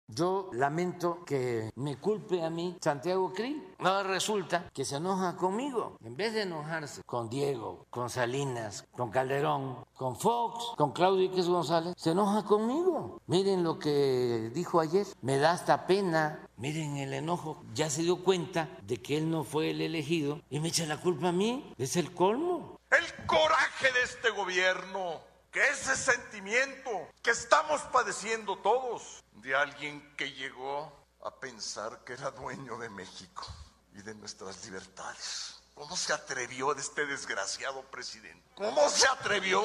Yo 0.09 0.51
lamento 0.53 1.25
que 1.25 1.73
me 1.77 1.97
culpe 1.97 2.43
a 2.45 2.51
mí 2.51 2.77
Santiago 2.81 3.33
Krill. 3.33 3.75
Ahora 3.79 4.03
resulta 4.03 4.69
que 4.73 4.85
se 4.85 4.97
enoja 4.97 5.37
conmigo. 5.37 5.97
En 6.05 6.17
vez 6.17 6.35
de 6.35 6.43
enojarse 6.43 7.03
con 7.05 7.31
Diego, 7.31 7.87
con 7.88 8.11
Salinas, 8.11 8.85
con 8.93 9.11
Calderón, 9.11 9.85
con 9.95 10.17
Fox, 10.17 10.75
con 10.77 10.93
Claudio 10.93 11.27
X 11.31 11.47
González, 11.47 11.95
se 11.97 12.11
enoja 12.11 12.45
conmigo. 12.45 13.21
Miren 13.27 13.62
lo 13.62 13.79
que 13.79 14.51
dijo 14.55 14.81
ayer. 14.81 15.07
Me 15.23 15.38
da 15.38 15.53
hasta 15.53 15.87
pena. 15.87 16.47
Miren 16.57 16.97
el 16.99 17.15
enojo. 17.15 17.62
Ya 17.75 17.88
se 17.88 18.03
dio 18.03 18.23
cuenta 18.23 18.69
de 18.83 19.01
que 19.01 19.17
él 19.17 19.31
no 19.31 19.45
fue 19.45 19.71
el 19.71 19.81
elegido 19.81 20.41
y 20.51 20.61
me 20.61 20.69
echa 20.69 20.85
la 20.87 21.01
culpa 21.01 21.29
a 21.29 21.33
mí. 21.33 21.73
Es 21.79 21.97
el 21.97 22.12
colmo. 22.12 22.79
El 22.91 23.27
coraje 23.27 23.91
de 23.91 24.03
este 24.03 24.31
gobierno, 24.31 25.23
que 25.53 25.61
ese 25.69 25.95
sentimiento 25.95 26.91
que 27.23 27.31
estamos 27.31 27.83
padeciendo 27.93 28.57
todos, 28.57 29.23
de 29.43 29.55
alguien 29.55 30.03
que 30.17 30.33
llegó 30.33 30.91
a 31.23 31.38
pensar 31.38 32.01
que 32.05 32.15
era 32.15 32.31
dueño 32.31 32.79
de 32.79 32.88
México 32.88 33.47
y 33.95 34.01
de 34.01 34.15
nuestras 34.15 34.65
libertades. 34.65 35.61
¿Cómo 35.75 35.95
se 35.95 36.15
atrevió 36.15 36.75
este 36.75 37.07
desgraciado 37.07 37.83
presidente? 37.91 38.43
¿Cómo 38.55 38.88
se 38.88 39.07
atrevió? 39.07 39.62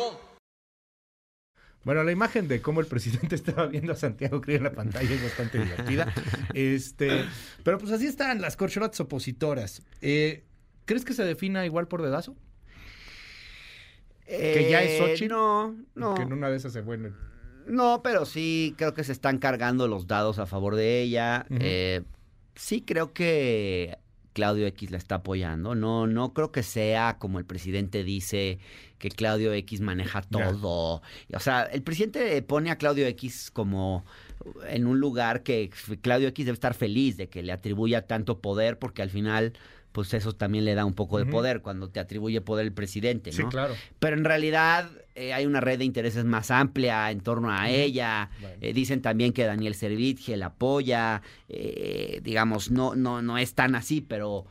Bueno, 1.86 2.04
la 2.04 2.12
imagen 2.12 2.50
de 2.50 2.62
cómo 2.62 2.82
el 2.82 2.88
presidente 2.88 3.36
estaba 3.36 3.66
viendo 3.68 3.94
a 3.94 3.96
Santiago 3.96 4.42
Krill 4.42 4.58
en 4.58 4.64
la 4.64 4.74
pantalla 4.74 5.10
es 5.10 5.24
bastante 5.24 5.60
divertida. 5.60 6.14
Este, 6.54 7.26
pero 7.64 7.78
pues 7.78 7.94
así 7.94 8.08
están 8.08 8.42
las 8.42 8.58
corcholatas 8.58 9.00
opositoras. 9.00 9.84
Eh, 10.02 10.44
¿Crees 10.86 11.06
que 11.06 11.14
se 11.14 11.24
defina 11.24 11.66
igual 11.66 11.88
por 11.88 12.02
dedazo? 12.02 12.36
¿Que 14.28 14.68
ya 14.70 14.84
es 14.84 14.92
Eh, 14.92 15.00
Xochitl? 15.00 15.34
No, 15.34 15.76
no. 15.96 16.16
Que 16.16 16.24
en 16.24 16.34
una 16.34 16.50
de 16.50 16.58
esas 16.58 16.74
se 16.74 16.82
vuelve. 16.82 17.14
No, 17.66 18.02
pero 18.04 18.26
sí 18.26 18.76
creo 18.78 18.94
que 18.94 19.04
se 19.04 19.12
están 19.12 19.40
cargando 19.40 19.88
los 19.88 20.08
dados 20.08 20.40
a 20.40 20.46
favor 20.46 20.76
de 20.76 21.02
ella. 21.02 21.46
Eh, 21.50 22.02
sí 22.56 22.82
creo 22.82 23.14
que 23.14 23.98
Claudio 24.34 24.68
X 24.68 24.92
la 24.92 24.98
está 24.98 25.16
apoyando. 25.16 25.76
No, 25.76 26.08
no 26.08 26.34
creo 26.34 26.52
que 26.52 26.64
sea 26.64 27.18
como 27.20 27.40
el 27.40 27.46
presidente 27.46 28.04
dice 28.04 28.60
que 29.00 29.10
Claudio 29.10 29.52
X 29.54 29.82
maneja 29.82 30.22
todo. 30.22 31.02
O 31.34 31.40
sea, 31.40 31.64
el 31.64 31.82
presidente 31.84 32.42
pone 32.42 32.72
a 32.72 32.78
Claudio 32.78 33.06
X 33.08 33.52
como 33.52 34.06
en 34.70 34.86
un 34.88 35.00
lugar 35.00 35.44
que 35.44 35.70
Claudio 36.02 36.30
X 36.30 36.46
debe 36.46 36.54
estar 36.54 36.74
feliz 36.74 37.18
de 37.18 37.28
que 37.28 37.44
le 37.44 37.52
atribuya 37.52 38.04
tanto 38.08 38.40
poder 38.40 38.80
porque 38.80 39.02
al 39.02 39.10
final 39.10 39.54
pues 39.98 40.14
eso 40.14 40.32
también 40.34 40.64
le 40.64 40.76
da 40.76 40.86
un 40.86 40.94
poco 40.94 41.18
de 41.18 41.26
poder 41.26 41.62
cuando 41.64 41.90
te 41.90 42.00
atribuye 42.00 42.40
poder 42.40 42.68
el 42.68 42.72
presidente, 42.72 43.32
Sí, 43.32 43.42
¿no? 43.42 43.50
claro. 43.50 43.74
Pero 43.98 44.16
en 44.16 44.26
realidad 44.26 44.92
eh, 45.16 45.34
hay 45.34 45.48
una 45.48 45.60
red 45.60 45.80
de 45.80 45.86
intereses 45.86 46.24
más 46.24 46.52
amplia 46.52 47.10
en 47.10 47.22
torno 47.22 47.50
a 47.52 47.68
ella. 47.72 48.30
Bueno. 48.40 48.58
Eh, 48.62 48.74
dicen 48.74 49.02
también 49.02 49.34
que 49.34 49.44
Daniel 49.46 49.74
Servitje 49.74 50.38
la 50.38 50.46
apoya. 50.48 51.24
eh, 51.50 52.22
digamos, 52.24 52.70
no, 52.70 52.94
no, 52.94 53.24
no 53.24 53.40
es 53.40 53.56
tan 53.56 53.74
así, 53.74 54.02
pero, 54.02 54.46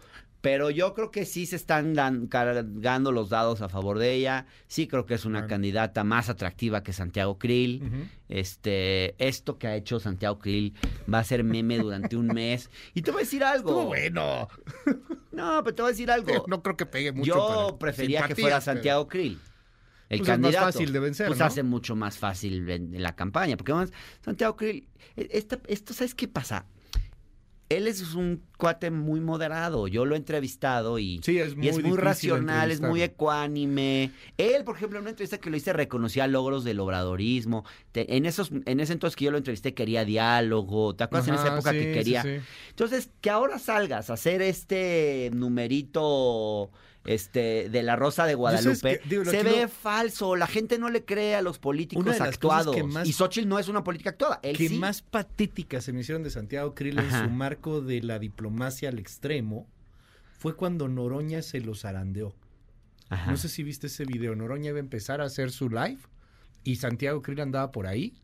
pero 0.46 0.70
yo 0.70 0.94
creo 0.94 1.10
que 1.10 1.24
sí 1.24 1.44
se 1.44 1.56
están 1.56 1.92
dan- 1.94 2.28
cargando 2.28 3.10
los 3.10 3.30
dados 3.30 3.62
a 3.62 3.68
favor 3.68 3.98
de 3.98 4.12
ella. 4.14 4.46
Sí 4.68 4.86
creo 4.86 5.04
que 5.04 5.14
es 5.14 5.24
una 5.24 5.40
Bueno. 5.40 5.48
candidata 5.48 6.04
más 6.04 6.28
atractiva 6.28 6.84
que 6.84 6.92
Santiago 6.92 7.36
Krill. 7.36 8.08
Este, 8.28 9.16
esto 9.18 9.58
que 9.58 9.66
ha 9.66 9.74
hecho 9.74 9.98
Santiago 9.98 10.38
Krill 10.38 10.74
va 11.12 11.18
a 11.18 11.24
ser 11.24 11.42
meme 11.42 11.78
durante 11.78 12.16
un 12.16 12.28
mes. 12.28 12.70
Y 12.94 13.02
te 13.02 13.10
voy 13.10 13.22
a 13.22 13.24
decir 13.24 13.42
algo. 13.42 13.70
Estuvo 13.70 13.86
bueno. 13.86 14.46
No, 15.32 15.62
pero 15.64 15.74
te 15.74 15.82
voy 15.82 15.88
a 15.88 15.92
decir 15.92 16.10
algo. 16.12 16.44
No 16.46 16.62
creo 16.62 16.76
que 16.76 16.86
pegue 16.86 17.10
mucho. 17.10 17.26
Yo 17.70 17.76
prefería 17.80 18.28
que 18.28 18.36
fuera 18.36 18.56
pero- 18.60 18.60
Santiago 18.60 19.08
Krill. 19.08 19.40
el 20.08 20.18
Pues 20.20 20.20
es 20.20 20.28
más 20.28 20.40
candidato. 20.52 20.66
fácil 20.66 20.92
de 20.92 20.98
vencer, 21.00 21.26
Pues 21.26 21.40
¿no? 21.40 21.44
hace 21.46 21.64
mucho 21.64 21.96
más 21.96 22.18
fácil 22.18 22.92
la 23.02 23.16
campaña. 23.16 23.56
Porque 23.56 23.72
además, 23.72 23.92
Santiago 24.24 24.54
Krill, 24.54 24.86
e- 25.16 25.28
esta- 25.32 25.58
esto, 25.66 25.92
¿sabes 25.92 26.14
qué 26.14 26.28
pasa? 26.28 26.66
Él 27.68 27.88
es 27.88 28.14
un 28.14 28.42
cuate 28.58 28.90
muy 28.92 29.20
moderado. 29.20 29.88
Yo 29.88 30.04
lo 30.04 30.14
he 30.14 30.18
entrevistado 30.18 30.98
y, 31.00 31.20
Sí, 31.24 31.38
es 31.38 31.52
y 31.52 31.56
muy 31.56 31.68
es 31.68 31.82
muy 31.82 31.96
racional, 31.96 32.70
es 32.70 32.80
muy 32.80 33.02
ecuánime. 33.02 34.12
Él, 34.38 34.62
por 34.64 34.76
ejemplo, 34.76 34.98
en 34.98 35.02
una 35.02 35.10
entrevista 35.10 35.38
que 35.38 35.50
lo 35.50 35.56
hice, 35.56 35.72
reconocía 35.72 36.26
logros 36.28 36.62
del 36.62 36.78
obradorismo. 36.78 37.64
Te- 37.90 38.16
en, 38.16 38.24
esos, 38.24 38.52
en 38.66 38.78
ese 38.80 38.92
entonces 38.92 39.16
que 39.16 39.24
yo 39.24 39.30
lo 39.32 39.38
entrevisté, 39.38 39.74
quería 39.74 40.04
diálogo. 40.04 40.94
¿Te 40.94 41.04
acuerdas 41.04 41.28
en 41.28 41.34
esa 41.34 41.54
época 41.54 41.72
sí, 41.72 41.78
que 41.78 41.92
quería? 41.92 42.22
sí. 42.22 42.36
Entonces, 42.70 43.10
que 43.20 43.30
ahora 43.30 43.58
salgas 43.58 44.10
a 44.10 44.14
hacer 44.14 44.42
este 44.42 45.30
numerito 45.34 46.70
este 47.06 47.68
de 47.70 47.82
la 47.82 47.96
Rosa 47.96 48.26
de 48.26 48.34
Guadalupe, 48.34 49.00
que- 49.02 49.08
digo, 49.08 49.24
se 49.24 49.42
ve 49.42 49.62
lo- 49.62 49.68
falso, 49.68 50.36
la 50.36 50.46
gente 50.46 50.78
no 50.78 50.88
le 50.90 51.04
cree 51.04 51.34
a 51.34 51.42
los 51.42 51.58
políticos 51.58 52.04
actuados. 52.20 52.76
más- 52.88 53.06
Y 53.08 53.12
Xochitl 53.12 53.48
no 53.48 53.58
es 53.58 53.68
una 53.68 53.82
política 53.84 54.10
actuada, 54.10 54.40
él 54.42 54.56
que 54.56 54.68
sí. 54.68 54.78
más 54.78 55.02
patéticas 55.02 55.84
se 55.84 55.92
me 55.92 56.00
hicieron 56.00 56.22
de 56.22 56.30
Santiago 56.30 56.74
Krill 56.74 56.98
en 56.98 57.10
su 57.10 57.30
marco 57.30 57.80
de 57.80 58.02
la 58.02 58.18
diplomacia 58.18 58.88
al 58.88 58.98
extremo 58.98 59.66
fue 60.38 60.54
cuando 60.56 60.88
Noroña 60.88 61.42
se 61.42 61.60
los 61.60 61.80
zarandeó. 61.82 62.34
Ajá. 63.08 63.30
No 63.30 63.36
sé 63.36 63.48
si 63.48 63.62
viste 63.62 63.86
ese 63.86 64.04
video. 64.04 64.34
Noroña 64.34 64.70
iba 64.70 64.78
a 64.78 64.80
empezar 64.80 65.20
a 65.20 65.24
hacer 65.24 65.50
su 65.52 65.68
live 65.70 65.98
y 66.64 66.76
Santiago 66.76 67.22
Krill 67.22 67.40
andaba 67.40 67.70
por 67.72 67.86
ahí 67.86 68.20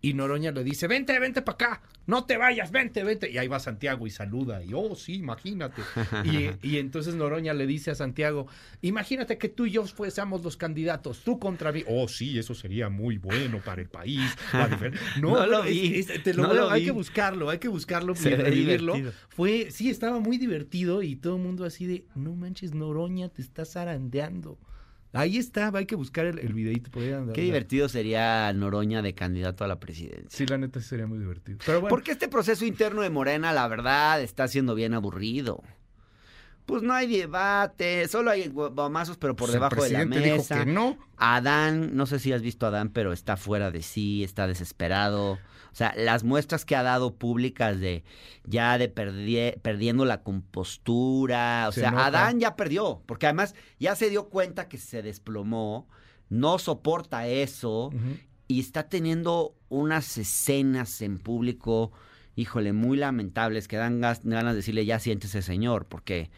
y 0.00 0.14
Noroña 0.14 0.52
le 0.52 0.62
dice, 0.62 0.86
vente, 0.86 1.18
vente 1.18 1.42
para 1.42 1.54
acá, 1.54 1.82
no 2.06 2.24
te 2.24 2.36
vayas, 2.36 2.70
vente, 2.70 3.02
vente. 3.02 3.30
Y 3.30 3.36
ahí 3.38 3.48
va 3.48 3.58
Santiago 3.58 4.06
y 4.06 4.10
saluda 4.10 4.62
y, 4.62 4.70
oh, 4.72 4.94
sí, 4.94 5.14
imagínate. 5.14 5.82
y, 6.24 6.50
y 6.62 6.78
entonces 6.78 7.16
Noroña 7.16 7.52
le 7.52 7.66
dice 7.66 7.90
a 7.90 7.94
Santiago, 7.96 8.46
imagínate 8.80 9.38
que 9.38 9.48
tú 9.48 9.66
y 9.66 9.72
yo 9.72 9.84
fuésemos 9.86 10.44
los 10.44 10.56
candidatos, 10.56 11.22
tú 11.24 11.38
contra 11.40 11.72
mí. 11.72 11.82
Oh, 11.88 12.06
sí, 12.06 12.38
eso 12.38 12.54
sería 12.54 12.88
muy 12.88 13.18
bueno 13.18 13.60
para 13.64 13.82
el 13.82 13.88
país. 13.88 14.30
No, 15.20 15.30
No 15.30 15.46
lo 15.46 15.62
vi, 15.64 15.96
es- 15.98 16.22
te 16.22 16.32
lo 16.34 16.44
no 16.44 16.54
lo 16.54 16.70
hay 16.70 16.80
vi. 16.82 16.86
que 16.86 16.92
buscarlo, 16.92 17.50
hay 17.50 17.58
que 17.58 17.68
buscarlo 17.68 18.14
Se 18.14 18.36
revivirlo. 18.36 18.94
Fue, 19.28 19.70
sí, 19.70 19.90
estaba 19.90 20.20
muy 20.20 20.38
divertido 20.38 21.02
y 21.02 21.16
todo 21.16 21.36
el 21.36 21.42
mundo 21.42 21.64
así 21.64 21.86
de, 21.86 22.04
no 22.14 22.34
manches, 22.34 22.72
Noroña, 22.74 23.28
te 23.28 23.42
estás 23.42 23.72
zarandeando. 23.72 24.58
Ahí 25.12 25.38
estaba, 25.38 25.78
hay 25.78 25.86
que 25.86 25.94
buscar 25.96 26.26
el, 26.26 26.38
el 26.38 26.82
Qué 27.32 27.40
divertido 27.40 27.88
sería 27.88 28.52
Noroña 28.52 29.00
de 29.00 29.14
candidato 29.14 29.64
a 29.64 29.68
la 29.68 29.80
presidencia. 29.80 30.28
Sí, 30.28 30.46
la 30.46 30.58
neta 30.58 30.80
sería 30.80 31.06
muy 31.06 31.18
divertido. 31.18 31.58
Pero 31.64 31.80
bueno, 31.80 31.88
Porque 31.88 32.12
este 32.12 32.28
proceso 32.28 32.64
interno 32.66 33.00
de 33.00 33.08
Morena, 33.08 33.52
la 33.52 33.66
verdad, 33.68 34.20
está 34.20 34.46
siendo 34.48 34.74
bien 34.74 34.92
aburrido. 34.92 35.62
Pues 36.66 36.82
no 36.82 36.92
hay 36.92 37.06
debate, 37.06 38.06
solo 38.08 38.30
hay 38.30 38.48
guamazos, 38.48 39.16
pero 39.16 39.34
por 39.34 39.46
pues, 39.46 39.54
debajo 39.54 39.82
de 39.82 39.90
la 39.90 40.04
mesa. 40.04 40.56
dijo 40.56 40.64
que 40.66 40.70
no. 40.70 40.98
Adán, 41.16 41.96
no 41.96 42.04
sé 42.04 42.18
si 42.18 42.32
has 42.32 42.42
visto 42.42 42.66
a 42.66 42.68
Adán, 42.68 42.90
pero 42.90 43.14
está 43.14 43.38
fuera 43.38 43.70
de 43.70 43.80
sí, 43.80 44.22
está 44.22 44.46
desesperado. 44.46 45.38
O 45.72 45.74
sea, 45.78 45.94
las 45.96 46.24
muestras 46.24 46.64
que 46.64 46.74
ha 46.76 46.82
dado 46.82 47.14
públicas 47.14 47.78
de 47.78 48.02
ya 48.44 48.78
de 48.78 48.92
perdie- 48.92 49.60
perdiendo 49.60 50.04
la 50.04 50.22
compostura. 50.22 51.66
O 51.68 51.72
Se 51.72 51.80
sea. 51.80 52.06
Adán 52.06 52.40
ya 52.40 52.56
perdió, 52.56 53.02
porque 53.06 53.26
además 53.26 53.54
ya 53.78 53.94
se 53.94 54.10
dio 54.10 54.28
cuenta 54.28 54.68
que 54.68 54.78
se 54.78 55.02
desplomó, 55.02 55.86
no 56.28 56.58
soporta 56.58 57.26
eso 57.26 57.90
y 58.46 58.60
está 58.60 58.88
teniendo 58.88 59.54
unas 59.68 60.16
escenas 60.18 61.02
en 61.02 61.18
público, 61.18 61.92
híjole, 62.36 62.72
muy 62.72 62.96
lamentables, 62.96 63.68
que 63.68 63.76
dan 63.76 64.00
ganas 64.00 64.22
de 64.24 64.54
decirle 64.54 64.84
ya 64.86 64.98
siéntese 64.98 65.42
señor, 65.42 65.86
porque 65.86 66.30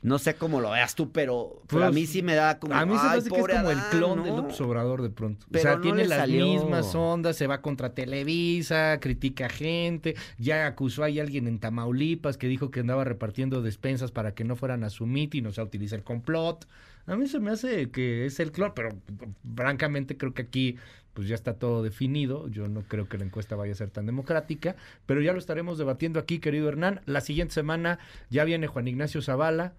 no 0.00 0.18
sé 0.18 0.34
cómo 0.34 0.60
lo 0.60 0.70
veas 0.70 0.94
tú, 0.94 1.10
pero, 1.10 1.62
pero 1.68 1.82
a 1.82 1.86
Pues, 1.86 1.94
mí 1.96 2.06
sí 2.06 2.22
me 2.22 2.34
da 2.36 2.58
como... 2.60 2.72
A 2.74 2.86
mí 2.86 2.96
se 2.96 3.02
me 3.02 3.10
"Ay, 3.10 3.18
hace 3.18 3.30
que 3.30 3.36
es 3.40 3.46
como 3.48 3.70
el 3.70 3.78
Adán", 3.78 3.90
clon 3.90 4.22
de 4.22 4.30
¿no? 4.30 4.36
López 4.38 4.60
Obrador 4.60 5.02
de 5.02 5.10
pronto. 5.10 5.46
Pero 5.50 5.60
o 5.60 5.62
sea, 5.62 5.76
no 5.76 5.80
tiene 5.82 6.04
las 6.06 6.18
salió. 6.20 6.46
mismas 6.46 6.94
ondas, 6.94 7.36
se 7.36 7.46
va 7.48 7.60
contra 7.62 7.94
Televisa, 7.94 8.98
critica 9.00 9.48
gente, 9.48 10.14
ya 10.38 10.66
acusó 10.66 11.02
ahí 11.02 11.18
a 11.18 11.22
alguien 11.22 11.48
en 11.48 11.58
Tamaulipas 11.58 12.36
que 12.38 12.46
dijo 12.46 12.70
que 12.70 12.80
andaba 12.80 13.02
repartiendo 13.04 13.60
despensas 13.60 14.12
para 14.12 14.34
que 14.34 14.44
no 14.44 14.54
fueran 14.56 14.84
a 14.84 14.90
su 14.90 15.04
meeting, 15.06 15.44
o 15.46 15.52
sea, 15.52 15.64
utiliza 15.64 15.96
el 15.96 16.04
complot. 16.04 16.66
A 17.06 17.16
mí 17.16 17.26
se 17.26 17.40
me 17.40 17.50
hace 17.50 17.90
que 17.90 18.26
es 18.26 18.38
el 18.38 18.52
clon, 18.52 18.72
pero 18.76 18.90
francamente 19.56 20.16
creo 20.16 20.34
que 20.34 20.42
aquí 20.42 20.76
pues 21.14 21.26
ya 21.26 21.34
está 21.34 21.54
todo 21.54 21.82
definido. 21.82 22.46
Yo 22.48 22.68
no 22.68 22.82
creo 22.82 23.08
que 23.08 23.18
la 23.18 23.24
encuesta 23.24 23.56
vaya 23.56 23.72
a 23.72 23.74
ser 23.74 23.90
tan 23.90 24.06
democrática, 24.06 24.76
pero 25.06 25.20
ya 25.20 25.32
lo 25.32 25.38
estaremos 25.40 25.76
debatiendo 25.76 26.20
aquí, 26.20 26.38
querido 26.38 26.68
Hernán. 26.68 27.00
La 27.06 27.20
siguiente 27.20 27.54
semana 27.54 27.98
ya 28.30 28.44
viene 28.44 28.68
Juan 28.68 28.86
Ignacio 28.86 29.20
Zavala. 29.22 29.72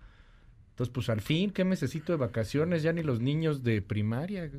Entonces, 0.80 0.94
pues 0.94 1.10
al 1.10 1.20
fin, 1.20 1.50
¿qué 1.50 1.66
necesito 1.66 2.14
de 2.14 2.18
vacaciones? 2.18 2.84
Ya 2.84 2.94
ni 2.94 3.04
los 3.04 3.20
niños 3.20 3.64
de 3.64 3.82
primaria. 3.82 4.50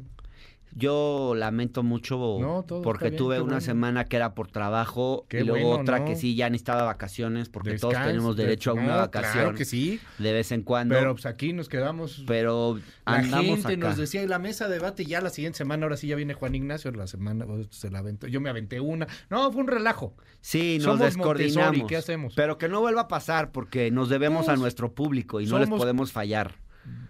Yo 0.74 1.34
lamento 1.36 1.82
mucho 1.82 2.38
No, 2.40 2.64
porque 2.82 3.06
bien, 3.10 3.16
tuve 3.16 3.36
una 3.40 3.44
bueno. 3.44 3.60
semana 3.60 4.04
que 4.04 4.16
era 4.16 4.34
por 4.34 4.48
trabajo 4.48 5.26
Qué 5.28 5.40
y 5.40 5.44
luego 5.44 5.68
bueno, 5.68 5.82
otra 5.82 5.98
¿no? 6.00 6.04
que 6.04 6.16
sí 6.16 6.34
ya 6.36 6.48
necesitaba 6.48 6.84
vacaciones 6.84 7.48
porque 7.48 7.76
todos 7.78 7.94
tenemos 7.94 8.36
de- 8.36 8.44
derecho 8.44 8.70
a 8.70 8.74
una 8.74 8.82
no, 8.86 8.96
vacación 8.98 9.32
Claro 9.44 9.54
que 9.56 9.64
sí. 9.64 10.00
de 10.18 10.32
vez 10.32 10.52
en 10.52 10.62
cuando. 10.62 10.94
Pero 10.94 11.14
pues 11.14 11.26
aquí 11.26 11.52
nos 11.52 11.68
quedamos. 11.68 12.22
pero 12.26 12.78
la 13.06 13.12
andamos 13.16 13.46
gente 13.46 13.74
acá. 13.74 13.88
nos 13.88 13.96
decía, 13.96 14.22
y 14.22 14.26
la 14.28 14.38
mesa 14.38 14.68
de 14.68 14.74
debate 14.74 15.04
ya 15.04 15.20
la 15.20 15.30
siguiente 15.30 15.58
semana, 15.58 15.84
ahora 15.86 15.96
sí 15.96 16.06
ya 16.06 16.16
viene 16.16 16.34
Juan 16.34 16.54
Ignacio, 16.54 16.90
la 16.92 17.06
semana 17.06 17.44
oh, 17.48 17.62
se 17.70 17.90
la 17.90 17.98
aventó. 17.98 18.26
Yo 18.28 18.40
me 18.40 18.48
aventé 18.50 18.80
una. 18.80 19.06
No, 19.28 19.50
fue 19.52 19.62
un 19.62 19.68
relajo. 19.68 20.14
Sí, 20.40 20.76
nos 20.78 20.84
Somos 20.84 21.00
descoordinamos. 21.00 21.56
Montessori, 21.66 21.86
¿qué 21.88 21.96
hacemos? 21.96 22.32
Pero 22.34 22.56
que 22.58 22.68
no 22.68 22.80
vuelva 22.80 23.02
a 23.02 23.08
pasar 23.08 23.52
porque 23.52 23.90
nos 23.90 24.08
debemos 24.08 24.44
a 24.48 24.52
Pues, 24.52 24.60
nuestro 24.60 24.92
público 24.94 25.40
y 25.40 25.46
no 25.46 25.58
les 25.58 25.68
podemos 25.68 26.12
fallar. 26.12 26.54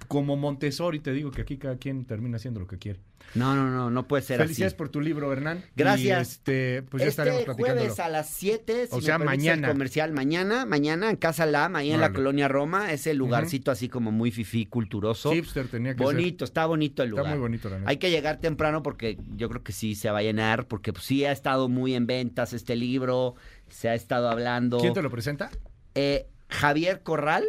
Como 0.09 0.37
Montessori, 0.37 0.99
te 0.99 1.13
digo 1.13 1.31
que 1.31 1.43
aquí 1.43 1.57
cada 1.57 1.77
quien 1.77 2.05
termina 2.05 2.37
haciendo 2.37 2.59
lo 2.59 2.67
que 2.67 2.79
quiere. 2.79 2.99
No, 3.37 3.55
no, 3.55 3.71
no, 3.71 3.91
no 3.91 4.09
puede 4.09 4.25
ser 4.25 4.39
Felicidades 4.41 4.73
así. 4.73 4.79
por 4.79 4.89
tu 4.89 5.01
libro, 5.01 5.33
Hernán. 5.33 5.63
Gracias. 5.77 6.29
Y, 6.29 6.33
este, 6.33 6.83
pues 6.83 7.05
ya 7.05 7.09
estaremos 7.11 7.39
este 7.41 7.45
platicándolo. 7.47 7.81
jueves 7.83 8.01
a 8.01 8.09
las 8.09 8.29
7, 8.31 8.89
si 8.89 8.93
O 8.93 8.97
me 8.97 9.03
sea, 9.03 9.17
el 9.17 9.25
mañana. 9.25 9.69
comercial, 9.69 10.13
mañana, 10.13 10.67
mañana 10.67 11.11
en 11.11 11.17
Casa 11.17 11.47
Lam, 11.47 11.77
ahí 11.77 11.93
en 11.93 12.01
la 12.01 12.13
colonia 12.13 12.49
Roma, 12.49 12.91
ese 12.93 13.15
lugarcito 13.15 13.71
así 13.71 13.89
como 13.89 14.11
muy 14.11 14.33
fifí 14.33 14.67
culturoso. 14.67 15.33
Hipster 15.33 15.69
tenía 15.69 15.95
que 15.95 16.03
bonito, 16.03 16.45
está 16.45 16.67
bonito 16.67 17.05
el 17.05 17.11
lugar. 17.11 17.27
Está 17.27 17.37
muy 17.37 17.41
bonito, 17.43 17.71
la 17.71 17.79
neta. 17.79 17.91
Hay 17.91 17.99
que 17.99 18.11
llegar 18.11 18.41
temprano 18.41 18.83
porque 18.83 19.17
yo 19.37 19.49
creo 19.49 19.63
que 19.63 19.71
sí 19.73 19.95
se 19.95 20.11
va 20.11 20.19
a 20.19 20.23
llenar, 20.23 20.67
porque 20.67 20.93
pues, 20.93 21.05
sí 21.05 21.25
ha 21.25 21.31
estado 21.31 21.69
muy 21.69 21.95
en 21.95 22.07
ventas 22.09 22.53
este 22.53 22.75
libro, 22.75 23.37
se 23.69 23.89
ha 23.89 23.95
estado 23.95 24.29
hablando. 24.29 24.79
¿Quién 24.79 24.95
te 24.95 25.03
lo 25.03 25.11
presenta? 25.11 25.51
Eh, 25.95 26.27
Javier 26.49 27.03
Corral, 27.05 27.45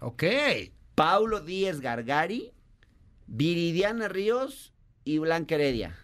Ok. 0.00 0.24
Paulo 0.96 1.40
Díez 1.40 1.80
Gargari, 1.80 2.52
Viridiana 3.26 4.08
Ríos 4.08 4.72
y 5.04 5.18
Blanca 5.18 5.54
Heredia. 5.54 5.94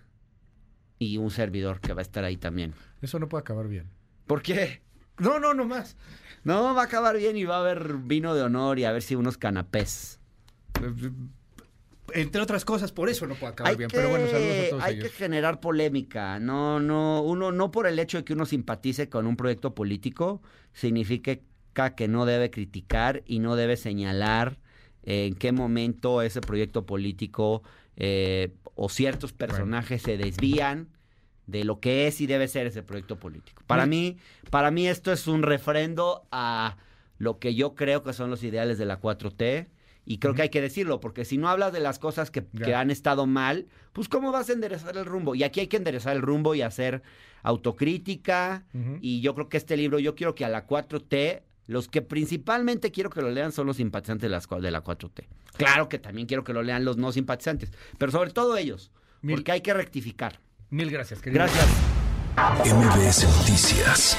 Y 0.99 1.17
un 1.17 1.31
servidor 1.31 1.81
que 1.81 1.95
va 1.95 2.01
a 2.01 2.03
estar 2.03 2.25
ahí 2.25 2.37
también. 2.37 2.75
Eso 3.01 3.19
no 3.19 3.29
puede 3.29 3.41
acabar 3.41 3.67
bien. 3.69 3.89
¿Por 4.27 4.43
qué? 4.43 4.83
No, 5.19 5.41
no, 5.41 5.55
no 5.55 5.65
más. 5.65 5.97
No, 6.45 6.75
va 6.75 6.83
a 6.83 6.85
acabar 6.85 7.17
bien 7.17 7.37
y 7.39 7.45
va 7.45 7.57
a 7.57 7.61
haber 7.61 7.95
vino 7.95 8.35
de 8.35 8.43
honor 8.43 8.79
y 8.79 8.85
a 8.85 8.93
ver 8.93 9.03
si 9.03 9.15
unos 9.15 9.39
canapés. 9.39 10.21
Entre 12.13 12.43
otras 12.43 12.65
cosas, 12.67 12.93
por 12.93 13.09
eso 13.09 13.27
no 13.27 13.35
puede 13.35 13.53
acabar 13.55 13.71
Hay 13.71 13.77
bien. 13.79 13.89
que, 13.89 13.97
Pero 13.97 14.11
bueno, 14.11 14.27
saludos 14.27 14.57
a 14.67 14.71
todos 14.71 14.83
hay 14.83 14.95
ellos. 14.97 15.09
que 15.09 15.15
generar 15.17 15.61
polémica. 15.61 16.39
No, 16.39 16.81
no, 16.81 17.23
uno 17.23 17.51
no 17.51 17.71
por 17.71 17.87
el 17.87 17.99
hecho 17.99 18.19
de 18.19 18.25
que 18.25 18.35
uno 18.35 18.45
simpatice 18.45 19.09
con 19.09 19.27
un 19.27 19.37
proyecto 19.37 19.75
político 19.75 20.43
significa 20.75 21.39
que 21.97 22.09
no 22.09 22.27
debe 22.27 22.51
criticar 22.51 23.23
y 23.25 23.39
no 23.39 23.57
debe 23.57 23.77
señalar 23.79 24.59
en 25.03 25.35
qué 25.35 25.53
momento 25.53 26.23
ese 26.23 26.41
proyecto 26.41 26.87
político 26.87 27.63
eh, 27.97 28.55
o 28.75 28.89
ciertos 28.89 29.33
personajes 29.33 30.03
se 30.03 30.17
desvían 30.17 30.89
de 31.47 31.65
lo 31.65 31.81
que 31.81 32.07
es 32.07 32.21
y 32.21 32.27
debe 32.27 32.49
ser 32.49 32.67
ese 32.67 32.83
proyecto 32.83 33.19
político. 33.19 33.63
Para 33.67 33.87
mí, 33.87 34.19
para 34.51 34.71
mí 34.71 34.87
esto 34.87 35.13
es 35.13 35.27
un 35.27 35.43
refrendo 35.43 36.27
a 36.31 36.77
lo 37.19 37.39
que 37.39 37.55
yo 37.55 37.75
creo 37.75 38.03
que 38.03 38.13
son 38.13 38.31
los 38.31 38.43
ideales 38.43 38.79
de 38.79 38.87
la 38.87 39.01
4T. 39.01 39.69
Y 40.05 40.19
creo 40.19 40.35
que 40.35 40.43
hay 40.43 40.49
que 40.49 40.61
decirlo, 40.61 40.99
porque 40.99 41.25
si 41.25 41.39
no 41.39 41.49
hablas 41.49 41.73
de 41.73 41.79
las 41.79 42.01
cosas 42.01 42.33
que, 42.33 42.45
han 42.75 42.91
estado 42.91 43.27
mal, 43.27 43.69
pues 43.93 44.09
¿cómo 44.09 44.33
vas 44.33 44.51
a 44.51 44.53
enderezar 44.53 44.97
el 44.97 45.05
rumbo? 45.05 45.37
Y 45.37 45.45
aquí 45.45 45.61
hay 45.61 45.69
que 45.69 45.77
enderezar 45.77 46.17
el 46.17 46.23
rumbo 46.23 46.57
y 46.57 46.63
hacer 46.63 47.03
autocrítica. 47.45 48.65
Y 49.01 49.21
yo 49.21 49.35
creo 49.35 49.49
que 49.49 49.59
este 49.59 49.77
libro, 49.77 50.01
yo 50.01 50.17
quiero 50.17 50.35
que 50.35 50.45
a 50.45 50.49
la 50.49 50.67
4T, 50.67 51.43
los 51.73 51.89
que 51.89 52.03
principalmente 52.03 52.93
quiero 52.93 53.11
que 53.11 53.21
lo 53.23 53.31
lean 53.31 53.51
son 53.53 53.67
los 53.67 53.77
simpatizantes 53.79 54.23
de, 54.23 54.29
las, 54.29 54.49
de 54.49 54.71
la 54.71 54.85
4T. 54.85 55.27
Claro 55.57 55.89
que 55.89 55.99
también 55.99 56.27
quiero 56.27 56.45
que 56.45 56.53
lo 56.53 56.63
lean 56.63 56.85
los 56.85 56.97
no 56.97 57.11
simpatizantes, 57.13 57.73
pero 57.99 58.13
sobre 58.13 58.31
todo 58.31 58.57
ellos, 58.57 58.93
Mil- 59.23 59.37
porque 59.37 59.53
hay 59.53 59.61
que 59.61 59.75
rectificar. 59.75 60.41
Mil 60.71 60.91
gracias, 60.91 61.21
querido. 61.21 61.45
Gracias. 61.45 61.67
MBS 62.65 63.25
Noticias 63.39 64.17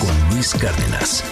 con 0.00 0.34
Luis 0.34 0.52
Cárdenas. 0.54 1.24